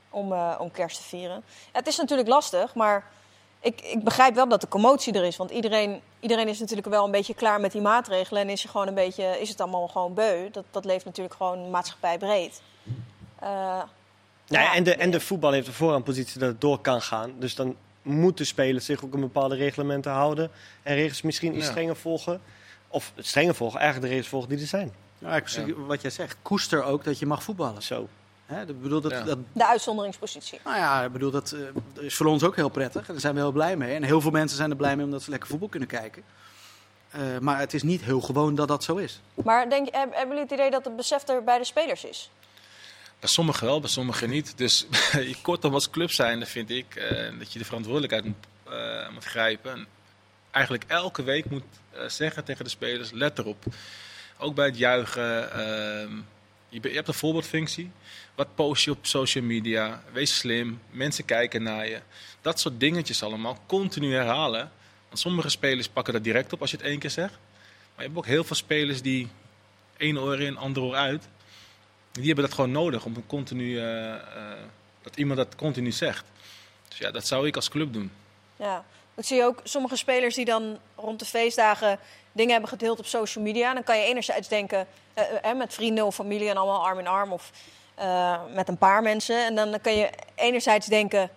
om, 0.09 0.31
eh, 0.31 0.55
om 0.59 0.71
kerst 0.71 0.97
te 0.97 1.03
vieren. 1.03 1.43
Ja, 1.45 1.79
het 1.79 1.87
is 1.87 1.97
natuurlijk 1.97 2.29
lastig, 2.29 2.75
maar 2.75 3.03
ik, 3.63 3.81
ik 3.81 4.03
begrijp 4.03 4.35
wel 4.35 4.47
dat 4.47 4.61
de 4.61 4.67
commotie 4.67 5.13
er 5.13 5.23
is. 5.23 5.37
Want 5.37 5.51
iedereen, 5.51 6.01
iedereen 6.19 6.47
is 6.47 6.59
natuurlijk 6.59 6.87
wel 6.87 7.05
een 7.05 7.11
beetje 7.11 7.33
klaar 7.33 7.59
met 7.59 7.71
die 7.71 7.81
maatregelen. 7.81 8.41
En 8.41 8.49
is, 8.49 8.63
er 8.63 8.69
gewoon 8.69 8.87
een 8.87 8.93
beetje, 8.93 9.41
is 9.41 9.49
het 9.49 9.61
allemaal 9.61 9.87
gewoon 9.87 10.13
beu. 10.13 10.49
Dat, 10.51 10.63
dat 10.71 10.85
leeft 10.85 11.05
natuurlijk 11.05 11.35
gewoon 11.35 11.69
maatschappij 11.69 12.17
breed. 12.17 12.61
Eh, 13.39 13.49
Ja, 13.49 14.61
ja. 14.61 14.73
en, 14.73 14.83
de, 14.83 14.95
en 14.95 15.11
de 15.11 15.19
voetbal 15.19 15.51
heeft 15.51 15.65
de 15.65 15.73
voorraadpositie 15.73 16.39
dat 16.39 16.49
het 16.49 16.61
door 16.61 16.79
kan 16.79 17.01
gaan. 17.01 17.33
Dus 17.39 17.55
dan 17.55 17.75
moeten 18.01 18.45
spelers 18.45 18.85
zich 18.85 19.03
ook 19.03 19.13
een 19.13 19.19
bepaalde 19.19 19.55
reglementen 19.55 20.11
houden. 20.11 20.51
En 20.83 20.95
regels 20.95 21.21
misschien 21.21 21.55
iets 21.55 21.65
Ja. 21.65 21.71
strenger 21.71 21.95
volgen. 21.95 22.41
Of 22.87 23.11
strenger 23.17 23.55
volgen, 23.55 23.79
eigenlijk 23.79 24.07
de 24.07 24.13
regels 24.15 24.31
volgen 24.31 24.49
die 24.49 24.59
er 24.59 24.67
zijn. 24.67 24.93
Ja, 25.19 25.35
ik, 25.35 25.75
Wat 25.77 26.01
jij 26.01 26.11
zegt, 26.11 26.37
koester 26.41 26.83
ook 26.83 27.03
dat 27.03 27.19
je 27.19 27.25
mag 27.25 27.43
voetballen. 27.43 27.81
Zo. 27.83 28.07
Hè, 28.53 28.61
ik 28.61 28.81
bedoel, 28.81 29.01
dat, 29.01 29.11
Ja. 29.11 29.23
dat, 29.23 29.37
de 29.53 29.67
uitzonderingspositie. 29.67 30.59
nou 30.63 30.77
ja, 30.77 31.03
ik 31.03 31.11
bedoel, 31.11 31.31
dat 31.31 31.51
eh, 31.95 32.03
is 32.05 32.15
voor 32.15 32.25
ons 32.25 32.43
ook 32.43 32.55
heel 32.55 32.69
prettig. 32.69 33.05
Daar 33.05 33.19
zijn 33.19 33.33
we 33.33 33.39
heel 33.39 33.51
blij 33.51 33.77
mee. 33.77 33.95
En 33.95 34.03
heel 34.03 34.21
veel 34.21 34.31
mensen 34.31 34.57
zijn 34.57 34.69
er 34.69 34.75
blij 34.75 34.95
mee 34.95 35.05
omdat 35.05 35.23
ze 35.23 35.29
lekker 35.29 35.49
voetbal 35.49 35.69
kunnen 35.69 35.89
kijken. 35.89 36.23
Eh, 37.09 37.21
maar 37.39 37.59
het 37.59 37.73
is 37.73 37.83
niet 37.83 38.01
heel 38.01 38.21
gewoon 38.21 38.55
dat 38.55 38.67
dat 38.67 38.83
zo 38.83 38.95
is. 38.95 39.19
Maar 39.43 39.69
denk, 39.69 39.85
heb- 39.91 40.11
hebben 40.13 40.27
jullie 40.27 40.41
het 40.41 40.51
idee 40.51 40.71
dat 40.71 40.85
het 40.85 40.95
besef 40.95 41.27
er 41.27 41.43
bij 41.43 41.57
de 41.57 41.63
spelers 41.65 42.05
is? 42.05 42.29
Bij 43.19 43.29
sommigen 43.29 43.65
wel, 43.65 43.79
bij 43.79 43.89
sommigen 43.89 44.29
niet. 44.29 44.57
Dus 44.57 44.87
kortom 45.41 45.73
als 45.73 45.89
club 45.89 46.11
zijnde 46.11 46.45
vind 46.45 46.69
ik 46.69 46.95
eh, 46.95 47.39
dat 47.39 47.53
je 47.53 47.59
de 47.59 47.65
verantwoordelijkheid 47.65 48.25
moet, 48.25 48.45
eh, 48.73 49.09
moet 49.09 49.23
grijpen. 49.25 49.71
En 49.71 49.87
eigenlijk 50.51 50.83
elke 50.87 51.23
week 51.23 51.49
moet 51.49 51.63
zeggen 52.07 52.43
tegen 52.43 52.63
de 52.63 52.69
spelers, 52.69 53.11
let 53.11 53.39
erop. 53.39 53.63
Ook 54.37 54.55
bij 54.55 54.65
het 54.65 54.77
juichen. 54.77 55.49
Je, 56.81 56.89
hebt 56.89 57.07
een 57.07 57.13
voorbeeldfunctie. 57.13 57.91
Wat 58.35 58.55
post 58.55 58.83
je 58.83 58.91
op 58.91 59.05
social 59.05 59.43
media? 59.43 60.03
Wees 60.11 60.37
slim. 60.37 60.81
Mensen 60.89 61.25
kijken 61.25 61.63
naar 61.63 61.87
je. 61.87 61.99
Dat 62.41 62.59
soort 62.59 62.79
dingetjes 62.79 63.23
allemaal 63.23 63.59
continu 63.67 64.13
herhalen. 64.13 64.71
Want 65.07 65.19
sommige 65.19 65.49
spelers 65.49 65.87
pakken 65.87 66.13
dat 66.13 66.23
direct 66.23 66.53
op 66.53 66.61
als 66.61 66.71
je 66.71 66.77
het 66.77 66.85
één 66.85 66.99
keer 66.99 67.09
zegt. 67.09 67.33
Maar 67.95 68.05
je 68.05 68.11
hebt 68.11 68.17
ook 68.17 68.25
heel 68.25 68.43
veel 68.43 68.55
spelers 68.55 69.01
die 69.01 69.27
één 69.97 70.19
oor 70.19 70.39
in, 70.41 70.57
ander 70.57 70.83
oor 70.83 70.95
uit. 70.95 71.27
Die 72.11 72.25
hebben 72.25 72.45
dat 72.45 72.53
gewoon 72.53 72.71
nodig 72.71 73.05
om 73.05 73.25
continu, 73.25 73.77
eh, 73.77 74.13
eh, 74.13 74.21
dat 75.01 75.15
iemand 75.15 75.37
dat 75.37 75.55
continu 75.55 75.91
zegt. 75.91 76.25
Dus 76.87 76.97
ja, 76.97 77.11
dat 77.11 77.27
zou 77.27 77.47
ik 77.47 77.55
als 77.55 77.69
club 77.69 77.93
doen. 77.93 78.11
Ja. 78.55 78.85
Ik 79.15 79.25
zie 79.25 79.43
ook 79.43 79.59
sommige 79.63 79.95
spelers 79.95 80.35
die 80.35 80.45
dan 80.45 80.77
rond 80.95 81.19
de 81.19 81.25
feestdagen 81.25 81.99
dingen 82.31 82.51
hebben 82.51 82.69
gedeeld 82.69 82.99
op 82.99 83.05
social 83.05 83.43
media. 83.43 83.73
Dan 83.73 83.83
kan 83.83 83.97
je 83.97 84.05
enerzijds 84.05 84.47
denken, 84.47 84.87
eh, 85.13 85.49
eh, 85.49 85.57
met 85.57 85.73
vrienden 85.73 86.05
of 86.05 86.15
familie 86.15 86.49
en 86.49 86.57
allemaal 86.57 86.85
arm 86.85 86.99
in 86.99 87.07
arm 87.07 87.31
of 87.31 87.51
eh, 87.95 88.39
met 88.53 88.67
een 88.67 88.77
paar 88.77 89.01
mensen. 89.01 89.45
En 89.45 89.55
dan 89.55 89.81
kan 89.81 89.95
je 89.95 90.09
enerzijds 90.35 90.87
denken, 90.87 91.29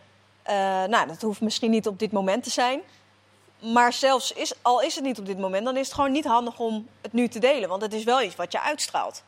nou 0.89 1.07
dat 1.07 1.23
hoeft 1.23 1.41
misschien 1.41 1.71
niet 1.71 1.87
op 1.87 1.99
dit 1.99 2.13
moment 2.13 2.45
te 2.45 2.51
zijn. 2.51 2.81
Maar 3.59 3.93
zelfs 3.93 4.33
is, 4.33 4.55
al 4.63 4.83
is 4.83 4.95
het 4.95 5.05
niet 5.05 5.19
op 5.19 5.27
dit 5.27 5.39
moment, 5.39 5.65
dan 5.65 5.77
is 5.77 5.87
het 5.87 5.95
gewoon 5.95 6.13
niet 6.13 6.25
handig 6.25 6.59
om 6.59 6.89
het 7.01 7.13
nu 7.13 7.29
te 7.29 7.39
delen. 7.39 7.69
Want 7.69 7.83
het 7.83 7.93
is 7.93 8.05
wel 8.05 8.23
iets 8.23 8.37
wat 8.37 8.53
je 8.53 8.61
uitstraalt. 8.61 9.23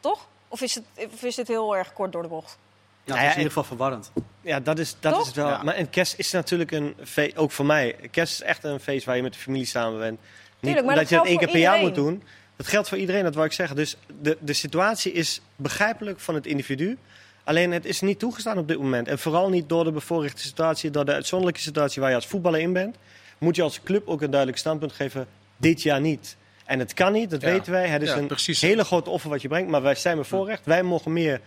Toch? 0.00 0.26
Of 0.48 0.60
is 0.60 0.74
het, 0.74 0.84
of 1.12 1.22
is 1.22 1.36
het 1.36 1.48
heel 1.48 1.76
erg 1.76 1.92
kort 1.92 2.12
door 2.12 2.22
de 2.22 2.28
bocht? 2.28 2.58
Ja, 3.04 3.12
Nou 3.12 3.18
het 3.18 3.24
ja, 3.26 3.28
is 3.28 3.30
in 3.32 3.36
ieder 3.42 3.52
geval 3.52 3.64
verwarrend. 3.64 4.10
Ja, 4.40 4.60
dat 4.60 4.78
is, 4.78 4.96
dat 5.00 5.12
Toch? 5.12 5.20
is 5.20 5.26
het 5.26 5.36
wel. 5.36 5.48
Ja. 5.48 5.62
Maar 5.62 5.74
en 5.74 5.90
kerst 5.90 6.14
is 6.18 6.30
natuurlijk 6.30 6.70
een 6.70 6.94
feest, 7.04 7.36
ook 7.36 7.50
voor 7.50 7.66
mij. 7.66 7.96
Kerst 8.10 8.32
is 8.32 8.42
echt 8.42 8.64
een 8.64 8.80
feest 8.80 9.04
waar 9.06 9.16
je 9.16 9.22
met 9.22 9.32
de 9.32 9.38
familie 9.38 9.66
samen 9.66 9.98
bent. 9.98 10.18
Niet 10.20 10.20
Tuurlijk, 10.60 10.86
dat 10.86 10.96
dat 10.96 11.08
je 11.08 11.16
dat 11.16 11.26
één 11.26 11.38
keer 11.38 11.48
per 11.50 11.58
jaar 11.60 11.80
moet 11.80 11.94
doen. 11.94 12.22
Dat 12.56 12.66
geldt 12.66 12.88
voor 12.88 12.98
iedereen, 12.98 13.22
dat 13.22 13.34
wil 13.34 13.44
ik 13.44 13.52
zeggen. 13.52 13.76
Dus 13.76 13.96
de, 14.20 14.36
de 14.40 14.52
situatie 14.52 15.12
is 15.12 15.40
begrijpelijk 15.56 16.20
van 16.20 16.34
het 16.34 16.46
individu. 16.46 16.98
Alleen 17.44 17.72
het 17.72 17.84
is 17.84 18.00
niet 18.00 18.18
toegestaan 18.18 18.58
op 18.58 18.68
dit 18.68 18.78
moment. 18.78 19.08
En 19.08 19.18
vooral 19.18 19.48
niet 19.48 19.68
door 19.68 19.84
de 19.84 19.92
bevoorrechte 19.92 20.42
situatie, 20.42 20.90
door 20.90 21.04
de 21.04 21.12
uitzonderlijke 21.12 21.60
situatie 21.62 22.00
waar 22.00 22.10
je 22.10 22.16
als 22.16 22.26
voetballer 22.26 22.60
in 22.60 22.72
bent. 22.72 22.96
Moet 23.38 23.56
je 23.56 23.62
als 23.62 23.82
club 23.82 24.08
ook 24.08 24.22
een 24.22 24.30
duidelijk 24.30 24.58
standpunt 24.60 24.92
geven. 24.92 25.26
Dit 25.56 25.82
jaar 25.82 26.00
niet. 26.00 26.36
En 26.64 26.78
het 26.78 26.94
kan 26.94 27.12
niet, 27.12 27.30
dat 27.30 27.40
Ja. 27.40 27.50
weten 27.50 27.72
wij. 27.72 27.88
Het 27.88 28.02
is 28.02 28.08
Ja, 28.08 28.16
een 28.16 28.26
precies. 28.26 28.60
hele 28.60 28.84
grote 28.84 29.10
offer 29.10 29.30
wat 29.30 29.42
je 29.42 29.48
brengt. 29.48 29.70
Maar 29.70 29.82
wij 29.82 29.94
zijn 29.94 30.16
bevoorrecht. 30.16 30.64
Wij 30.66 30.82
mogen 30.82 31.12
meer 31.12 31.40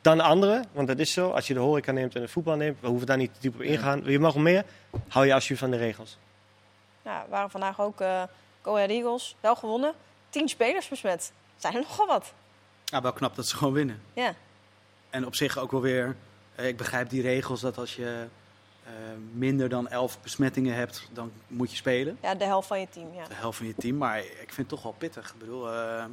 dan 0.00 0.20
anderen. 0.20 0.64
Want 0.72 0.88
dat 0.88 0.98
is 0.98 1.12
zo. 1.12 1.30
Als 1.30 1.46
je 1.46 1.54
de 1.54 1.60
horeca 1.60 1.92
neemt 1.92 2.14
en 2.14 2.20
de 2.20 2.28
voetbal 2.28 2.56
neemt. 2.56 2.80
We 2.80 2.86
hoeven 2.86 3.06
daar 3.06 3.16
niet 3.16 3.34
te 3.34 3.40
diep 3.40 3.54
op 3.54 3.60
ingaan. 3.60 4.02
Je 4.04 4.18
mag 4.18 4.34
meer. 4.34 4.64
Hou 5.08 5.26
je 5.26 5.34
alsjeblieft 5.34 5.62
van 5.62 5.70
de 5.70 5.76
regels. 5.76 6.18
Ja, 7.02 7.22
we 7.24 7.30
waren 7.30 7.50
vandaag 7.50 7.80
ook 7.80 8.00
eh 8.00 8.22
Go 8.62 8.74
Ahead 8.74 8.90
Eagles, 8.90 9.36
wel 9.40 9.56
gewonnen. 9.56 9.92
Tien 10.28 10.48
spelers 10.48 10.88
besmet. 10.88 11.32
Zijn 11.56 11.74
er 11.74 11.80
nogal 11.80 12.06
wat. 12.06 12.32
Ja, 12.84 13.02
wel 13.02 13.12
knap 13.12 13.34
dat 13.34 13.46
ze 13.46 13.56
gewoon 13.56 13.72
winnen. 13.72 14.02
Ja. 14.12 14.34
En 15.10 15.26
op 15.26 15.34
zich 15.34 15.58
ook 15.58 15.70
wel 15.70 15.80
weer, 15.80 16.16
eh, 16.54 16.66
ik 16.66 16.76
begrijp 16.76 17.10
die 17.10 17.22
regels 17.22 17.60
dat 17.60 17.78
als 17.78 17.96
je 17.96 18.26
eh, 18.84 18.92
minder 19.32 19.68
dan 19.68 19.88
11 19.88 20.20
besmettingen 20.20 20.74
hebt, 20.74 21.08
dan 21.12 21.32
moet 21.46 21.70
je 21.70 21.76
spelen. 21.76 22.18
ja, 22.22 22.34
de 22.34 22.44
helft 22.44 22.68
van 22.68 22.80
je 22.80 22.88
team. 22.88 23.14
Ja. 23.14 23.24
De 23.24 23.34
helft 23.34 23.56
van 23.56 23.66
je 23.66 23.74
team. 23.74 23.96
Maar 23.96 24.18
ik 24.18 24.52
vind 24.52 24.56
het 24.56 24.68
toch 24.68 24.82
wel 24.82 24.94
pittig. 24.98 25.30
Ik 25.30 25.38
bedoel, 25.38 25.72
eh, 25.72 26.04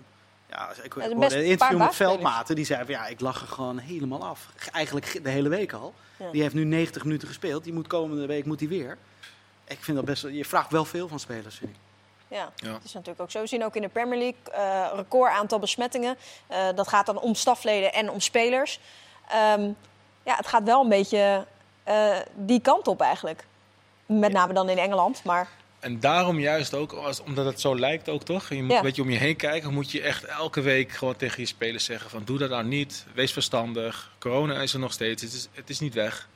ja, 0.49 0.69
ik, 0.69 0.83
ik 0.83 0.93
hoorde 0.93 1.09
een 1.09 1.21
een 1.39 1.45
interview 1.45 1.77
met. 1.77 1.95
Veldmaten. 1.95 2.55
Die 2.55 2.65
zei 2.65 2.79
van 2.85 2.93
ja, 2.93 3.07
ik 3.07 3.19
lag 3.19 3.41
er 3.41 3.47
gewoon 3.47 3.77
helemaal 3.77 4.25
af. 4.25 4.47
Eigenlijk 4.71 5.23
de 5.23 5.29
hele 5.29 5.49
week 5.49 5.73
al. 5.73 5.93
Ja. 6.17 6.31
Die 6.31 6.41
heeft 6.41 6.53
nu 6.53 6.63
90 6.63 7.03
minuten 7.03 7.27
gespeeld. 7.27 7.63
Die 7.63 7.73
moet 7.73 7.87
komende 7.87 8.25
week 8.25 8.45
moet 8.45 8.59
hij 8.59 8.69
weer. 8.69 8.97
Ik 9.67 9.83
vind 9.83 9.97
dat 9.97 10.05
best 10.05 10.21
wel, 10.21 10.31
je 10.31 10.45
vraagt 10.45 10.71
wel 10.71 10.85
veel 10.85 11.07
van 11.07 11.19
spelers, 11.19 11.55
vind 11.55 11.71
ik. 11.71 11.77
Ja, 12.27 12.51
Ja. 12.55 12.73
het 12.73 12.83
is 12.83 12.93
natuurlijk 12.93 13.21
ook 13.21 13.31
zo. 13.31 13.41
We 13.41 13.47
zien 13.47 13.63
ook 13.65 13.75
in 13.75 13.81
de 13.81 13.87
Premier 13.87 14.17
League 14.19 14.53
eh 14.53 14.95
record 14.95 15.31
aantal 15.31 15.59
besmettingen. 15.59 16.17
Eh, 16.47 16.67
dat 16.75 16.87
gaat 16.87 17.05
dan 17.05 17.19
om 17.19 17.35
stafleden 17.35 17.93
en 17.93 18.11
om 18.11 18.19
spelers. 18.19 18.79
Ehm, 19.29 19.61
ja, 20.23 20.35
het 20.35 20.47
gaat 20.47 20.63
wel 20.63 20.81
een 20.81 20.89
beetje 20.89 21.45
eh, 21.83 22.15
die 22.35 22.59
kant 22.61 22.87
op 22.87 23.01
eigenlijk. 23.01 23.45
Met 24.05 24.31
name 24.31 24.53
dan 24.53 24.69
in 24.69 24.77
Engeland. 24.77 25.23
Maar 25.23 25.47
En 25.79 25.99
daarom 25.99 26.39
juist 26.39 26.73
ook, 26.73 26.91
als, 26.91 27.21
omdat 27.21 27.45
het 27.45 27.61
zo 27.61 27.79
lijkt 27.79 28.09
ook 28.09 28.23
toch, 28.23 28.49
je 28.49 28.61
moet 28.61 28.71
Ja. 28.71 28.77
een 28.77 28.83
beetje 28.83 29.01
om 29.01 29.09
je 29.09 29.17
heen 29.17 29.35
kijken, 29.35 29.73
moet 29.73 29.91
je 29.91 30.01
echt 30.01 30.23
elke 30.23 30.61
week 30.61 30.91
gewoon 30.91 31.15
tegen 31.15 31.41
je 31.41 31.47
spelers 31.47 31.85
zeggen 31.85 32.09
van 32.09 32.21
doe 32.25 32.37
dat 32.37 32.49
nou 32.49 32.65
niet, 32.65 33.05
wees 33.13 33.31
verstandig, 33.33 34.11
corona 34.19 34.61
is 34.61 34.73
er 34.73 34.79
nog 34.79 34.91
steeds, 34.91 35.21
het 35.21 35.33
is, 35.33 35.47
het 35.53 35.69
is 35.69 35.79
niet 35.79 35.93
weg. 35.93 36.27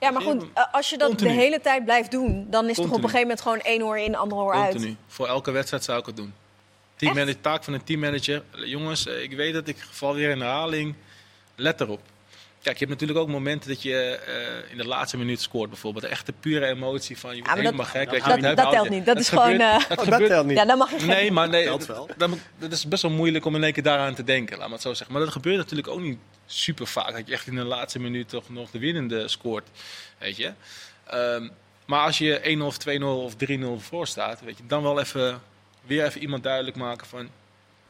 ja, 0.00 0.10
maar 0.10 0.22
goed, 0.22 0.44
eh, 0.54 0.64
als 0.72 0.90
je 0.90 0.98
dat 0.98 1.08
Continu. 1.08 1.30
de 1.30 1.36
hele 1.36 1.60
tijd 1.60 1.84
blijft 1.84 2.10
doen, 2.10 2.46
dan 2.50 2.68
is 2.68 2.76
het 2.76 2.86
toch 2.86 2.86
op 2.86 3.02
een 3.02 3.10
gegeven 3.10 3.20
moment 3.20 3.40
gewoon 3.40 3.60
één 3.60 3.82
oor 3.82 3.98
in, 3.98 4.14
ander 4.16 4.38
oor 4.38 4.54
uit. 4.54 4.72
Continu. 4.72 4.96
Voor 5.06 5.26
elke 5.26 5.50
wedstrijd 5.50 5.84
zou 5.84 5.98
ik 5.98 6.06
het 6.06 6.16
doen. 6.16 6.34
Teammanager, 6.96 7.40
taak 7.40 7.64
van 7.64 7.72
een 7.72 7.84
teammanager. 7.84 8.42
Jongens, 8.64 9.06
eh, 9.06 9.22
ik 9.22 9.32
weet 9.32 9.54
dat 9.54 9.68
ik 9.68 9.76
val 9.90 10.14
weer 10.14 10.30
in 10.30 10.40
herhaling. 10.40 10.94
Let 11.56 11.80
erop. 11.80 12.00
Kijk, 12.66 12.78
je 12.78 12.84
hebt 12.86 13.00
natuurlijk 13.00 13.26
ook 13.28 13.34
momenten 13.34 13.68
dat 13.70 13.82
je 13.82 13.94
eh, 14.16 14.70
in 14.70 14.76
de 14.76 14.86
laatste 14.86 15.16
minuut 15.16 15.40
scoort 15.40 15.68
bijvoorbeeld. 15.70 16.04
De 16.04 16.10
echte 16.10 16.32
pure 16.32 16.66
emotie 16.66 17.18
van 17.18 17.36
je 17.36 17.42
dat- 17.42 17.54
helemaal 17.56 17.86
gek. 17.86 18.10
dat- 18.10 18.40
dat, 18.42 18.56
dat 18.56 18.70
telt 18.70 18.88
niet. 18.88 19.06
Dat 19.06 19.18
is 19.18 19.28
gewoon, 19.28 19.60
eh, 19.60 19.88
dat 19.88 19.98
Oh, 19.98 20.06
dat 20.08 20.26
telt 20.26 20.46
niet. 20.46 20.56
Ja, 20.56 20.64
dan 20.64 20.78
mag 20.78 20.90
je 21.00 21.06
Nee, 21.06 21.30
maar 21.30 21.48
nee, 21.48 21.64
Telt 21.64 21.86
dat, 21.86 21.96
wel. 21.96 22.08
dat, 22.16 22.30
dat 22.58 22.72
is 22.72 22.88
best 22.88 23.02
wel 23.02 23.10
moeilijk 23.10 23.44
om 23.44 23.54
in 23.54 23.62
één 23.64 23.72
keer 23.72 23.82
daaraan 23.82 24.14
te 24.14 24.24
denken, 24.24 24.52
laat 24.58 24.64
maar 24.66 24.74
het 24.74 24.86
zo 24.86 24.94
zeggen. 24.94 25.12
Maar 25.14 25.24
dat 25.24 25.32
gebeurt 25.32 25.56
natuurlijk 25.56 25.88
ook 25.88 26.00
niet 26.00 26.18
super 26.46 26.86
vaak. 26.86 27.12
Dat 27.12 27.26
je 27.26 27.32
echt 27.32 27.46
in 27.46 27.54
de 27.54 27.64
laatste 27.64 27.98
minuut 27.98 28.28
toch 28.28 28.48
nog 28.50 28.70
de 28.70 28.78
winnende 28.78 29.28
scoort, 29.28 29.68
weet 30.18 30.36
je. 30.36 30.52
Ehm, 31.06 31.48
maar 31.84 32.00
als 32.04 32.18
je 32.18 32.40
1-0 32.42 32.66
of 32.66 32.78
2-0 32.78 33.22
of 33.22 33.34
3-0 33.34 33.80
voor 33.80 34.06
staat, 34.06 34.40
weet 34.40 34.56
je, 34.56 34.66
dan 34.66 34.82
wel 34.82 35.00
even, 35.00 35.42
weer 35.86 36.04
even 36.04 36.20
iemand 36.20 36.42
duidelijk 36.42 36.76
maken 36.76 37.06
van 37.06 37.28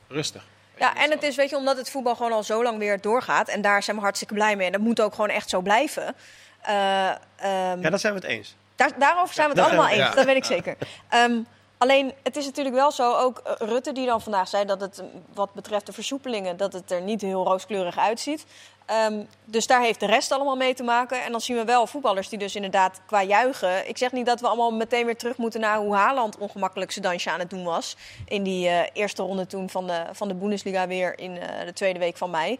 rustig. 0.08 0.44
Ja, 0.78 0.96
en 0.96 1.10
het 1.10 1.22
is, 1.22 1.36
weet 1.36 1.50
je, 1.50 1.56
omdat 1.56 1.76
het 1.76 1.90
voetbal 1.90 2.16
gewoon 2.16 2.32
al 2.32 2.42
zo 2.42 2.62
lang 2.62 2.78
weer 2.78 3.00
doorgaat. 3.00 3.48
En 3.48 3.60
daar 3.60 3.82
zijn 3.82 3.96
we 3.96 4.02
hartstikke 4.02 4.34
blij 4.34 4.56
mee. 4.56 4.66
En 4.66 4.72
dat 4.72 4.80
moet 4.80 5.00
ook 5.00 5.14
gewoon 5.14 5.30
echt 5.30 5.50
zo 5.50 5.60
blijven. 5.60 6.14
Eh, 6.62 7.08
ehm, 7.36 7.80
Ja, 7.80 7.90
daar 7.90 7.98
zijn 7.98 8.14
we 8.14 8.18
het 8.20 8.28
eens. 8.28 8.54
Daar, 8.76 8.90
daarover 8.98 9.34
zijn 9.34 9.50
we 9.50 9.54
het 9.60 9.70
Ja, 9.70 9.76
allemaal 9.76 9.94
ja. 9.96 10.06
eens, 10.06 10.14
dat 10.14 10.24
weet 10.24 10.36
ik 10.36 10.44
zeker. 10.44 10.76
Ehm, 11.08 11.38
alleen, 11.78 12.12
het 12.22 12.36
is 12.36 12.44
natuurlijk 12.44 12.74
wel 12.74 12.92
zo, 12.92 13.14
ook 13.14 13.38
eh, 13.38 13.52
Rutte 13.58 13.92
die 13.92 14.06
dan 14.06 14.20
vandaag 14.22 14.48
zei... 14.48 14.64
dat 14.64 14.80
het 14.80 15.02
wat 15.34 15.54
betreft 15.54 15.86
de 15.86 15.92
versoepelingen, 15.92 16.56
dat 16.56 16.72
het 16.72 16.90
er 16.90 17.00
niet 17.00 17.20
heel 17.20 17.44
rooskleurig 17.44 17.98
uitziet. 17.98 18.44
Ehm, 18.86 19.24
dus 19.44 19.66
daar 19.66 19.80
heeft 19.80 20.00
de 20.00 20.06
rest 20.06 20.32
allemaal 20.32 20.56
mee 20.56 20.74
te 20.74 20.82
maken. 20.82 21.24
En 21.24 21.30
dan 21.30 21.40
zien 21.40 21.56
we 21.56 21.64
wel 21.64 21.86
voetballers 21.86 22.28
die 22.28 22.38
dus 22.38 22.54
inderdaad 22.54 23.00
qua 23.06 23.22
juichen... 23.22 23.88
Ik 23.88 23.98
zeg 23.98 24.12
niet 24.12 24.26
dat 24.26 24.40
we 24.40 24.46
allemaal 24.46 24.70
meteen 24.70 25.04
weer 25.04 25.16
terug 25.16 25.36
moeten 25.36 25.60
naar 25.60 25.78
hoe 25.78 25.94
Haaland 25.94 26.38
ongemakkelijk 26.38 26.90
zijn 26.90 27.04
dansje 27.04 27.30
aan 27.30 27.38
het 27.38 27.50
doen 27.50 27.64
was. 27.64 27.96
In 28.24 28.42
die 28.42 28.68
eh, 28.68 28.90
eerste 28.92 29.22
ronde 29.22 29.46
toen 29.46 29.70
van 29.70 29.86
de, 29.86 30.04
van 30.12 30.28
de 30.28 30.34
Bundesliga 30.34 30.86
weer 30.86 31.18
in 31.18 31.38
eh, 31.38 31.66
de 31.66 31.72
tweede 31.72 31.98
week 31.98 32.16
van 32.16 32.30
mei. 32.30 32.58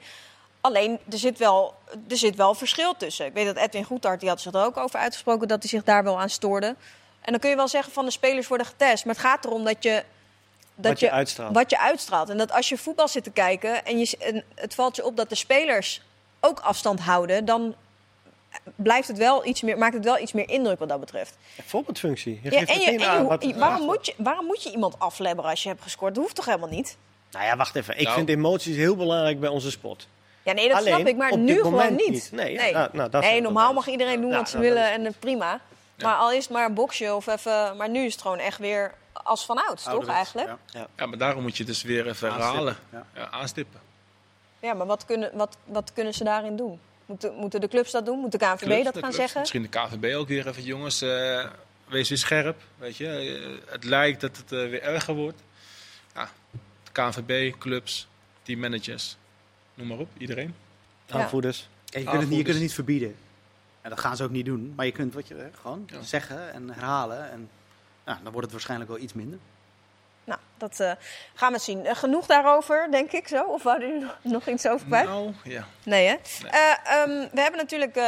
Alleen, 0.61 0.99
er 1.11 1.19
zit, 1.19 1.39
wel, 1.39 1.75
er 2.09 2.17
zit 2.17 2.37
wel 2.37 2.55
verschil 2.55 2.97
tussen. 2.97 3.27
Ik 3.27 3.33
weet 3.33 3.47
dat 3.47 3.57
Edwin 3.57 3.85
Goedhart, 3.85 4.21
die 4.21 4.29
had 4.29 4.41
zich 4.41 4.55
er 4.55 4.65
ook 4.65 4.77
over 4.77 4.99
uitgesproken... 4.99 5.49
dat 5.49 5.61
hij 5.61 5.71
zich 5.71 5.83
daar 5.83 6.05
wel 6.05 6.21
aan 6.21 6.31
stoorde. 6.31 6.67
En 7.21 7.33
dan 7.33 7.39
kun 7.39 7.51
je 7.51 7.57
wel 7.57 7.69
zeggen 7.69 7.93
van 7.93 8.05
de 8.05 8.11
spelers 8.11 8.49
worden 8.49 8.67
getest. 8.67 9.05
Maar 9.05 9.15
het 9.15 9.25
gaat 9.25 9.45
erom 9.45 9.65
dat 9.65 9.83
je... 9.83 10.05
Dat 10.75 10.91
Wat 10.91 11.01
je 11.01 11.11
uitstraalt. 11.11 11.55
Wat 11.55 11.71
je 11.71 11.79
uitstraalt. 11.79 12.29
En 12.29 12.39
dat 12.39 12.53
als 12.53 12.69
je 12.69 12.79
voetbal 12.79 13.09
zit 13.09 13.25
te 13.25 13.31
kijken... 13.31 13.85
en, 13.85 13.99
je, 13.99 14.17
en 14.19 14.45
het 14.55 14.75
valt 14.75 14.97
je 14.97 15.05
op 15.05 15.17
dat 15.17 15.29
de 15.29 15.35
spelers 15.35 16.03
ook 16.41 16.61
afstand 16.61 17.01
houden... 17.01 17.45
dan 17.45 17.75
blijft 18.77 19.09
het 19.09 19.19
wel 19.19 19.47
iets 19.47 19.63
meer, 19.63 19.79
maakt 19.79 19.95
het 19.95 20.05
wel 20.05 20.19
iets 20.19 20.33
meer 20.33 20.49
indruk 20.49 20.79
wat 20.79 20.89
dat 20.89 21.01
betreft. 21.01 21.37
Voorbeeldfunctie. 21.67 22.41
Je 22.43 22.51
Ja, 22.51 22.59
geeft 22.59 22.71
en 22.71 22.81
je, 22.81 22.85
meteen 22.91 23.01
en 23.01 23.13
je- 23.13 23.19
aan 23.19 23.27
wat- 23.27 23.45
waarom, 23.55 23.87
moet 23.87 24.07
je, 24.07 24.15
waarom 24.17 24.47
moet 24.47 24.63
je 24.63 24.71
iemand 24.73 24.99
aflebberen 24.99 25.51
als 25.51 25.63
je 25.63 25.69
hebt 25.69 25.83
gescoord? 25.83 26.15
Dat 26.15 26.23
hoeft 26.23 26.37
toch 26.37 26.45
helemaal 26.45 26.69
niet? 26.69 26.97
Nou 27.31 27.45
ja, 27.45 27.57
wacht 27.57 27.75
even. 27.77 27.97
Ik 27.99 28.03
Nou. 28.05 28.17
vind 28.17 28.29
emoties 28.29 28.77
heel 28.77 28.97
belangrijk 28.97 29.41
bij 29.41 29.49
onze 29.49 29.71
sport. 29.71 30.09
Ja, 30.43 30.53
nee, 30.53 30.69
dat 30.69 30.79
Alleen, 30.79 30.95
snap 30.95 31.07
ik, 31.07 31.17
maar 31.17 31.39
nu 31.39 31.61
gewoon 31.61 31.95
niet. 31.95 32.09
niet. 32.09 32.29
Nee, 32.33 32.53
ja, 32.53 32.71
nou, 32.71 32.89
nou, 32.93 33.11
dat 33.11 33.23
nee 33.23 33.41
normaal 33.41 33.67
dat 33.67 33.75
mag 33.75 33.87
iedereen 33.89 34.21
doen 34.21 34.31
Ja, 34.31 34.37
wat 34.37 34.49
ze 34.49 34.57
nou, 34.57 34.69
willen 34.69 34.91
en 34.93 35.07
eh, 35.07 35.13
prima. 35.19 35.61
Maar 35.99 36.15
al 36.15 36.33
is 36.33 36.43
het 36.45 36.53
maar 36.53 36.65
een 36.67 36.75
boxje 36.75 37.15
of 37.15 37.27
even... 37.27 37.77
Maar 37.77 37.89
nu 37.91 38.05
is 38.05 38.13
het 38.13 38.23
gewoon 38.23 38.39
echt 38.39 38.59
weer 38.59 38.95
als 39.13 39.45
vanouds, 39.45 39.85
toch 39.85 40.07
eigenlijk? 40.07 40.49
ja. 40.67 40.87
Ja, 40.97 41.07
maar 41.07 41.19
daarom 41.19 41.43
moet 41.43 41.57
je 41.57 41.65
dus 41.65 41.83
weer 41.83 42.07
even 42.09 42.33
herhalen. 42.33 42.77
Ja. 42.93 43.07
Ja, 43.15 43.31
aanstippen. 43.31 43.81
Ja, 44.61 44.75
maar 44.75 44.87
wat 44.87 45.05
kunnen, 45.05 45.31
wat, 45.37 45.57
wat 45.65 45.93
kunnen 45.93 46.15
ze 46.15 46.25
daarin 46.25 46.57
doen? 46.57 46.79
Moeten, 47.07 47.35
moeten 47.35 47.61
de 47.61 47.69
clubs 47.69 47.91
dat 47.91 48.07
doen? 48.07 48.19
Moet 48.19 48.33
de 48.33 48.39
KNVB 48.39 48.59
Clubs, 48.59 48.85
dat 48.85 48.95
de 48.95 49.01
gaan 49.01 49.11
clubs. 49.11 49.17
zeggen? 49.17 49.41
Misschien 49.41 49.63
de 49.63 49.69
KVB 49.69 50.15
ook 50.17 50.29
weer 50.29 50.47
even, 50.49 50.63
jongens, 50.63 51.03
eh, 51.03 51.47
wees 51.89 52.09
weer 52.09 52.19
scherp. 52.19 52.63
Weet 52.79 52.97
je, 52.97 53.09
Eh, 53.09 53.73
het 53.73 53.85
lijkt 53.85 54.21
dat 54.21 54.37
het 54.37 54.53
eh, 54.53 54.59
weer 54.59 54.83
erger 54.83 55.15
wordt. 55.15 55.41
Ja, 56.15 56.29
de 56.85 56.91
KVB, 56.93 57.59
clubs, 57.59 58.09
teammanagers, 58.43 59.17
noem 59.75 59.87
maar 59.87 59.99
op, 59.99 60.09
iedereen. 60.19 60.55
Aanvoerders. 61.09 61.69
Ja, 61.85 61.99
je, 61.99 62.05
kunt 62.05 62.21
het 62.21 62.29
niet, 62.29 62.39
je 62.39 62.45
kunt 62.45 62.55
het 62.55 62.63
niet 62.65 62.75
verbieden. 62.75 63.17
En 63.81 63.91
dat 63.91 64.01
gaan 64.01 64.17
ze 64.17 64.25
ook 64.25 64.31
niet 64.31 64.45
doen. 64.45 64.73
Maar 64.77 64.87
je 64.87 64.93
kunt 64.93 65.15
wat 65.15 65.29
je, 65.29 65.49
gewoon 65.61 65.85
Ja. 65.93 66.03
zeggen 66.03 66.53
en 66.53 66.71
herhalen. 66.71 67.31
En 67.31 67.51
ja, 68.07 68.13
dan 68.23 68.23
wordt 68.33 68.41
het 68.43 68.51
waarschijnlijk 68.53 68.91
wel 68.91 68.99
iets 68.99 69.13
minder. 69.13 69.39
Dat 70.59 70.81
eh, 70.81 70.93
gaan 71.35 71.53
we 71.53 71.59
zien. 71.59 71.87
Eh, 71.87 71.95
genoeg 71.97 72.27
daarover, 72.27 72.89
denk 72.91 73.13
ik 73.13 73.29
zo? 73.29 73.43
Of 73.45 73.63
wou 73.63 73.83
u 73.83 74.07
nog- 74.23 74.47
iets 74.49 74.67
over 74.69 74.87
kwijt? 74.87 75.07
Nou, 75.07 75.33
ja. 75.45 75.65
Nee, 75.83 76.07
hè? 76.07 76.15
Eh, 76.51 77.01
ehm, 77.01 77.29
we 77.33 77.41
hebben 77.41 77.61
natuurlijk 77.61 77.99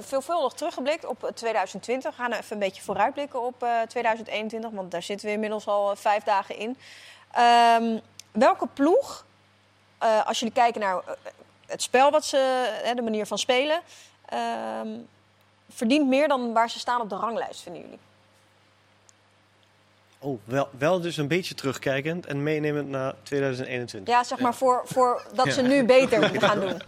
veelvuldig 0.00 0.52
teruggeblikt 0.52 1.04
op 1.04 1.24
eh, 1.24 1.30
2020. 1.30 2.10
We 2.16 2.22
gaan 2.22 2.32
even 2.32 2.52
een 2.52 2.58
beetje 2.58 2.82
vooruitblikken 2.82 3.42
op 3.42 3.62
eh, 3.62 3.80
2021, 3.88 4.70
want 4.70 4.90
daar 4.90 5.02
zitten 5.02 5.26
we 5.26 5.32
inmiddels 5.32 5.66
al 5.66 5.96
vijf 5.96 6.22
dagen 6.22 6.56
in. 6.58 6.78
Ehm, 7.32 7.98
welke 8.32 8.66
ploeg, 8.66 9.24
als 10.24 10.38
jullie 10.38 10.54
kijken 10.54 10.80
naar 10.80 11.00
het 11.66 11.82
spel, 11.82 12.10
wat 12.10 12.24
ze, 12.24 12.70
de 12.94 13.02
manier 13.02 13.26
van 13.26 13.38
spelen, 13.38 13.80
ehm, 14.28 14.88
verdient 15.70 16.08
meer 16.08 16.28
dan 16.28 16.52
waar 16.52 16.70
ze 16.70 16.78
staan 16.78 17.00
op 17.00 17.08
de 17.08 17.16
ranglijst, 17.16 17.62
vinden 17.62 17.82
jullie? 17.82 17.98
Oh, 20.24 20.40
wel, 20.44 20.68
wel 20.78 21.00
dus 21.00 21.16
een 21.16 21.28
beetje 21.28 21.54
terugkijkend 21.54 22.26
en 22.26 22.42
meenemend 22.42 22.88
naar 22.88 23.14
2021. 23.22 24.14
Ja, 24.14 24.24
zeg 24.24 24.38
maar 24.38 24.54
voor, 24.54 24.82
voor 24.84 25.26
dat 25.34 25.52
ze 25.52 25.62
Ja. 25.62 25.68
nu 25.68 25.84
beter 25.84 26.20
moeten 26.20 26.40
gaan 26.42 26.60
doen. 26.60 26.80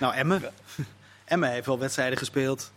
Nou, 0.00 0.14
Emmen. 0.14 0.42
Emmen 1.24 1.50
heeft 1.50 1.66
wel 1.66 1.78
wedstrijden 1.78 2.18
gespeeld 2.18 2.72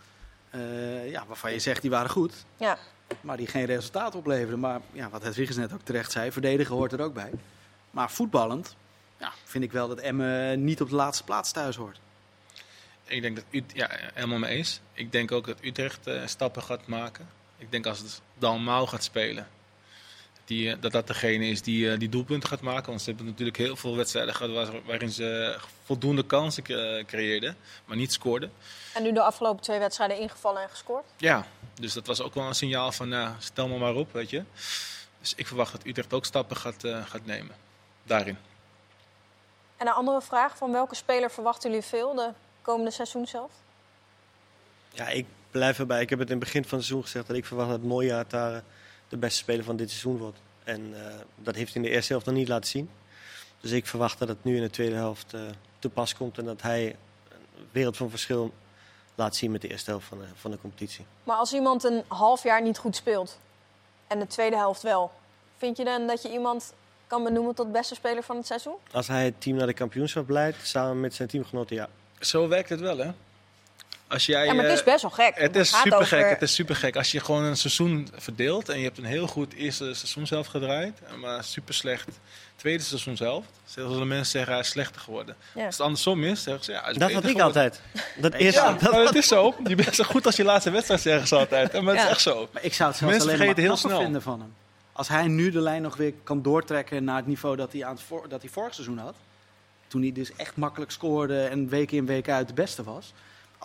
eh, 0.49 1.11
ja, 1.11 1.23
waarvan 1.27 1.51
je 1.51 1.59
zegt 1.59 1.81
die 1.81 1.91
waren 1.91 2.09
goed. 2.09 2.33
Ja. 2.57 2.77
Maar 3.21 3.37
die 3.37 3.47
geen 3.47 3.65
resultaat 3.65 4.15
opleverden. 4.15 4.59
Maar 4.59 4.81
ja, 4.91 5.09
wat 5.09 5.23
Hedwiges 5.23 5.55
net 5.55 5.73
ook 5.73 5.81
terecht 5.83 6.11
zei, 6.11 6.31
verdedigen 6.31 6.75
hoort 6.75 6.91
er 6.93 7.01
ook 7.01 7.13
bij. 7.13 7.31
Maar 7.91 8.11
voetballend 8.11 8.75
ja, 9.17 9.31
vind 9.43 9.63
ik 9.63 9.71
wel 9.71 9.87
dat 9.87 9.99
Emmen 9.99 10.63
niet 10.63 10.81
op 10.81 10.89
de 10.89 10.95
laatste 10.95 11.23
plaats 11.23 11.51
thuis 11.51 11.75
hoort. 11.75 11.99
Ik 13.03 13.21
denk 13.21 13.35
dat 13.35 13.45
Ut 13.49 13.71
ja, 13.73 13.89
helemaal 14.13 14.39
mee 14.39 14.57
eens. 14.57 14.81
Ik 14.93 15.11
denk 15.11 15.31
ook 15.31 15.47
dat 15.47 15.57
Utrecht 15.61 16.07
eh, 16.07 16.21
stappen 16.25 16.63
gaat 16.63 16.87
maken. 16.87 17.27
Ik 17.65 17.71
denk 17.71 17.85
als 17.85 17.99
het 17.99 18.21
Dalmau 18.37 18.87
gaat 18.87 19.03
spelen, 19.03 19.47
die, 20.45 20.71
eh, 20.71 20.81
dat 20.81 20.91
dat 20.91 21.07
degene 21.07 21.45
is 21.47 21.61
die, 21.61 21.91
eh, 21.91 21.99
die 21.99 22.09
doelpunten 22.09 22.49
gaat 22.49 22.61
maken. 22.61 22.87
Want 22.89 23.01
ze 23.01 23.09
hebben 23.09 23.25
natuurlijk 23.25 23.57
heel 23.57 23.75
veel 23.75 23.95
wedstrijden 23.95 24.35
gehad 24.35 24.51
waar- 24.53 24.83
waarin 24.85 25.09
ze 25.11 25.57
voldoende 25.83 26.23
kansen 26.25 26.63
eh, 26.65 27.05
creëerden, 27.05 27.57
maar 27.85 27.97
niet 27.97 28.13
scoorden. 28.13 28.51
En 28.93 29.03
nu 29.03 29.11
de 29.13 29.21
afgelopen 29.21 29.63
twee 29.63 29.79
wedstrijden 29.79 30.19
ingevallen 30.19 30.61
en 30.61 30.69
gescoord. 30.69 31.05
Ja, 31.17 31.45
dus 31.73 31.93
dat 31.93 32.07
was 32.07 32.21
ook 32.21 32.33
wel 32.33 32.47
een 32.47 32.55
signaal 32.55 32.91
van 32.91 33.09
nou, 33.09 33.33
stel 33.39 33.67
me 33.67 33.77
maar 33.77 33.95
op, 33.95 34.13
weet 34.13 34.29
je. 34.29 34.43
Dus 35.19 35.33
ik 35.35 35.47
verwacht 35.47 35.71
dat 35.71 35.85
Utrecht 35.85 36.13
ook 36.13 36.25
stappen 36.25 36.57
gaat, 36.57 36.83
eh, 36.83 37.05
gaat 37.05 37.25
nemen 37.25 37.55
daarin. 38.03 38.37
En 39.77 39.87
een 39.87 39.93
andere 39.93 40.21
vraag, 40.21 40.57
van 40.57 40.71
welke 40.71 40.95
speler 40.95 41.31
verwachten 41.31 41.69
jullie 41.69 41.85
veel 41.85 42.15
de 42.15 42.29
komende 42.61 42.91
seizoen 42.91 43.27
zelf? 43.27 43.51
Ja, 44.93 45.07
ik 45.07 45.25
blijf 45.59 45.79
erbij. 45.79 46.01
Ik 46.01 46.09
heb 46.09 46.19
het 46.19 46.29
in 46.29 46.35
het 46.35 46.43
begin 46.43 46.65
van 46.65 46.77
het 46.77 46.87
seizoen 46.87 47.03
gezegd 47.05 47.27
dat 47.27 47.35
ik 47.35 47.45
verwacht 47.45 47.69
dat 47.69 47.81
Moya 47.81 48.23
daar 48.27 48.63
de 49.07 49.17
beste 49.17 49.37
speler 49.37 49.63
van 49.63 49.75
dit 49.75 49.89
seizoen 49.89 50.17
wordt. 50.17 50.37
En 50.63 50.93
eh, 50.93 51.13
dat 51.35 51.55
heeft 51.55 51.73
hij 51.73 51.83
in 51.83 51.89
de 51.89 51.95
eerste 51.95 52.11
helft 52.11 52.25
nog 52.25 52.35
niet 52.35 52.47
laten 52.47 52.69
zien. 52.69 52.89
Dus 53.61 53.71
ik 53.71 53.85
verwacht 53.85 54.19
dat 54.19 54.27
het 54.27 54.43
nu 54.43 54.55
in 54.55 54.61
de 54.61 54.69
tweede 54.69 54.95
helft 54.95 55.33
eh, 55.33 55.41
te 55.79 55.89
pas 55.89 56.15
komt 56.15 56.37
en 56.37 56.45
dat 56.45 56.61
hij 56.61 56.95
een 57.29 57.67
wereld 57.71 57.97
van 57.97 58.09
verschil 58.09 58.53
laat 59.15 59.35
zien 59.35 59.51
met 59.51 59.61
de 59.61 59.67
eerste 59.67 59.89
helft 59.89 60.07
van 60.07 60.17
de, 60.17 60.25
van 60.35 60.51
de 60.51 60.59
competitie. 60.61 61.05
Maar 61.23 61.37
als 61.37 61.53
iemand 61.53 61.83
een 61.83 62.03
half 62.07 62.43
jaar 62.43 62.61
niet 62.61 62.77
goed 62.77 62.95
speelt 62.95 63.39
en 64.07 64.19
de 64.19 64.27
tweede 64.27 64.55
helft 64.55 64.81
wel, 64.81 65.11
vind 65.57 65.77
je 65.77 65.83
dan 65.83 66.07
dat 66.07 66.21
je 66.21 66.31
iemand 66.31 66.73
kan 67.07 67.23
benoemen 67.23 67.55
tot 67.55 67.71
beste 67.71 67.95
speler 67.95 68.23
van 68.23 68.35
het 68.35 68.45
seizoen? 68.45 68.75
Als 68.91 69.07
hij 69.07 69.25
het 69.25 69.41
team 69.41 69.57
naar 69.57 69.67
de 69.67 69.73
kampioenschap 69.73 70.29
leidt, 70.29 70.67
samen 70.67 70.99
met 70.99 71.13
zijn 71.13 71.27
teamgenoten, 71.27 71.75
ja. 71.75 71.89
Zo 72.19 72.47
werkt 72.47 72.69
het 72.69 72.79
wel, 72.79 72.97
hè? 72.97 73.11
Als 74.07 74.25
jij, 74.25 74.45
Ja, 74.45 74.53
maar 74.53 74.63
het 74.63 74.73
is 74.73 74.79
eh, 74.79 74.85
best 74.85 75.01
wel 75.01 75.11
gek. 75.11 75.31
Het 75.35 75.55
is 75.55 75.69
gaat 75.69 75.83
super 75.83 76.05
gek. 76.05 76.17
over- 76.19 76.29
Het 76.29 76.41
is 76.41 76.53
super 76.55 76.75
gek. 76.75 76.95
Als 76.95 77.11
je 77.11 77.19
gewoon 77.19 77.43
een 77.43 77.57
seizoen 77.57 78.07
verdeelt 78.15 78.69
en 78.69 78.77
je 78.77 78.83
hebt 78.83 78.97
een 78.97 79.03
heel 79.05 79.27
goed 79.27 79.53
eerste 79.53 79.93
seizoen 79.93 80.27
zelf 80.27 80.47
gedraaid, 80.47 81.01
maar 81.19 81.43
super 81.43 81.73
slecht 81.73 82.07
tweede 82.55 82.83
seizoen 82.83 83.17
zelf, 83.17 83.45
zullen 83.65 84.07
mensen 84.07 84.25
zeggen 84.31 84.51
hij 84.51 84.61
is 84.61 84.69
slechter 84.69 85.01
geworden. 85.01 85.35
Ja. 85.55 85.65
Als 85.65 85.77
het 85.77 85.85
andersom 85.85 86.23
is, 86.23 86.43
zeggen 86.43 86.63
ze 86.65 86.71
ja, 86.71 86.81
hij 86.81 86.91
is 86.91 86.97
Dat 86.97 87.11
had 87.11 87.23
ik 87.23 87.29
geworden. 87.29 87.45
altijd. 87.45 87.81
Dat 88.17 88.33
eerste, 88.33 88.61
Ja, 88.61 88.73
dat, 88.73 88.91
maar 88.91 89.05
het 89.05 89.15
is 89.15 89.27
zo. 89.27 89.55
Je 89.67 89.75
bent 89.75 89.95
zo 89.95 90.03
goed 90.03 90.25
als 90.25 90.35
je 90.35 90.43
laatste 90.43 90.69
wedstrijd, 90.71 91.01
zeggen 91.01 91.27
ze 91.27 91.35
altijd. 91.35 91.73
Maar 91.73 91.83
het 91.93 91.95
Ja. 91.95 92.03
is 92.03 92.09
echt 92.09 92.21
zo. 92.21 92.49
Maar 92.53 92.63
ik 92.63 92.73
zou 92.73 92.89
het 92.89 92.97
zelfs 92.97 93.13
Mensen 93.15 93.33
alleen 93.33 93.45
maar 93.47 93.57
heel 93.57 93.77
snel. 93.77 93.99
vinden 94.01 94.21
van 94.21 94.39
hem. 94.39 94.53
Als 94.91 95.07
hij 95.07 95.27
nu 95.27 95.51
de 95.51 95.59
lijn 95.61 95.81
nog 95.81 95.95
weer 95.97 96.13
kan 96.23 96.41
doortrekken 96.41 97.03
naar 97.03 97.15
het 97.17 97.27
niveau 97.27 97.55
dat 97.55 97.71
hij, 97.71 97.85
aan 97.85 97.93
het 97.93 98.03
voor, 98.03 98.29
dat 98.29 98.41
hij 98.41 98.49
vorig 98.51 98.73
seizoen 98.73 98.97
had. 98.97 99.15
Toen 99.87 100.01
hij 100.01 100.11
dus 100.11 100.31
echt 100.35 100.55
makkelijk 100.55 100.91
scoorde 100.91 101.43
en 101.43 101.69
week 101.69 101.91
in 101.91 102.05
week 102.05 102.29
uit 102.29 102.47
de 102.47 102.53
beste 102.53 102.83
was. 102.83 103.13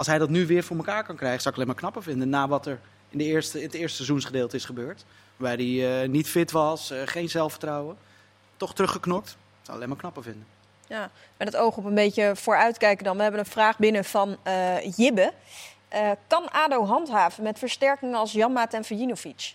Als 0.00 0.08
hij 0.08 0.18
dat 0.18 0.28
nu 0.28 0.46
weer 0.46 0.64
voor 0.64 0.76
elkaar 0.76 1.04
kan 1.04 1.16
krijgen, 1.16 1.40
zou 1.40 1.48
ik 1.48 1.54
alleen 1.54 1.66
maar 1.66 1.80
knapper 1.80 2.02
vinden. 2.02 2.28
Na 2.28 2.48
wat 2.48 2.66
er 2.66 2.80
in, 3.08 3.18
de 3.18 3.24
eerste, 3.24 3.58
in 3.58 3.64
het 3.64 3.74
eerste 3.74 3.96
seizoensgedeelte 3.96 4.56
is 4.56 4.64
gebeurd. 4.64 5.04
Waarbij 5.36 5.64
hij 5.64 6.02
eh, 6.02 6.08
niet 6.08 6.28
fit 6.28 6.50
was, 6.50 6.90
eh, 6.90 7.02
geen 7.04 7.28
zelfvertrouwen. 7.28 7.96
Toch 8.56 8.74
teruggeknokt. 8.74 9.26
Dat 9.26 9.36
zou 9.36 9.68
ik 9.68 9.74
alleen 9.74 9.88
maar 9.88 9.98
knapper 9.98 10.22
vinden. 10.22 10.46
Ja, 10.86 11.10
met 11.36 11.48
het 11.48 11.56
oog 11.56 11.76
op 11.76 11.84
een 11.84 11.94
beetje 11.94 12.36
vooruitkijken 12.36 13.04
dan. 13.04 13.16
We 13.16 13.22
hebben 13.22 13.40
een 13.40 13.46
vraag 13.46 13.78
binnen 13.78 14.04
van 14.04 14.36
eh, 14.42 14.96
Jibbe. 14.96 15.32
Eh, 15.88 16.10
kan 16.26 16.50
ADO 16.50 16.84
handhaven 16.84 17.42
met 17.42 17.58
versterkingen 17.58 18.18
als 18.18 18.32
Janmaat 18.32 18.74
en 18.74 18.84
Vujinovic? 18.84 19.54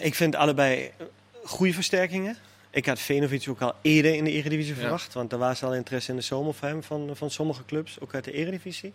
ik 0.00 0.14
vind 0.14 0.34
allebei 0.34 0.92
goede 1.44 1.72
versterkingen. 1.72 2.36
Ik 2.76 2.86
had 2.86 3.00
Venovic 3.00 3.46
ook 3.48 3.60
al 3.60 3.74
eerder 3.82 4.14
in 4.14 4.24
de 4.24 4.30
Eredivisie 4.30 4.74
Ja. 4.74 4.80
verwacht. 4.80 5.14
Want 5.14 5.32
er 5.32 5.38
was 5.38 5.62
al 5.62 5.74
interesse 5.74 6.10
in 6.10 6.16
de 6.16 6.22
zomer 6.22 6.54
voor 6.54 6.68
hem 6.68 6.82
van, 6.82 7.10
van 7.12 7.30
sommige 7.30 7.64
clubs, 7.64 8.00
ook 8.00 8.14
uit 8.14 8.24
de 8.24 8.32
Eredivisie. 8.32 8.92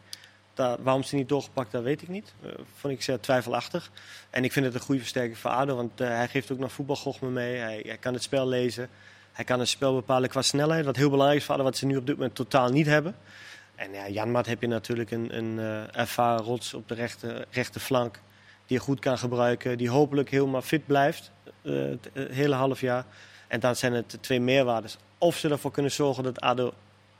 Daar, 0.53 0.77
waarom 0.83 1.03
ze 1.03 1.15
niet 1.15 1.29
doorgepakt, 1.29 1.71
dat 1.71 1.83
weet 1.83 2.01
ik 2.01 2.07
niet. 2.07 2.33
Eh, 2.43 2.51
vond 2.75 2.93
ik 2.93 3.01
zeer 3.01 3.19
twijfelachtig. 3.19 3.91
En 4.29 4.43
ik 4.43 4.51
vind 4.51 4.65
het 4.65 4.75
een 4.75 4.81
goede 4.81 4.99
versterking 5.01 5.37
voor 5.37 5.51
ADO, 5.51 5.75
want 5.75 6.01
eh, 6.01 6.07
hij 6.07 6.27
geeft 6.27 6.51
ook 6.51 6.59
nog 6.59 6.71
voetbalgochme 6.71 7.29
mee. 7.29 7.55
Hij, 7.57 7.83
hij 7.85 7.97
kan 7.97 8.13
het 8.13 8.23
spel 8.23 8.47
lezen. 8.47 8.89
Hij 9.31 9.45
kan 9.45 9.59
het 9.59 9.67
spel 9.67 9.93
bepalen 9.93 10.29
qua 10.29 10.41
snelheid, 10.41 10.85
wat 10.85 10.95
heel 10.95 11.09
belangrijk 11.09 11.39
is 11.39 11.45
voor 11.45 11.55
ADO, 11.55 11.63
wat 11.63 11.77
ze 11.77 11.85
nu 11.85 11.97
op 11.97 12.05
dit 12.07 12.15
moment 12.15 12.35
totaal 12.35 12.69
niet 12.69 12.85
hebben. 12.85 13.15
En 13.75 13.91
ja, 13.93 14.09
Janmaat 14.09 14.45
heb 14.45 14.61
je 14.61 14.67
natuurlijk 14.67 15.11
een, 15.11 15.37
een 15.37 15.59
eh, 15.59 15.99
ervaren 15.99 16.43
rots 16.43 16.73
op 16.73 16.87
de 16.87 16.93
rechte, 16.95 17.45
rechte 17.51 17.79
flank. 17.79 18.19
Die 18.65 18.77
je 18.77 18.83
goed 18.83 18.99
kan 18.99 19.17
gebruiken. 19.17 19.77
Die 19.77 19.89
hopelijk 19.89 20.29
helemaal 20.29 20.61
fit 20.61 20.85
blijft. 20.85 21.31
het 21.61 22.09
hele 22.13 22.55
half 22.55 22.81
jaar. 22.81 23.05
En 23.51 23.59
dan 23.59 23.75
zijn 23.75 23.93
het 23.93 24.11
de 24.11 24.19
twee 24.19 24.39
meerwaardes. 24.39 24.97
Of 25.17 25.37
ze 25.37 25.49
ervoor 25.49 25.71
kunnen 25.71 25.91
zorgen 25.91 26.23
dat 26.23 26.41
ADO 26.41 26.73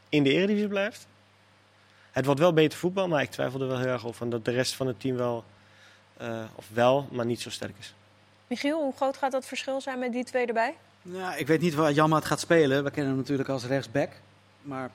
in 0.10 0.24
de 0.24 0.30
Eredivisie 0.30 0.68
blijft. 0.68 1.08
Het 2.12 2.26
wordt 2.26 2.40
wel 2.40 2.54
beter 2.54 2.78
voetbal, 2.78 3.08
maar 3.08 3.22
ik 3.22 3.30
twijfel 3.30 3.62
er 3.62 3.68
wel 3.68 3.78
heel 3.78 3.88
erg 3.88 4.06
over. 4.06 4.30
Dat 4.30 4.46
de 4.46 4.52
rest 4.52 4.76
van 4.76 4.88
het 4.88 5.00
team 5.00 5.16
wel, 5.16 5.44
eh, 6.18 6.44
of 6.56 6.70
wel, 6.74 7.08
maar 7.12 7.26
niet 7.26 7.42
zo 7.42 7.50
sterk 7.50 7.76
is. 7.80 7.94
Michiel, 8.48 8.82
hoe 8.82 8.94
groot 8.96 9.18
gaat 9.18 9.32
dat 9.32 9.46
verschil 9.46 9.82
zijn 9.82 10.00
met 10.00 10.12
die 10.12 10.24
twee 10.24 10.46
erbij? 10.46 10.76
Ja, 11.02 11.36
ik 11.36 11.48
weet 11.48 11.62
niet 11.62 11.74
waar 11.74 11.92
Janmaat 11.92 12.26
gaat 12.26 12.40
spelen. 12.40 12.84
We 12.84 12.92
kennen 12.92 13.12
hem 13.12 13.20
natuurlijk 13.20 13.50
als 13.50 13.66
rechtsback. 13.66 14.10
Maar 14.62 14.90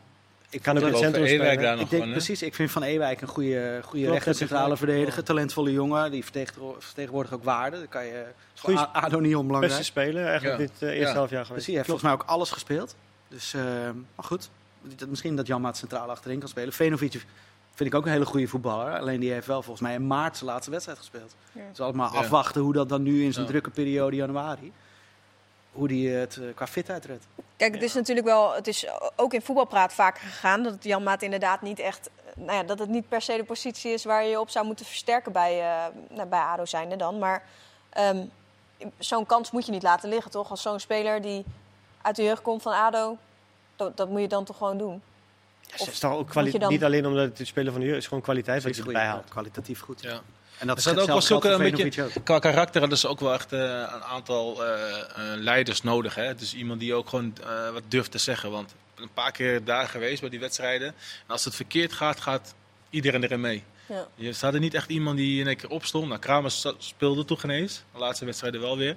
ik 0.57 0.63
Kan 0.63 0.77
ook 0.77 0.83
in 0.83 0.89
het 0.89 0.99
centrum 0.99 1.27
spelen. 1.27 1.59
daar 1.63 1.73
Ik 1.75 1.81
nog 1.81 1.89
denk 1.89 2.11
precies, 2.11 2.43
ik 2.43 2.55
vind 2.55 2.71
Van 2.71 2.83
Ewijk 2.83 3.21
een 3.21 3.29
goede, 3.29 3.81
goede 3.85 4.11
rechter 4.11 4.35
centrale 4.35 4.77
verdediger. 4.77 5.25
Talentvolle 5.25 5.73
jongen, 5.73 6.11
die 6.11 6.23
vertegenwo- 6.23 6.77
vertegenwoordigt 6.79 7.35
ook 7.35 7.45
waarde. 7.45 7.79
Dat 7.79 7.89
kan 7.89 8.05
je 8.07 8.25
Goeie- 8.59 8.79
A- 8.79 8.91
ADO 8.93 9.19
niet 9.21 9.37
onbelangrijk. 9.37 9.77
Beste 9.77 9.93
speler 9.93 10.27
eigenlijk 10.27 10.61
Ja. 10.61 10.67
dit 10.67 10.83
eh, 10.83 10.89
eerste 10.89 11.13
Ja. 11.13 11.19
half 11.19 11.31
jaar 11.31 11.45
geweest. 11.47 11.49
Precies, 11.49 11.67
hij 11.67 11.75
heeft 11.75 11.87
volgens 11.89 12.09
mij 12.09 12.13
ook 12.13 12.23
alles 12.27 12.51
gespeeld. 12.51 12.97
Dus, 13.29 13.55
eh, 13.55 13.63
maar 14.15 14.25
goed, 14.25 14.49
Dat- 14.97 15.09
misschien 15.09 15.37
dat 15.37 15.47
Janmaat 15.47 15.77
centraal 15.77 16.11
achterin 16.11 16.39
kan 16.39 16.49
spelen. 16.49 16.73
Venovic 16.73 17.13
vind 17.75 17.89
ik 17.91 17.95
ook 17.95 18.07
een 18.07 18.13
hele 18.13 18.25
goede 18.27 18.47
voetballer. 18.49 18.99
Alleen 18.99 19.21
die 19.21 19.33
heeft 19.33 19.47
wel 19.47 19.63
volgens 19.63 19.81
mij 19.87 19.95
in 19.95 20.07
maart 20.07 20.37
zijn 20.37 20.51
laatste 20.51 20.71
wedstrijd 20.71 20.99
gespeeld. 20.99 21.35
Ja. 21.53 21.61
Dus 21.71 21.81
allemaal 21.81 22.13
Ja. 22.13 22.19
afwachten 22.19 22.61
hoe 22.61 22.73
dat 22.73 22.89
dan 22.89 23.03
nu 23.03 23.23
in 23.25 23.33
zijn 23.33 23.45
Ja. 23.45 23.51
drukke 23.51 23.71
periode 23.71 24.17
januari... 24.17 24.73
hoe 25.73 25.89
die 25.89 26.09
het 26.11 26.37
eh, 26.37 26.43
qua 26.55 26.67
fitheid 26.67 27.05
redt. 27.05 27.25
Kijk, 27.57 27.75
het 27.75 27.83
is 27.83 27.95
natuurlijk 27.95 28.27
wel, 28.27 28.55
het 28.55 28.67
is 28.67 28.87
ook 29.17 29.33
in 29.35 29.43
voetbalpraat 29.43 29.93
vaker 29.93 30.23
gegaan 30.23 30.63
dat 30.63 30.85
Jan 30.85 31.03
Maat 31.03 31.23
inderdaad 31.23 31.63
niet 31.63 31.79
echt 31.79 32.11
nou 32.37 32.53
ja, 32.53 32.63
dat 32.63 32.79
het 32.79 32.89
niet 32.89 33.09
per 33.09 33.23
se 33.23 33.37
de 33.37 33.45
positie 33.45 33.93
is 33.93 34.05
waar 34.05 34.23
je 34.25 34.31
je 34.31 34.41
op 34.41 34.51
zou 34.51 34.67
moeten 34.67 34.87
versterken 34.87 35.33
bij, 35.33 35.61
eh, 35.61 35.85
nou, 36.11 36.29
bij 36.29 36.41
ADO 36.41 36.65
zijnde 36.65 36.97
dan. 36.97 37.19
Maar 37.19 37.43
ehm, 37.91 38.25
zo'n 38.99 39.27
kans 39.27 39.51
moet 39.51 39.67
je 39.67 39.73
niet 39.73 39.83
laten 39.83 40.09
liggen, 40.09 40.31
toch? 40.31 40.51
Als 40.51 40.63
zo'n 40.63 40.81
speler 40.81 41.23
die 41.23 41.45
uit 42.03 42.17
de 42.17 42.23
jeugd 42.23 42.43
komt 42.43 42.63
van 42.63 42.73
ADO, 42.73 43.17
dat, 43.77 43.97
dat 43.97 44.09
moet 44.09 44.21
je 44.21 44.29
dan 44.29 44.45
toch 44.45 44.57
gewoon 44.57 44.79
doen. 44.79 45.03
Ja, 45.61 45.77
ze 45.77 45.83
Of 45.83 45.89
is 45.89 45.99
toch 45.99 46.13
ook 46.13 46.29
kwali- 46.29 46.45
moet 46.45 46.55
je 46.55 46.59
dan- 46.61 46.71
Niet 46.71 46.85
alleen 46.85 47.07
omdat 47.07 47.25
het 47.25 47.37
de 47.37 47.45
speler 47.45 47.73
van 47.73 47.81
de 47.81 47.87
jeugd 47.87 47.99
is, 47.99 48.07
gewoon 48.07 48.23
kwaliteit 48.23 48.63
wat 48.63 48.77
je 48.77 48.83
erbij 48.83 49.07
haalt. 49.07 49.29
Kwalitatief 49.29 49.81
goed. 49.81 50.03
Ja. 50.03 50.21
En 50.59 50.67
dat 50.67 50.85
Er 50.85 51.01
ook 51.01 51.07
wel 51.07 51.21
zulke 51.21 51.49
een 51.49 51.59
beetje-. 51.71 52.21
Qua 52.25 52.39
karakter 52.39 52.81
hadden 52.81 52.99
ze 52.99 53.09
ook 53.09 53.21
wel 53.21 53.33
echt 53.33 53.53
eh, 53.53 53.61
een 53.61 54.03
aantal 54.03 54.65
eh, 54.65 54.99
eh, 55.01 55.07
leiders 55.41 55.83
nodig. 55.83 56.15
Hè? 56.15 56.35
Dus 56.35 56.55
iemand 56.55 56.81
die 56.81 56.95
ook 56.95 57.09
gewoon 57.09 57.35
eh, 57.43 57.71
wat 57.71 57.83
durft 57.89 58.11
te 58.11 58.19
zeggen. 58.19 58.51
Want 58.51 58.71
ik 58.71 58.77
ben 58.95 59.05
een 59.05 59.13
paar 59.13 59.33
keer 59.33 59.65
daar 59.65 59.89
geweest 59.89 60.21
bij 60.21 60.31
die 60.31 60.41
wedstrijden. 60.41 60.87
En 60.89 60.95
als 61.27 61.45
het 61.45 61.55
verkeerd 61.55 61.93
gaat, 61.93 62.21
gaat 62.21 62.55
iedereen 62.91 63.23
erin 63.25 63.41
mee. 63.41 63.63
Ja. 63.89 64.07
Je 64.15 64.33
staat 64.33 64.55
er 64.55 64.61
niet 64.61 64.75
echt 64.75 64.91
iemand 64.91 65.17
die 65.17 65.41
in 65.41 65.47
één 65.47 65.57
keer 65.57 65.71
opstond. 65.71 66.09
Nou, 66.09 66.21
Kramers 66.21 66.57
sta- 66.57 66.75
speelde 66.79 67.25
toen 67.25 67.39
geen 67.39 67.51
eens. 67.51 67.83
De 67.93 67.99
laatste 67.99 68.25
wedstrijden 68.25 68.61
wel 68.61 68.77
weer. 68.77 68.97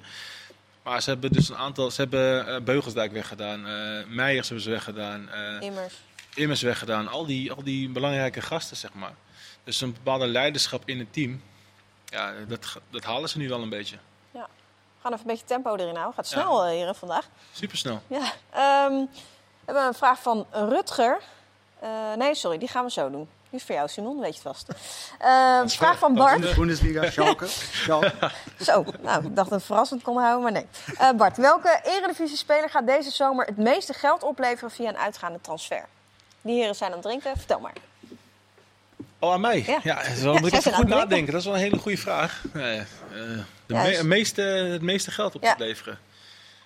Maar 0.84 1.02
ze 1.02 1.10
hebben 1.10 1.32
dus 1.32 1.50
een 1.50 1.56
aantal... 1.58 1.92
Ze 1.92 2.02
hebben 2.02 2.64
Beugelsdijk 2.64 3.12
weggedaan. 3.12 3.68
eh 3.68 4.06
Meijers 4.08 4.48
hebben 4.48 4.64
ze 4.66 4.70
weggedaan. 4.72 5.30
eh 5.30 5.68
Immers. 5.68 5.94
Immers 6.36 6.62
weggedaan. 6.62 7.08
Al 7.08 7.26
die, 7.26 7.52
al 7.52 7.64
die 7.64 7.90
belangrijke 7.90 8.42
gasten, 8.42 8.78
zeg 8.78 8.94
maar. 8.94 9.14
Dus 9.70 9.82
een 9.82 9.94
bepaalde 9.94 10.28
leiderschap 10.28 10.82
in 10.86 11.00
het 11.00 11.14
team. 11.14 11.42
Ja, 12.06 12.34
dat, 12.48 12.78
dat 12.90 13.04
halen 13.04 13.30
ze 13.30 13.38
nu 13.38 13.50
wel 13.50 13.62
een 13.62 13.70
beetje. 13.70 13.98
We 14.32 14.40
gaan 15.02 15.14
even 15.14 15.26
een 15.26 15.32
beetje 15.32 15.46
tempo 15.46 15.76
erin 15.76 15.96
houden. 15.96 16.14
Gaat 16.14 16.30
Ja. 16.30 16.40
snel 16.42 16.66
eh, 16.66 16.72
hier 16.72 16.94
vandaag. 16.94 17.28
Supersnel. 17.54 18.02
Ja. 18.08 18.32
ehm, 18.50 18.92
we 18.94 19.66
hebben 19.66 19.84
een 19.86 19.94
vraag 19.94 20.22
van 20.22 20.46
Rutger. 20.52 21.20
Eh, 21.80 21.90
nee, 22.18 22.36
sorry, 22.36 22.58
die 22.58 22.68
gaan 22.68 22.84
we 22.86 22.92
zo 22.92 23.10
doen. 23.10 23.30
Die 23.50 23.60
is 23.60 23.66
voor 23.66 23.76
jou, 23.76 23.88
Simon, 23.88 24.20
weet 24.20 24.36
je 24.36 24.42
het 24.50 24.58
vast. 24.58 24.68
Ehm, 25.20 25.68
vraag 25.68 25.98
van 25.98 26.14
Bart. 26.14 26.56
Bundesliga, 26.56 27.10
Schalke. 27.12 27.48
Schalke. 27.84 28.32
Zo, 28.60 28.86
nou, 29.02 29.26
ik 29.26 29.36
dacht 29.36 29.50
dat 29.50 29.58
het 29.60 29.64
verrassend 29.64 30.02
kon 30.02 30.18
houden, 30.18 30.42
maar 30.44 30.52
nee. 30.52 30.68
Eh, 30.98 31.12
Bart, 31.12 31.38
welke 31.38 31.80
eredivisie-speler 31.84 32.70
gaat 32.70 32.88
deze 32.88 33.12
zomer 33.12 33.46
het 33.46 33.58
meeste 33.58 33.94
geld 33.94 34.24
opleveren 34.24 34.72
via 34.72 34.90
een 34.90 34.98
uitgaande 34.98 35.42
transfer? 35.42 35.86
Die 36.42 36.56
heren 36.60 36.76
zijn 36.76 36.90
aan 36.92 36.98
het 36.98 37.06
drinken, 37.06 37.38
vertel 37.38 37.60
maar. 37.60 37.74
Oh, 39.20 39.34
aan 39.34 39.42
mij? 39.42 39.64
Ja. 39.68 39.80
Ja, 39.84 39.96
dat 39.96 40.06
is 40.06 40.22
wel, 40.22 40.34
Ja, 40.34 40.40
moet 40.40 40.54
ik 40.54 40.58
even 40.60 40.74
goed 40.74 40.88
nadenken. 40.88 41.32
Dat 41.32 41.40
is 41.42 41.46
wel 41.48 41.56
een 41.56 41.62
hele 41.62 41.78
goede 41.78 41.98
vraag. 41.98 42.44
Nee, 42.54 42.78
eh, 42.78 42.86
de 43.10 43.44
me- 43.66 43.84
dus- 43.84 43.98
het, 43.98 44.06
meeste, 44.06 44.42
het 44.42 44.82
meeste 44.82 45.12
geld 45.12 45.36
op 45.36 45.44
Ja. 45.44 45.56
te 45.56 45.64
leveren. 45.64 46.00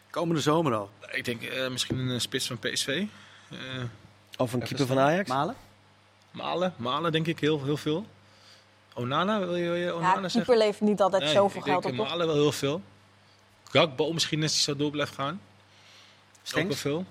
Komende 0.10 0.42
zomer 0.42 0.74
al. 0.74 0.90
Ik 1.12 1.26
denk 1.26 1.44
eh, 1.44 1.68
misschien 1.70 1.98
een 1.98 2.22
spits 2.22 2.48
van 2.48 2.60
PSV. 2.60 2.88
Eh, 3.50 3.58
Of 4.38 4.54
een 4.54 4.60
keeper 4.64 4.86
van. 4.88 5.00
Ajax. 5.00 5.30
Malen? 5.30 5.56
Malen, 6.32 6.74
Malen 6.78 7.12
denk 7.12 7.28
ik 7.28 7.40
heel, 7.40 7.64
heel 7.64 7.78
veel. 7.78 8.06
Onana, 8.94 9.40
wil 9.40 9.56
je, 9.56 9.64
wil 9.64 9.76
je 9.76 9.94
Onana 9.96 10.08
Ja, 10.14 10.22
zeggen? 10.22 10.32
keeper 10.44 10.58
levert 10.58 10.82
niet 10.82 11.02
altijd 11.02 11.24
Nee, 11.24 11.32
zoveel 11.34 11.60
ik 11.60 11.66
denk 11.66 11.82
geld 11.82 12.00
op. 12.00 12.06
Malen 12.08 12.28
wel 12.28 12.36
heel 12.36 12.52
veel. 12.52 12.82
Gakbo 13.72 14.14
misschien 14.14 14.42
als 14.44 14.52
hij 14.54 14.62
zo 14.62 14.76
door 14.76 14.92
blijft 14.92 15.14
gaan. 15.16 15.42
Is 16.44 16.50
ook 16.50 16.54
wel 16.56 16.62
Stenks? 16.64 16.80
veel. 16.82 17.06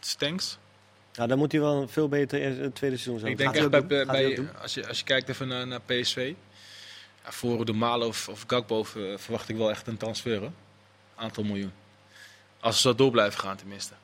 Stenks. 0.00 0.58
Nou, 1.14 1.28
dan 1.28 1.38
moet 1.38 1.52
hij 1.52 1.60
wel 1.60 1.88
veel 1.88 2.08
beter 2.08 2.40
in 2.42 2.60
het 2.60 2.74
tweede 2.74 2.96
seizoen 2.96 3.18
zijn. 3.18 3.32
Ik 3.32 3.38
denk 3.38 3.54
echt 3.54 3.70
bij, 3.70 4.06
bij, 4.06 4.48
als, 4.62 4.74
je, 4.74 4.88
als 4.88 4.98
je 4.98 5.04
kijkt 5.04 5.28
even 5.28 5.48
naar, 5.48 5.66
naar 5.66 5.80
PSV. 5.80 6.32
Ja, 7.24 7.30
voor 7.32 7.64
de 7.64 7.72
Malen 7.72 8.06
of, 8.08 8.28
of 8.28 8.44
Gakbo 8.46 8.80
eh, 8.80 9.02
verwacht 9.16 9.48
ik 9.48 9.56
wel 9.56 9.70
echt 9.70 9.86
een 9.86 9.96
transfer. 9.96 10.42
Een 10.42 10.54
aantal 11.16 11.44
miljoen. 11.44 11.72
Als 12.60 12.74
ze 12.76 12.80
zo 12.88 12.94
door 12.94 13.10
blijven 13.10 13.40
gaan 13.40 13.56
tenminste. 13.56 13.94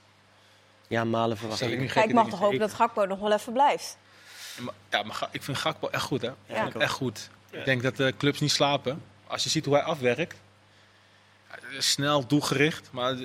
Ja, 0.89 1.05
Malen 1.05 1.37
verwacht 1.37 1.61
ik. 1.61 1.79
nu 1.79 1.87
Kijk, 1.87 2.09
ik 2.09 2.15
mag 2.15 2.29
toch 2.29 2.39
hopen 2.39 2.59
dat 2.59 2.75
Gakpo 2.75 3.05
nog 3.07 3.19
wel 3.19 3.33
even 3.33 3.53
blijft. 3.53 3.97
Ja, 4.57 4.63
maar- 5.03 5.17
Ja, 5.21 5.29
ik 5.31 5.43
vind 5.43 5.57
Gakpo 5.57 5.89
echt 5.89 6.03
goed 6.03 6.23
hè. 6.23 6.29
Ik 6.29 6.35
Ja. 6.47 6.73
echt 6.73 6.93
goed. 6.93 7.31
Ik 7.51 7.65
denk 7.65 7.83
dat 7.83 7.97
de 7.97 8.15
clubs 8.19 8.41
niet 8.41 8.51
slapen. 8.51 9.03
Als 9.27 9.43
je 9.43 9.49
ziet 9.49 9.65
hoe 9.65 9.75
hij 9.75 9.83
afwerkt. 9.83 10.35
Snel, 11.79 12.27
doelgericht. 12.27 12.89
Maar 12.93 13.17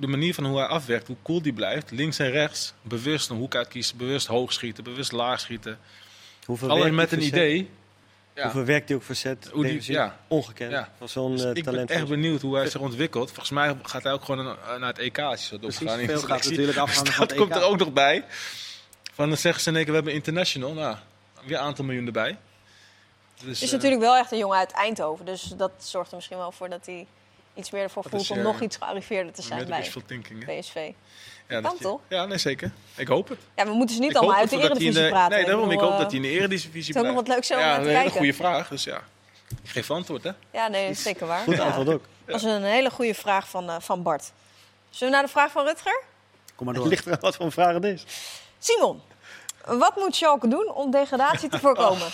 de, 0.00 0.06
manier 0.06 0.34
van 0.34 0.44
hoe 0.46 0.58
hij 0.58 0.66
afwerkt, 0.66 1.06
hoe 1.06 1.16
cool 1.22 1.42
die 1.42 1.52
blijft. 1.52 1.90
Links 1.90 2.18
en 2.18 2.30
rechts. 2.30 2.72
Bewust 2.82 3.30
een 3.30 3.36
hoek 3.36 3.54
uitkiezen. 3.54 3.96
Bewust 3.96 4.26
hoog 4.26 4.52
schieten. 4.52 4.84
Bewust 4.84 5.12
laag 5.12 5.40
schieten. 5.40 5.78
Hoeveel 6.44 6.70
Alleen 6.70 6.94
met 6.94 7.12
een 7.12 7.18
verzet- 7.18 7.34
idee. 7.36 7.70
Ja. 8.34 8.42
Hoeveel 8.42 8.64
werkt 8.64 8.88
hij 8.88 8.96
ook 8.96 9.02
verzet? 9.04 9.44
Hoe 9.52 9.62
die- 9.62 9.62
defensief? 9.72 9.94
ja. 9.94 10.18
Ongekend. 10.28 10.70
Ja. 10.70 10.92
Van 10.98 11.08
zo'n 11.08 11.32
Dus 11.32 11.42
eh, 11.42 11.48
ik 11.48 11.54
ben 11.54 11.64
talent. 11.64 11.90
echt 11.90 12.08
benieuwd 12.08 12.40
hoe 12.40 12.56
hij 12.56 12.68
zich 12.68 12.80
ontwikkelt. 12.80 13.28
Volgens 13.28 13.50
mij 13.50 13.76
gaat 13.82 14.02
hij 14.02 14.12
ook 14.12 14.24
gewoon 14.24 14.44
naar 14.44 14.78
naar 14.78 14.88
het 14.88 14.98
EK 14.98 15.18
als 15.18 15.48
Precies, 15.60 15.78
de 15.78 16.04
veel 16.04 16.20
gaat 16.20 16.44
natuurlijk 16.44 16.78
afhangen 16.84 17.12
van 17.12 17.26
Dat 17.26 17.36
komt 17.36 17.54
er 17.56 17.62
ook 17.62 17.78
nog 17.78 17.92
bij. 17.92 18.24
Van 19.12 19.28
dan 19.28 19.38
zeggen 19.38 19.62
ze 19.62 19.68
in 19.68 19.74
één 19.76 19.84
keer, 19.84 19.92
we 19.92 19.98
hebben 19.98 20.16
international. 20.16 20.72
Nou, 20.74 20.96
weer 21.44 21.56
een 21.58 21.62
aantal 21.64 21.84
miljoen 21.84 22.06
erbij. 22.06 22.38
Dus, 23.34 23.46
Het 23.46 23.62
is 23.62 23.62
eh, 23.66 23.72
natuurlijk 23.72 24.00
wel 24.02 24.16
echt 24.16 24.32
een 24.32 24.38
jongen 24.38 24.58
uit 24.58 24.70
Eindhoven. 24.72 25.24
Dus 25.24 25.42
dat 25.56 25.70
zorgt 25.78 26.10
er 26.10 26.16
misschien 26.16 26.36
wel 26.38 26.52
voor 26.52 26.68
dat 26.68 26.86
hij 26.86 27.06
iets 27.58 27.70
meer 27.70 27.82
ervoor 27.82 28.02
Dat 28.02 28.10
voelt 28.12 28.30
om 28.30 28.36
eh, 28.36 28.42
nog 28.42 28.60
iets 28.60 28.76
gearriveerd 28.76 29.34
te 29.34 29.42
zijn 29.42 29.66
bij 29.68 29.90
thinking. 30.06 30.44
PSV. 30.60 30.74
Ja, 31.48 31.60
Kan 31.60 31.62
dat 31.62 31.80
toch? 31.80 32.00
Ja, 32.08 32.24
nee, 32.26 32.38
zeker. 32.38 32.70
Ik 32.96 33.08
hoop 33.08 33.28
het. 33.28 33.38
Ja, 33.56 33.64
we 33.64 33.72
moeten 33.72 33.94
ze 33.96 34.00
niet 34.00 34.10
ik 34.10 34.16
allemaal 34.16 34.36
uit 34.36 34.50
de 34.50 34.56
het, 34.56 34.62
dat 34.68 34.70
Eredivisie 34.76 35.02
de- 35.04 35.10
praten. 35.10 35.36
Nee, 35.36 35.46
daarom. 35.46 35.70
Ik 35.70 35.80
hoop 35.80 35.92
eh, 35.92 35.98
dat 35.98 36.06
hij 36.06 36.16
in 36.16 36.22
de 36.22 36.28
Eredivisie 36.30 36.70
het 36.78 36.88
is 36.88 36.96
ook 36.96 37.14
nog 37.14 37.22
blijft. 37.24 37.26
wat 37.26 37.28
leuks 37.28 37.50
om 37.50 37.58
Ja, 37.58 37.76
een 37.76 37.82
te 37.82 37.88
hele 37.88 37.94
kijken. 38.00 38.16
goede 38.16 38.34
vraag. 38.34 38.68
Dus 38.68 38.84
ja, 38.84 39.02
ik 39.62 39.70
geef 39.70 39.90
antwoord 39.90 40.22
hè. 40.22 40.30
Ja, 40.50 40.68
nee, 40.68 40.82
dat 40.88 40.96
is 40.96 41.02
zeker 41.02 41.26
waar. 41.26 41.42
Goed 41.44 41.56
Ja. 41.56 41.64
antwoord 41.64 41.88
ook. 41.88 42.04
Dat 42.24 42.36
is 42.36 42.42
een 42.42 42.62
hele 42.62 42.90
goede 42.90 43.14
vraag 43.14 43.48
van, 43.48 43.70
eh, 43.70 43.76
van 43.80 44.02
Bart. 44.02 44.32
Zullen 44.90 45.08
we 45.12 45.18
naar 45.18 45.26
de 45.26 45.32
vraag 45.32 45.50
van 45.50 45.64
Rutger? 45.64 46.02
Kom 46.54 46.66
maar 46.66 46.74
Het 46.74 46.82
door. 46.82 46.92
ligt 46.92 47.06
er 47.06 47.18
wat 47.20 47.36
voor 47.36 47.52
vraag 47.52 47.74
het 47.74 47.84
is. 47.84 48.04
Simon, 48.58 49.00
wat 49.66 49.96
moet 49.96 50.16
Schalke 50.16 50.48
doen 50.48 50.72
om 50.72 50.90
degradatie 50.90 51.48
te 51.48 51.58
voorkomen? 51.64 52.08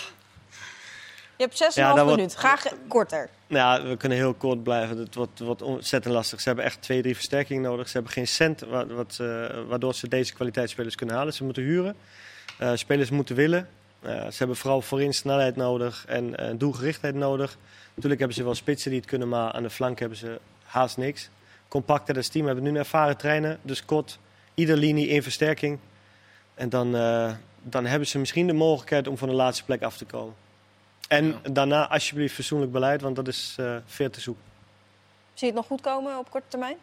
Je 1.37 1.43
hebt 1.45 1.57
6,5 1.57 1.75
Ja, 1.75 1.93
wordt- 2.05 2.17
minuten. 2.17 2.39
Graag 2.39 2.65
korter. 2.89 3.29
Nou, 3.47 3.83
ja, 3.83 3.89
we 3.89 3.97
kunnen 3.97 4.19
heel 4.19 4.35
kort 4.35 4.63
blijven. 4.63 4.99
Het 4.99 5.15
wordt, 5.15 5.41
wordt 5.41 5.63
ontzettend 5.63 6.15
lastig. 6.15 6.41
Ze 6.41 6.47
hebben 6.49 6.65
echt 6.65 6.83
twee, 6.83 7.03
drie 7.03 7.15
versterkingen 7.15 7.63
nodig. 7.63 7.87
Ze 7.89 7.93
hebben 7.93 8.13
geen 8.13 8.27
cent 8.29 8.61
wa- 8.61 8.87
wat, 8.87 9.17
waardoor 9.69 9.95
ze 9.95 10.09
deze 10.09 10.35
kwaliteitsspelers 10.35 10.95
kunnen 10.95 11.17
halen. 11.17 11.33
Ze 11.33 11.45
moeten 11.45 11.63
huren. 11.63 11.97
Eh, 12.59 12.71
spelers 12.75 13.11
moeten 13.11 13.37
willen. 13.37 13.69
Eh, 14.03 14.11
ze 14.27 14.35
hebben 14.39 14.57
vooral 14.57 14.81
voorin 14.81 15.13
snelheid 15.15 15.57
nodig 15.57 16.05
en 16.09 16.35
doelgerichtheid 16.59 17.15
nodig. 17.15 17.57
Natuurlijk 17.89 18.19
hebben 18.21 18.37
ze 18.37 18.45
wel 18.45 18.55
spitsen 18.55 18.91
die 18.91 19.01
het 19.01 19.09
kunnen, 19.09 19.29
maar 19.29 19.53
aan 19.53 19.63
de 19.63 19.71
flank 19.71 19.99
hebben 19.99 20.19
ze 20.19 20.41
haast 20.65 20.97
niks. 20.97 21.29
Compacter 21.69 22.17
als 22.17 22.29
team 22.29 22.47
hebben 22.47 22.65
nu 22.65 22.71
een 22.71 22.77
ervaren 22.77 23.17
trainer. 23.17 23.59
Dus 23.63 23.85
kort, 23.85 24.19
ieder 24.55 24.77
linie 24.77 25.09
één 25.09 25.23
versterking. 25.23 25.79
En 26.55 26.69
dan, 26.69 26.97
eh, 26.97 27.33
dan 27.63 27.87
hebben 27.87 28.09
ze 28.09 28.19
misschien 28.19 28.47
de 28.47 28.53
mogelijkheid 28.53 29.09
om 29.09 29.19
van 29.19 29.29
de 29.29 29.35
laatste 29.35 29.65
plek 29.65 29.83
af 29.83 29.97
te 29.97 30.05
komen. 30.05 30.35
En 31.09 31.27
Ja. 31.27 31.51
daarna 31.51 31.89
alsjeblieft 31.89 32.35
fatsoenlijk 32.35 32.73
beleid, 32.73 33.01
want 33.01 33.17
dat 33.17 33.29
is 33.29 33.55
eh 33.59 33.77
ver 33.87 34.11
te 34.11 34.21
zoeken. 34.21 34.43
Zie 35.35 35.47
je 35.47 35.47
het 35.47 35.55
nog 35.55 35.67
goed 35.67 35.81
komen 35.81 36.19
op 36.19 36.31
korte 36.31 36.49
termijn? 36.49 36.77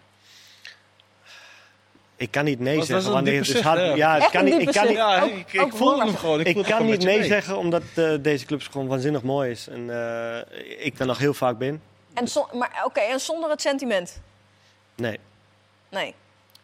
Ik 2.15 2.31
kan 2.31 2.45
niet 2.45 2.59
nee 2.59 2.77
Was- 2.77 2.89
was 2.89 3.03
zeggen. 3.03 3.23
diepe 3.23 3.37
het 3.39 3.47
dus 3.47 3.61
hard, 3.61 3.79
hè? 3.79 3.83
ja, 3.93 4.27
kan 4.29 4.43
niet, 4.43 4.53
ik 4.53 4.59
kan 4.59 4.65
niet, 4.67 4.73
zucht. 4.73 4.91
Ja, 4.93 5.21
Ook- 5.21 5.29
ik, 5.31 5.53
ik 5.53 5.61
ook 5.61 5.75
voelde 5.75 5.95
voor- 5.95 6.03
hem 6.05 6.15
gewoon. 6.15 6.39
Ik, 6.39 6.55
kan 6.55 6.65
gewoon 6.65 6.85
niet 6.85 7.03
nee 7.03 7.19
mee. 7.19 7.27
zeggen 7.27 7.57
omdat 7.57 7.83
eh, 7.95 8.13
deze 8.21 8.45
club 8.45 8.61
gewoon 8.71 8.87
waanzinnig 8.87 9.21
mooi 9.23 9.51
is. 9.51 9.67
En 9.67 9.89
eh, 9.89 10.85
ik 10.85 10.97
daar 10.97 11.07
nog 11.07 11.17
heel 11.17 11.33
vaak 11.33 11.57
ben. 11.57 11.81
En 12.13 12.27
zon- 12.27 12.45
maar 12.53 12.81
oké, 12.85 12.99
en 12.99 13.19
zonder 13.19 13.49
het 13.49 13.61
sentiment? 13.61 14.21
Nee, 14.95 15.19
Nee. 15.89 16.15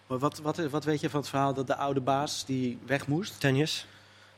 Maar 0.07 0.17
wat, 0.17 0.37
wat, 0.39 0.57
wat 0.57 0.83
weet 0.83 1.01
je 1.01 1.09
van 1.09 1.19
het 1.19 1.29
verhaal 1.29 1.53
dat 1.53 1.67
de 1.67 1.75
oude 1.75 1.99
baas 1.99 2.45
die 2.45 2.79
weg 2.85 3.07
moest, 3.07 3.39
Tennis 3.39 3.85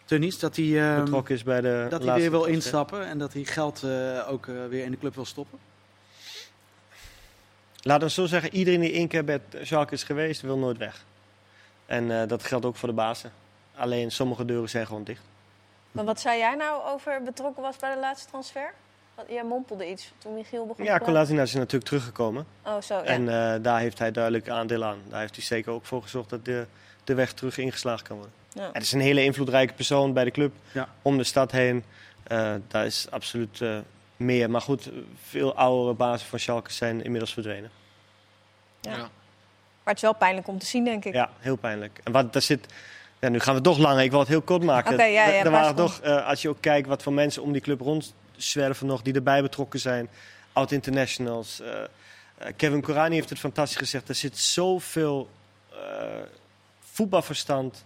Dat 0.09 0.55
hij, 0.55 0.81
ehm, 0.81 1.03
betrokken 1.03 1.35
is 1.35 1.43
bij 1.43 1.61
de 1.61 1.87
dat 1.89 2.03
hij 2.03 2.15
weer 2.15 2.31
wil 2.31 2.45
instappen 2.45 3.05
en 3.05 3.17
dat 3.17 3.33
hij 3.33 3.43
geld 3.43 3.83
eh, 3.83 4.31
ook 4.31 4.47
eh, 4.47 4.55
weer 4.69 4.83
in 4.83 4.91
de 4.91 4.97
club 4.97 5.15
wil 5.15 5.25
stoppen? 5.25 5.59
Laten 7.81 8.07
we 8.07 8.13
zo 8.13 8.25
zeggen, 8.25 8.53
iedereen 8.53 8.79
die 8.79 8.91
één 8.91 9.07
keer 9.07 9.23
bij 9.23 9.41
Schalke 9.61 9.93
is 9.93 10.03
geweest, 10.03 10.41
wil 10.41 10.57
nooit 10.57 10.77
weg. 10.77 11.05
En 11.85 12.21
eh, 12.21 12.27
dat 12.27 12.43
geldt 12.43 12.65
ook 12.65 12.75
voor 12.75 12.89
de 12.89 12.95
bazen. 12.95 13.31
Alleen 13.75 14.11
sommige 14.11 14.45
deuren 14.45 14.69
zijn 14.69 14.85
gewoon 14.85 15.03
dicht. 15.03 15.21
Maar 15.91 16.05
wat 16.05 16.19
zei 16.19 16.37
jij 16.37 16.55
nou 16.55 16.83
over 16.83 17.23
betrokken 17.23 17.63
was 17.63 17.77
bij 17.77 17.93
de 17.93 17.99
laatste 17.99 18.29
transfer? 18.29 18.73
Want 19.15 19.29
Jij 19.29 19.43
mompelde 19.43 19.89
iets 19.89 20.13
toen 20.17 20.33
Michiel 20.33 20.65
begon 20.65 20.85
Ja, 20.85 20.91
te 20.91 20.97
praten. 20.97 21.13
Kolasinac 21.13 21.45
is 21.45 21.53
natuurlijk 21.53 21.83
teruggekomen. 21.83 22.45
Oh, 22.65 22.81
zo, 22.81 22.95
ja. 22.95 23.03
En 23.03 23.21
eh, 23.29 23.63
daar 23.63 23.79
heeft 23.79 23.99
hij 23.99 24.11
duidelijk 24.11 24.49
aandeel 24.49 24.83
aan. 24.83 24.99
Daar 25.07 25.19
heeft 25.19 25.35
hij 25.35 25.45
zeker 25.45 25.71
ook 25.71 25.85
voor 25.85 26.01
gezorgd 26.01 26.29
dat 26.29 26.45
de, 26.45 26.65
de 27.09 27.15
weg 27.15 27.33
terug 27.33 27.57
ingeslagen 27.57 28.05
kan 28.07 28.15
worden. 28.15 28.33
Ja. 28.53 28.69
Het 28.73 28.83
is 28.83 28.91
een 28.91 28.99
hele 28.99 29.23
invloedrijke 29.23 29.73
persoon 29.73 30.13
bij 30.13 30.23
de 30.23 30.31
club. 30.31 30.53
Ja. 30.71 30.89
Om 31.01 31.17
de 31.17 31.23
stad 31.23 31.51
heen. 31.51 31.83
Eh, 32.23 32.53
daar 32.67 32.85
is 32.85 33.07
absoluut 33.09 33.61
eh, 33.61 33.77
meer. 34.17 34.49
Maar 34.49 34.61
goed, 34.61 34.89
veel 35.27 35.55
oudere 35.55 35.93
bazen 35.93 36.27
van 36.27 36.39
Schalke 36.39 36.71
zijn 36.71 37.03
inmiddels 37.03 37.33
verdwenen. 37.33 37.69
Ja. 38.81 38.91
Ja. 38.91 38.97
Maar 38.97 39.09
het 39.83 39.95
is 39.95 40.01
wel 40.01 40.13
pijnlijk 40.15 40.47
om 40.47 40.57
te 40.59 40.65
zien, 40.65 40.83
denk 40.83 41.05
ik. 41.05 41.13
Ja, 41.13 41.29
heel 41.39 41.55
pijnlijk. 41.55 41.99
En 42.03 42.11
wat 42.11 42.33
daar 42.33 42.41
zit. 42.41 42.73
Ja, 43.19 43.29
nu 43.29 43.39
gaan 43.39 43.55
we 43.55 43.61
toch 43.61 43.77
langer. 43.77 44.03
Ik 44.03 44.11
wil 44.11 44.19
het 44.19 44.27
heel 44.27 44.41
kort 44.41 44.63
maken. 44.63 44.93
Oké, 44.93 45.03
ja, 45.03 45.27
ja, 45.27 45.43
Er- 45.43 45.51
waren 45.51 45.75
toch, 45.75 45.99
eh, 45.99 46.27
als 46.27 46.41
je 46.41 46.49
ook 46.49 46.61
kijkt 46.61 46.87
wat 46.87 47.03
voor 47.03 47.13
mensen 47.13 47.41
om 47.43 47.51
die 47.51 47.61
club 47.61 47.81
rondzwerven 47.81 48.87
nog, 48.87 49.01
die 49.01 49.13
erbij 49.13 49.41
betrokken 49.41 49.79
zijn. 49.79 50.09
Oud-internationals. 50.53 51.61
Kevin 52.55 52.81
Korani 52.81 53.15
heeft 53.15 53.29
het 53.29 53.39
fantastisch 53.39 53.77
gezegd. 53.77 54.09
Er 54.09 54.15
zit 54.15 54.37
zoveel 54.37 55.29
eh, 55.71 55.77
voetbalverstand, 56.99 57.83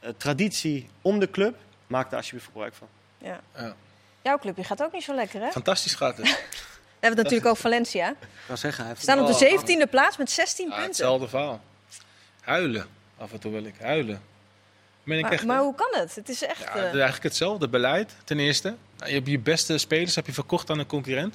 eh, 0.00 0.10
traditie 0.16 0.88
om 1.02 1.18
de 1.18 1.30
club. 1.30 1.54
maak 1.86 2.08
daar 2.10 2.18
alsjeblieft 2.18 2.46
gebruik 2.46 2.74
van. 2.74 2.88
Ja. 3.18 3.40
Ja. 3.56 3.74
Jouw 4.22 4.38
clubje 4.38 4.64
gaat 4.64 4.82
ook 4.82 4.92
niet 4.92 5.02
zo 5.02 5.14
lekker, 5.14 5.40
hè? 5.40 5.46
We 5.46 5.52
Fantastisch 5.52 5.94
gaat 5.94 6.16
het. 6.16 6.26
hebben 6.26 6.42
het 7.00 7.16
natuurlijk 7.16 7.46
over 7.46 7.62
Valencia. 7.62 8.08
We 8.08 8.26
Ik 8.26 8.28
kan 8.46 8.58
zeggen, 8.58 8.80
hij 8.80 8.88
heeft 8.92 9.02
staan 9.02 9.18
op 9.20 9.26
de 9.26 9.32
Oh, 9.32 9.38
zeventiende 9.38 9.86
plaats 9.86 10.16
met 10.16 10.30
16 10.30 10.64
Ja, 10.64 10.70
punten. 10.70 10.88
hetzelfde 10.90 11.28
verhaal. 11.28 11.60
Huilen. 12.40 12.86
Af 13.18 13.32
en 13.32 13.38
toe 13.38 13.52
wil 13.52 13.64
ik 13.64 13.74
huilen. 13.80 14.22
Ben 15.04 15.16
ik 15.16 15.22
Maar, 15.22 15.32
echt, 15.32 15.44
maar 15.44 15.60
hoe 15.60 15.74
kan 15.74 15.88
het? 16.00 16.14
Het 16.14 16.28
is 16.28 16.42
echt... 16.42 16.58
Ja, 16.58 16.66
eh, 16.66 16.74
het 16.74 16.84
is 16.84 16.90
eigenlijk 16.92 17.22
hetzelfde 17.22 17.68
beleid, 17.68 18.12
ten 18.24 18.38
eerste. 18.38 18.74
Nou, 18.96 19.10
je 19.10 19.16
hebt 19.16 19.28
je 19.28 19.38
beste 19.38 19.78
spelers 19.78 20.14
heb 20.14 20.26
je 20.26 20.32
verkocht 20.32 20.70
aan 20.70 20.78
een 20.78 20.86
concurrent. 20.86 21.34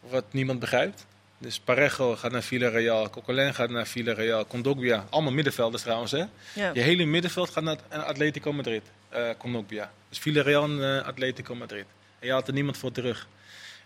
Wat 0.00 0.24
niemand 0.30 0.58
begrijpt. 0.58 1.06
Dus 1.42 1.60
Parejo 1.60 2.16
gaat 2.16 2.32
naar 2.32 2.42
Villarreal, 2.42 3.10
Coquelin 3.10 3.54
gaat 3.54 3.70
naar 3.70 3.86
Villarreal, 3.86 4.46
Condogbia. 4.46 5.06
Allemaal 5.10 5.32
middenvelders 5.32 5.82
trouwens, 5.82 6.12
hè? 6.12 6.24
ja. 6.54 6.70
Je 6.72 6.80
hele 6.80 7.04
middenveld 7.04 7.50
gaat 7.50 7.64
naar 7.64 7.78
Atletico 7.88 8.52
Madrid, 8.52 8.82
eh 9.08 9.30
Condogbia. 9.38 9.92
Dus 10.08 10.18
Villarreal 10.18 10.64
en 10.64 10.98
eh, 10.98 11.06
Atletico 11.06 11.54
Madrid. 11.54 11.84
En 12.18 12.26
je 12.26 12.32
haalt 12.32 12.46
er 12.46 12.52
niemand 12.52 12.76
voor 12.76 12.92
terug. 12.92 13.28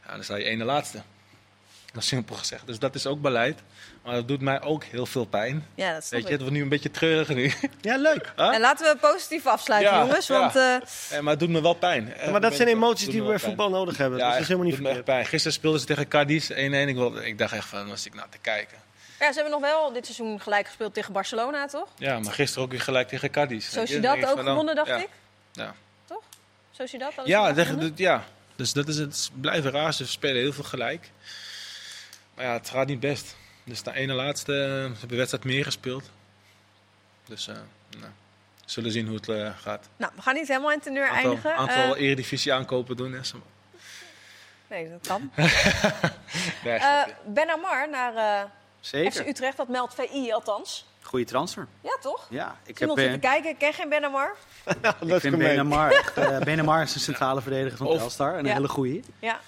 Ja, 0.07 0.13
dan 0.15 0.25
sta 0.25 0.37
je 0.37 0.45
ene 0.45 0.65
laatste. 0.65 1.03
Dat 1.97 2.05
is 2.05 2.11
simpel 2.11 2.37
gezegd. 2.37 2.67
Dus 2.67 2.79
dat 2.79 2.95
is 2.95 3.07
ook 3.07 3.21
beleid. 3.21 3.63
Maar 4.03 4.15
dat 4.15 4.29
doet 4.29 4.41
mij 4.41 4.63
ook 4.63 4.85
heel 4.85 5.07
veel 5.07 5.25
pijn. 5.25 5.67
ja, 5.75 5.95
dat 5.95 6.09
Weet 6.09 6.23
je, 6.23 6.31
het 6.31 6.41
wordt 6.41 6.55
nu 6.55 6.63
een 6.63 6.69
beetje 6.69 6.91
treurig 6.91 7.29
nu. 7.29 7.53
Ja, 7.81 7.97
leuk. 7.97 8.33
Huh? 8.37 8.55
En 8.55 8.61
laten 8.61 8.93
we 8.93 8.99
positief 9.01 9.47
afsluiten, 9.47 9.93
Ja, 9.93 10.01
jongens. 10.01 10.27
ja. 10.27 10.39
Want 10.39 10.57
eh, 10.57 10.75
Eh, 11.17 11.23
maar 11.23 11.31
het 11.31 11.41
doet 11.41 11.49
me 11.49 11.63
wel 11.63 11.75
pijn. 11.75 12.15
Eh, 12.15 12.31
maar 12.31 12.41
dat 12.41 12.55
zijn 12.55 12.69
emoties 12.69 13.09
die 13.09 13.23
we 13.23 13.29
bij 13.29 13.39
voetbal 13.39 13.71
nodig 13.71 13.97
hebben. 13.97 14.19
Ja, 14.19 14.25
dat 14.25 14.33
is 14.33 14.39
echt, 14.39 14.49
helemaal 14.49 14.69
niet 14.69 14.79
doet 14.79 14.87
me 14.87 14.93
echt 14.93 15.05
pijn. 15.05 15.27
Gisteren 15.27 15.53
speelden 15.53 15.81
ze 15.81 15.87
tegen 15.87 16.09
Cadiz 16.09 16.51
1-1. 16.51 16.55
Ik, 16.55 17.25
ik 17.25 17.39
dacht 17.39 17.53
echt 17.53 17.67
van, 17.69 17.89
was 17.89 18.07
ik 18.07 18.15
nou 18.15 18.29
te 18.31 18.39
kijken. 18.39 18.79
ja, 19.19 19.33
ze 19.33 19.41
hebben 19.41 19.61
nog 19.61 19.71
wel 19.71 19.93
dit 19.93 20.05
seizoen 20.05 20.41
gelijk 20.41 20.67
gespeeld 20.67 20.95
tegen 20.95 21.13
Barcelona, 21.13 21.67
toch? 21.67 21.89
Ja, 21.99 22.19
maar 22.19 22.33
gisteren 22.33 22.65
ook 22.65 22.71
weer 22.71 22.81
gelijk 22.81 23.09
tegen 23.09 23.31
Cadiz. 23.31 23.67
Sociedad 23.67 24.13
denk 24.13 24.25
ik 24.25 24.31
ook 24.31 24.37
nou, 24.37 24.49
gewonnen, 24.49 24.75
dacht 24.75 24.89
ja. 24.89 24.97
ik. 24.97 25.09
Ja. 25.53 25.75
Toch? 26.07 26.23
Sociedad? 26.71 27.15
hadden 27.15 27.55
ze 27.55 27.81
Ja, 27.81 27.93
ja, 27.97 28.25
dus 28.57 28.73
dat 28.73 28.89
is 28.89 28.97
het. 28.97 29.31
Het 29.33 29.41
blijven 29.41 29.71
raar. 29.71 29.93
Ze 29.95 30.07
spelen 30.07 30.43
heel 30.43 30.53
veel 30.53 30.65
gelijk. 30.65 31.11
Maar 32.37 32.45
ja, 32.45 32.53
het 32.53 32.69
gaat 32.71 32.87
niet 32.87 33.01
best. 33.01 33.37
Dus 33.65 33.83
de 33.83 33.95
ene 33.95 34.13
laatste 34.13 34.53
ze 34.53 34.91
hebben 34.91 35.09
de 35.09 35.17
wedstrijd 35.17 35.45
meer 35.45 35.65
gespeeld. 35.65 36.11
Dus 37.25 37.49
eh 37.49 37.55
nou, 37.91 38.03
we 38.65 38.73
zullen 38.73 38.93
zien 38.93 39.07
hoe 39.07 39.17
het 39.17 39.29
eh, 39.29 39.51
gaat. 39.59 39.89
Nou, 39.97 40.13
we 40.17 40.23
gaan 40.23 40.35
niet 40.35 40.49
helemaal 40.49 40.73
in 40.73 40.81
teneur 40.81 41.09
Aantal, 41.09 41.17
eindigen. 41.25 41.57
aantal 41.57 41.97
Eh, 41.97 42.03
eredivisie 42.03 42.53
aankopen 42.53 42.97
doen. 42.97 43.13
Hè. 43.13 43.25
Zo- 43.25 43.43
nee, 44.69 44.91
dat 44.91 45.07
kan. 45.07 45.31
Nee, 46.65 46.75
Eh 46.79 47.03
ben 47.27 47.51
Amar 47.51 47.91
naar 47.91 48.15
eh 48.17 48.41
FC 48.81 48.87
Zeker. 48.95 49.29
Utrecht, 49.29 49.57
dat 49.57 49.69
meldt 49.69 49.95
VI 49.95 50.33
althans. 50.33 50.87
Goede 51.03 51.25
transfer. 51.25 51.67
Ja, 51.81 51.97
toch? 52.01 52.27
Ja, 52.31 52.57
ik 52.63 52.79
heb 52.79 52.81
Iemand 52.81 52.99
zit 52.99 53.09
eh, 53.09 53.15
te 53.15 53.21
kijken, 53.21 53.51
ik 53.51 53.59
ken 53.59 53.73
geen 53.73 53.89
Ben 53.89 54.05
Amar. 54.05 54.37
ik 55.01 55.09
is 55.09 55.21
vind. 55.21 55.39
Benamar 55.39 55.91
echt... 55.93 56.17
eh 56.17 56.39
Benamar 56.51 56.83
is 56.83 56.95
een 56.95 57.01
centrale 57.01 57.43
verdediger 57.43 57.77
van 57.79 57.87
Telstar. 57.87 58.33
En 58.33 58.39
een 58.39 58.47
Ja. 58.47 58.53
hele 58.53 58.69
goeie. 58.69 59.05
Ja. 59.19 59.41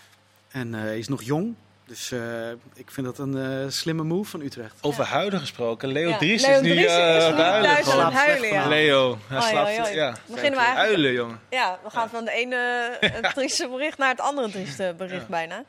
En 0.49 0.75
eh, 0.75 0.81
hij 0.81 0.99
is 0.99 1.09
nog 1.09 1.23
jong. 1.23 1.55
Dus 1.89 2.11
eh, 2.11 2.51
ik 2.75 2.91
vind 2.91 3.07
dat 3.07 3.19
een 3.19 3.37
eh, 3.65 3.71
slimme 3.71 4.03
move 4.03 4.31
van 4.31 4.41
Utrecht. 4.41 4.75
Over 4.81 5.05
huilen 5.05 5.41
gesproken. 5.41 5.89
Leo 5.89 6.09
Ja. 6.09 6.17
Dries 6.19 6.47
Leo 6.47 6.55
is 6.57 6.61
nu 6.61 6.85
eh, 6.85 6.95
huilen. 6.95 7.63
thuis 7.63 7.91
aan 7.91 8.05
het 8.05 8.15
huilen, 8.15 8.49
ja. 8.49 8.67
Leo, 8.69 9.19
hij 9.29 9.41
slaapt. 9.41 9.93
Ja, 9.95 10.15
Beginnen 10.27 10.59
we 10.61 10.65
eigenlijk- 10.67 10.77
huilen, 10.77 11.13
jongen. 11.13 11.41
Ja, 11.51 11.79
we 11.83 11.91
gaan 11.91 12.09
van 12.09 12.25
de 12.25 12.31
ene 12.31 12.91
trieste 13.35 13.69
bericht 13.69 13.99
naar 13.99 14.09
het 14.09 14.21
andere 14.21 14.51
trieste 14.51 14.95
bericht 14.97 15.29
bijna. 15.29 15.65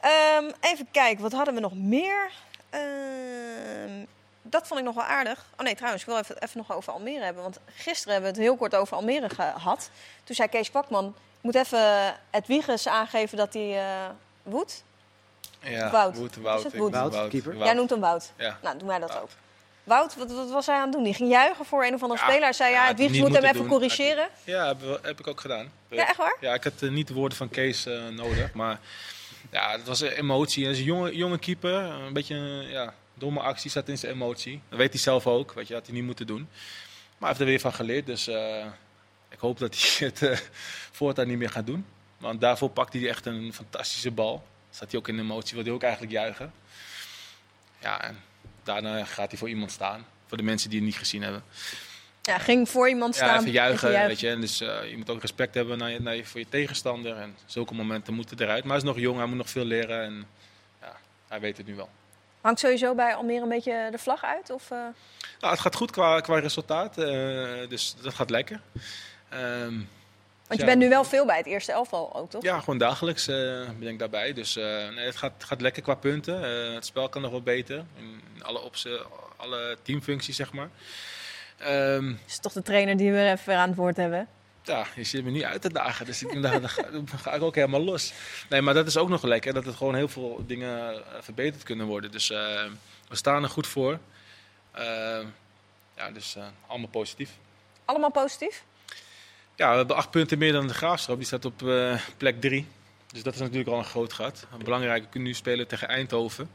Ehm, 0.00 0.50
even 0.60 0.88
kijken, 0.90 1.22
wat 1.22 1.32
hadden 1.32 1.54
we 1.54 1.60
nog 1.60 1.74
meer? 1.74 2.30
Ehm, 2.70 4.04
dat 4.42 4.66
vond 4.66 4.80
ik 4.80 4.86
nog 4.86 4.94
wel 4.94 5.04
aardig. 5.04 5.44
Oh 5.58 5.64
nee, 5.64 5.74
trouwens, 5.74 6.02
ik 6.02 6.08
wil 6.08 6.18
even, 6.18 6.42
even 6.42 6.58
nog 6.58 6.72
over 6.76 6.92
Almere 6.92 7.24
hebben. 7.24 7.42
Want 7.42 7.58
gisteren 7.74 8.12
hebben 8.12 8.32
we 8.32 8.36
het 8.38 8.46
heel 8.46 8.56
kort 8.56 8.74
over 8.74 8.96
Almere 8.96 9.28
gehad. 9.28 9.90
Toen 10.24 10.36
zei 10.36 10.48
Kees 10.48 10.70
Kwakman, 10.70 11.06
ik 11.06 11.42
moet 11.42 11.54
even 11.54 12.14
het 12.30 12.46
Wiegers 12.46 12.88
aangeven 12.88 13.36
dat 13.36 13.54
hij 13.54 13.78
eh 13.78 14.08
woedt. 14.42 14.84
Ja, 15.70 15.90
Wout. 15.90 16.16
Wout, 16.16 16.36
Wout, 16.36 16.62
Wout? 16.62 16.72
doe 16.72 16.90
Wout, 16.90 17.28
keeper? 17.28 17.56
Jij 17.56 17.72
noemt 17.72 17.90
hem 17.90 18.00
Wout. 18.00 18.32
Ja. 18.36 18.58
Nou, 18.62 18.78
doen 18.78 18.88
wij 18.88 18.98
dat 18.98 19.08
Wout. 19.08 19.22
ook. 19.22 19.30
Wout, 19.84 20.16
wat, 20.16 20.32
wat 20.32 20.50
was 20.50 20.66
hij 20.66 20.76
aan 20.76 20.82
het 20.82 20.92
doen? 20.92 21.02
Die 21.02 21.14
ging 21.14 21.30
juichen 21.30 21.64
voor 21.64 21.84
een 21.84 21.94
of 21.94 22.02
andere 22.02 22.20
Ja, 22.20 22.26
speler. 22.26 22.42
Hij 22.42 22.52
zei, 22.52 22.72
ja, 22.72 22.86
het 22.86 22.98
moet 22.98 23.34
hem 23.34 23.44
even 23.44 23.56
doen. 23.56 23.66
corrigeren. 23.66 24.28
Ja, 24.44 24.66
heb, 24.66 24.98
heb 25.02 25.18
ik 25.18 25.26
ook 25.26 25.40
gedaan. 25.40 25.70
Ja, 25.88 26.08
echt 26.08 26.16
waar? 26.16 26.36
Ja, 26.40 26.54
ik 26.54 26.64
had 26.64 26.72
eh, 26.82 26.90
niet 26.90 27.08
de 27.08 27.14
woorden 27.14 27.38
van 27.38 27.48
Kees 27.48 27.86
eh, 27.86 28.08
nodig. 28.08 28.52
Maar 28.52 28.78
ja, 29.50 29.70
het 29.70 29.86
was 29.86 30.00
een 30.00 30.08
emotie. 30.10 30.62
Hij 30.64 30.72
is 30.72 30.78
een 30.78 30.84
jonge, 30.84 31.16
jonge 31.16 31.38
keeper. 31.38 31.72
Een 31.74 32.12
beetje 32.12 32.34
een 32.34 32.68
ja, 32.68 32.94
domme 33.14 33.40
actie 33.40 33.70
zat 33.70 33.88
in 33.88 33.98
zijn 33.98 34.12
emotie. 34.12 34.60
Dat 34.68 34.78
weet 34.78 34.92
hij 34.92 35.00
zelf 35.00 35.26
ook. 35.26 35.52
Weet 35.52 35.68
je, 35.68 35.74
had 35.74 35.86
hij 35.86 35.94
niet 35.94 36.04
moeten 36.04 36.26
doen. 36.26 36.48
Maar 37.18 37.18
hij 37.18 37.28
heeft 37.28 37.40
er 37.40 37.46
weer 37.46 37.60
van 37.60 37.72
geleerd. 37.74 38.06
Dus 38.06 38.26
eh, 38.28 38.64
ik 39.28 39.38
hoop 39.38 39.58
dat 39.58 39.76
hij 39.76 40.06
het 40.14 40.50
voortaan 40.92 41.28
niet 41.28 41.38
meer 41.38 41.50
gaat 41.50 41.66
doen. 41.66 41.86
Want 42.18 42.40
daarvoor 42.40 42.70
pakt 42.70 42.92
hij 42.92 43.08
echt 43.08 43.26
een 43.26 43.52
fantastische 43.54 44.10
bal. 44.10 44.42
Zat 44.78 44.90
hij 44.90 45.00
ook 45.00 45.08
in 45.08 45.18
emotie. 45.18 45.54
Wilde 45.54 45.68
hij 45.68 45.78
ook 45.78 45.82
eigenlijk 45.84 46.12
juichen. 46.12 46.52
Ja, 47.78 48.02
en 48.02 48.22
daarna 48.62 49.04
gaat 49.04 49.30
hij 49.30 49.38
voor 49.38 49.48
iemand 49.48 49.70
staan. 49.70 50.06
Voor 50.26 50.36
de 50.36 50.42
mensen 50.42 50.70
die 50.70 50.78
het 50.78 50.88
niet 50.88 50.96
gezien 50.98 51.22
hebben. 51.22 51.42
Ja, 52.22 52.38
ging 52.38 52.68
voor 52.68 52.88
iemand 52.88 53.14
staan. 53.14 53.28
Ja, 53.28 53.38
even 53.38 53.50
juichen, 53.50 53.88
even 53.88 54.06
weet 54.06 54.20
je. 54.20 54.28
En 54.30 54.40
dus 54.40 54.60
eh, 54.60 54.90
je 54.90 54.96
moet 54.96 55.10
ook 55.10 55.20
respect 55.20 55.54
hebben 55.54 55.78
naar 55.78 55.90
je, 55.90 56.00
naar 56.00 56.16
je, 56.16 56.24
voor 56.24 56.40
je 56.40 56.48
tegenstander. 56.48 57.16
En 57.16 57.36
zulke 57.46 57.74
momenten 57.74 58.14
moeten 58.14 58.40
eruit. 58.40 58.62
Maar 58.62 58.72
hij 58.72 58.82
is 58.82 58.94
nog 58.94 58.98
jong, 58.98 59.16
hij 59.18 59.26
moet 59.26 59.36
nog 59.36 59.50
veel 59.50 59.64
leren. 59.64 60.02
En 60.02 60.26
ja, 60.80 60.96
hij 61.28 61.40
weet 61.40 61.56
het 61.56 61.66
nu 61.66 61.74
wel. 61.74 61.88
Hangt 62.40 62.60
sowieso 62.60 62.94
bij 62.94 63.14
Almere 63.14 63.42
een 63.42 63.48
beetje 63.48 63.88
de 63.90 63.98
vlag 63.98 64.24
uit? 64.24 64.50
Of, 64.50 64.70
eh? 64.70 64.78
Nou, 65.40 65.52
het 65.52 65.60
gaat 65.60 65.74
goed 65.74 65.90
qua, 65.90 66.20
qua 66.20 66.38
resultaat. 66.38 66.98
eh, 66.98 67.68
dus 67.68 67.94
dat 68.02 68.14
gaat 68.14 68.30
lekker. 68.30 68.60
Ehm, 69.28 69.80
Want 70.48 70.60
je 70.60 70.66
bent 70.66 70.78
nu 70.78 70.88
wel 70.88 71.04
veel 71.04 71.26
bij 71.26 71.36
het 71.36 71.46
eerste 71.46 71.72
elftal 71.72 72.14
ook, 72.14 72.30
toch? 72.30 72.42
ja, 72.42 72.60
gewoon 72.60 72.78
dagelijks 72.78 73.28
eh, 73.28 73.34
ben 73.78 73.88
ik 73.88 73.98
daarbij. 73.98 74.32
Dus 74.32 74.56
eh, 74.56 74.64
nee, 74.64 75.06
het 75.06 75.16
gaat, 75.16 75.32
gaat 75.38 75.60
lekker 75.60 75.82
qua 75.82 75.94
punten. 75.94 76.44
Eh, 76.44 76.74
het 76.74 76.86
spel 76.86 77.08
kan 77.08 77.22
nog 77.22 77.30
wel 77.30 77.42
beter. 77.42 77.84
In 77.98 78.42
alle, 78.42 78.70
alle 79.36 79.76
teamfuncties, 79.82 80.36
zeg 80.36 80.52
maar. 80.52 80.68
Ehm, 81.58 82.14
is 82.26 82.38
toch 82.38 82.52
de 82.52 82.62
trainer 82.62 82.96
die 82.96 83.12
we 83.12 83.30
even 83.30 83.56
aan 83.56 83.68
het 83.68 83.78
woord 83.78 83.96
hebben? 83.96 84.28
Ja, 84.62 84.86
je 84.94 85.04
zit 85.04 85.24
me 85.24 85.30
nu 85.30 85.44
uit 85.44 85.62
te 85.62 85.72
dagen. 85.72 86.06
Dus 86.06 86.22
ik 86.22 86.42
dan, 86.42 86.68
ga, 86.68 87.32
ik 87.32 87.42
ook 87.42 87.54
helemaal 87.54 87.84
los. 87.84 88.12
Nee, 88.48 88.60
maar 88.60 88.74
dat 88.74 88.86
is 88.86 88.96
ook 88.96 89.08
nog 89.08 89.22
lekker. 89.22 89.54
Dat 89.54 89.64
het 89.64 89.76
gewoon 89.76 89.94
heel 89.94 90.08
veel 90.08 90.44
dingen 90.46 91.02
verbeterd 91.20 91.62
kunnen 91.62 91.86
worden. 91.86 92.10
Dus 92.10 92.28
we 93.08 93.16
staan 93.16 93.42
er 93.42 93.48
goed 93.48 93.66
voor. 93.66 93.98
Eh, 94.70 95.20
ja, 95.96 96.10
dus 96.12 96.36
allemaal 96.66 96.88
positief. 96.88 97.30
Allemaal 97.84 98.10
positief? 98.10 98.64
Ja, 99.56 99.70
we 99.70 99.76
hebben 99.76 99.96
acht 99.96 100.10
punten 100.10 100.38
meer 100.38 100.52
dan 100.52 100.66
de 100.66 100.74
Graafschap. 100.74 101.16
Die 101.16 101.26
staat 101.26 101.44
op 101.44 101.68
eh, 101.68 102.00
plek 102.16 102.40
drie. 102.40 102.66
Dus 103.12 103.22
dat 103.22 103.34
is 103.34 103.40
natuurlijk 103.40 103.68
al 103.68 103.78
een 103.78 103.84
groot 103.84 104.12
gat. 104.12 104.46
Belangrijk, 104.64 105.02
we 105.02 105.08
kunnen 105.08 105.28
nu 105.28 105.34
spelen 105.34 105.66
tegen 105.66 105.88
Eindhoven. 105.88 106.50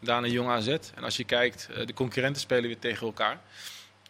Daarna 0.00 0.26
Jong 0.26 0.48
AZ. 0.48 0.68
En 0.94 1.04
als 1.04 1.16
je 1.16 1.24
kijkt, 1.24 1.68
eh, 1.70 1.86
de 1.86 1.94
concurrenten 1.94 2.42
spelen 2.42 2.64
weer 2.64 2.78
tegen 2.78 3.06
elkaar. 3.06 3.40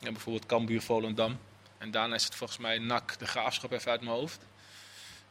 Ja, 0.00 0.12
bijvoorbeeld 0.12 0.46
Cambuur, 0.46 0.82
Volendam. 0.82 1.38
En 1.78 1.90
daarna 1.90 2.14
is 2.14 2.24
het 2.24 2.34
volgens 2.34 2.58
mij 2.58 2.78
NAC, 2.78 3.18
de 3.18 3.26
Graafschap 3.26 3.72
even 3.72 3.90
uit 3.90 4.00
mijn 4.00 4.12
hoofd. 4.12 4.46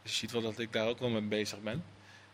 Dus 0.01 0.11
je 0.11 0.17
ziet 0.17 0.31
wel 0.31 0.41
dat 0.41 0.59
ik 0.59 0.73
daar 0.73 0.87
ook 0.87 0.99
wel 0.99 1.09
mee 1.09 1.21
bezig 1.21 1.61
ben. 1.61 1.83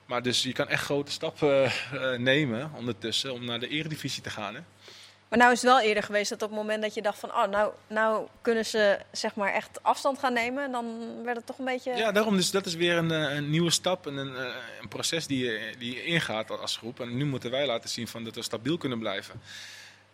Maar 0.05 0.21
dus 0.21 0.43
je 0.43 0.53
kan 0.53 0.67
echt 0.67 0.83
grote 0.83 1.11
stappen 1.11 1.63
eh, 1.65 2.17
nemen 2.17 2.71
ondertussen 2.75 3.33
om 3.33 3.45
naar 3.45 3.59
de 3.59 3.67
eredivisie 3.67 4.23
te 4.23 4.29
gaan. 4.29 4.55
Hè? 4.55 4.61
Maar 5.29 5.39
nou 5.39 5.51
is 5.51 5.61
het 5.61 5.71
wel 5.71 5.81
eerder 5.81 6.03
geweest 6.03 6.29
dat 6.29 6.41
op 6.41 6.49
het 6.49 6.57
moment 6.57 6.81
dat 6.81 6.93
je 6.93 7.01
dacht 7.01 7.19
van... 7.19 7.29
oh, 7.29 7.47
nou, 7.47 7.71
nou 7.87 8.27
kunnen 8.41 8.65
ze 8.65 8.99
zeg 9.11 9.35
maar 9.35 9.53
echt 9.53 9.83
afstand 9.83 10.19
gaan 10.19 10.33
nemen. 10.33 10.63
En 10.63 10.71
dan 10.71 10.85
werd 11.23 11.37
het 11.37 11.45
toch 11.45 11.57
een 11.57 11.65
beetje... 11.65 11.95
Ja, 11.95 12.11
daarom. 12.11 12.35
Dus 12.35 12.51
dat 12.51 12.65
is 12.65 12.75
weer 12.75 12.97
een, 12.97 13.11
eh, 13.11 13.35
een 13.35 13.49
nieuwe 13.49 13.71
stap 13.71 14.07
en 14.07 14.17
een, 14.17 14.35
eh, 14.35 14.55
een 14.81 14.87
proces 14.87 15.27
die 15.27 15.45
je, 15.45 15.73
die 15.77 15.95
je 15.95 16.03
ingaat 16.03 16.59
als 16.59 16.77
groep. 16.77 16.99
En 16.99 17.17
nu 17.17 17.25
moeten 17.25 17.51
wij 17.51 17.65
laten 17.65 17.89
zien 17.89 18.07
van 18.07 18.23
dat 18.23 18.35
we 18.35 18.41
stabiel 18.41 18.77
kunnen 18.77 18.99
blijven. 18.99 19.41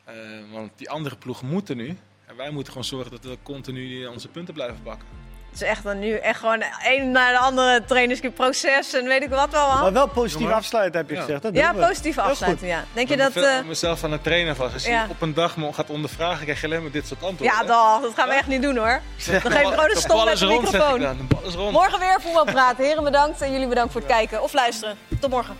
Eh, 0.03 0.15
want 0.51 0.71
die 0.75 0.89
andere 0.89 1.15
ploegen 1.15 1.47
moeten 1.47 1.77
nu. 1.77 1.97
En 2.25 2.35
wij 2.35 2.49
moeten 2.49 2.71
gewoon 2.71 2.87
zorgen 2.87 3.11
dat 3.11 3.23
we 3.23 3.37
continu 3.43 4.05
onze 4.05 4.27
punten 4.27 4.53
blijven 4.53 4.81
pakken. 4.83 5.24
Het 5.55 5.63
is 5.63 5.69
echt 5.69 5.83
dan 5.83 5.99
nu 5.99 6.13
echt 6.15 6.39
gewoon 6.39 6.63
een 6.83 7.11
naar 7.11 7.31
de 7.31 7.37
andere 7.37 7.83
trainingsproces 7.85 8.93
en 8.93 9.05
weet 9.05 9.23
ik 9.23 9.29
wat 9.29 9.51
wel. 9.51 9.67
Maar 9.67 9.93
wel 9.93 10.07
positief 10.07 10.39
Jongen. 10.41 10.55
afsluiten 10.55 10.99
heb 10.99 11.09
je 11.09 11.15
Ja. 11.15 11.21
gezegd. 11.21 11.41
Dat 11.41 11.55
Ja, 11.55 11.71
doen 11.71 11.81
we. 11.81 11.87
positief 11.87 12.17
afsluiten, 12.17 12.67
ja. 12.67 12.83
Denk 12.93 13.07
je 13.07 13.13
Ik 13.13 13.19
dat... 13.19 13.33
ben 13.33 13.59
eh, 13.59 13.65
mezelf 13.65 14.03
aan 14.03 14.11
het 14.11 14.23
trainen 14.23 14.55
vast. 14.55 14.73
Als 14.73 14.85
ja. 14.85 15.03
je 15.03 15.09
op 15.09 15.21
een 15.21 15.33
dag 15.33 15.57
me 15.57 15.73
gaat 15.73 15.89
ondervragen, 15.89 16.43
krijg 16.43 16.61
je 16.61 16.67
alleen 16.67 16.81
maar 16.81 16.91
dit 16.91 17.07
soort 17.07 17.23
antwoorden. 17.23 17.57
ja, 17.57 17.63
dag, 17.63 18.01
dat 18.01 18.13
gaan 18.15 18.27
we 18.27 18.33
echt 18.33 18.47
niet 18.47 18.61
doen 18.61 18.77
hoor. 18.77 19.01
Dan 19.25 19.41
geef 19.41 19.43
je 19.43 19.49
gewoon 19.49 19.79
een 19.79 19.89
De 19.93 19.99
stop 19.99 20.25
met 20.25 20.37
de 20.37 20.45
rond, 20.45 20.69
zeg 20.69 20.73
ik 20.73 20.87
microfoon. 20.87 20.99
dan. 20.99 21.17
De 21.17 21.23
bal 21.35 21.43
is 21.43 21.53
rond. 21.53 21.71
Morgen 21.71 21.99
weer 21.99 22.17
voetbal 22.21 22.45
praten. 22.45 22.85
Heren 22.85 23.03
bedankt 23.03 23.41
en 23.41 23.51
jullie 23.51 23.67
bedankt 23.67 23.91
voor 23.91 24.01
het 24.01 24.09
kijken 24.09 24.43
of 24.43 24.53
luisteren. 24.53 24.97
Tot 25.19 25.29
morgen. 25.29 25.57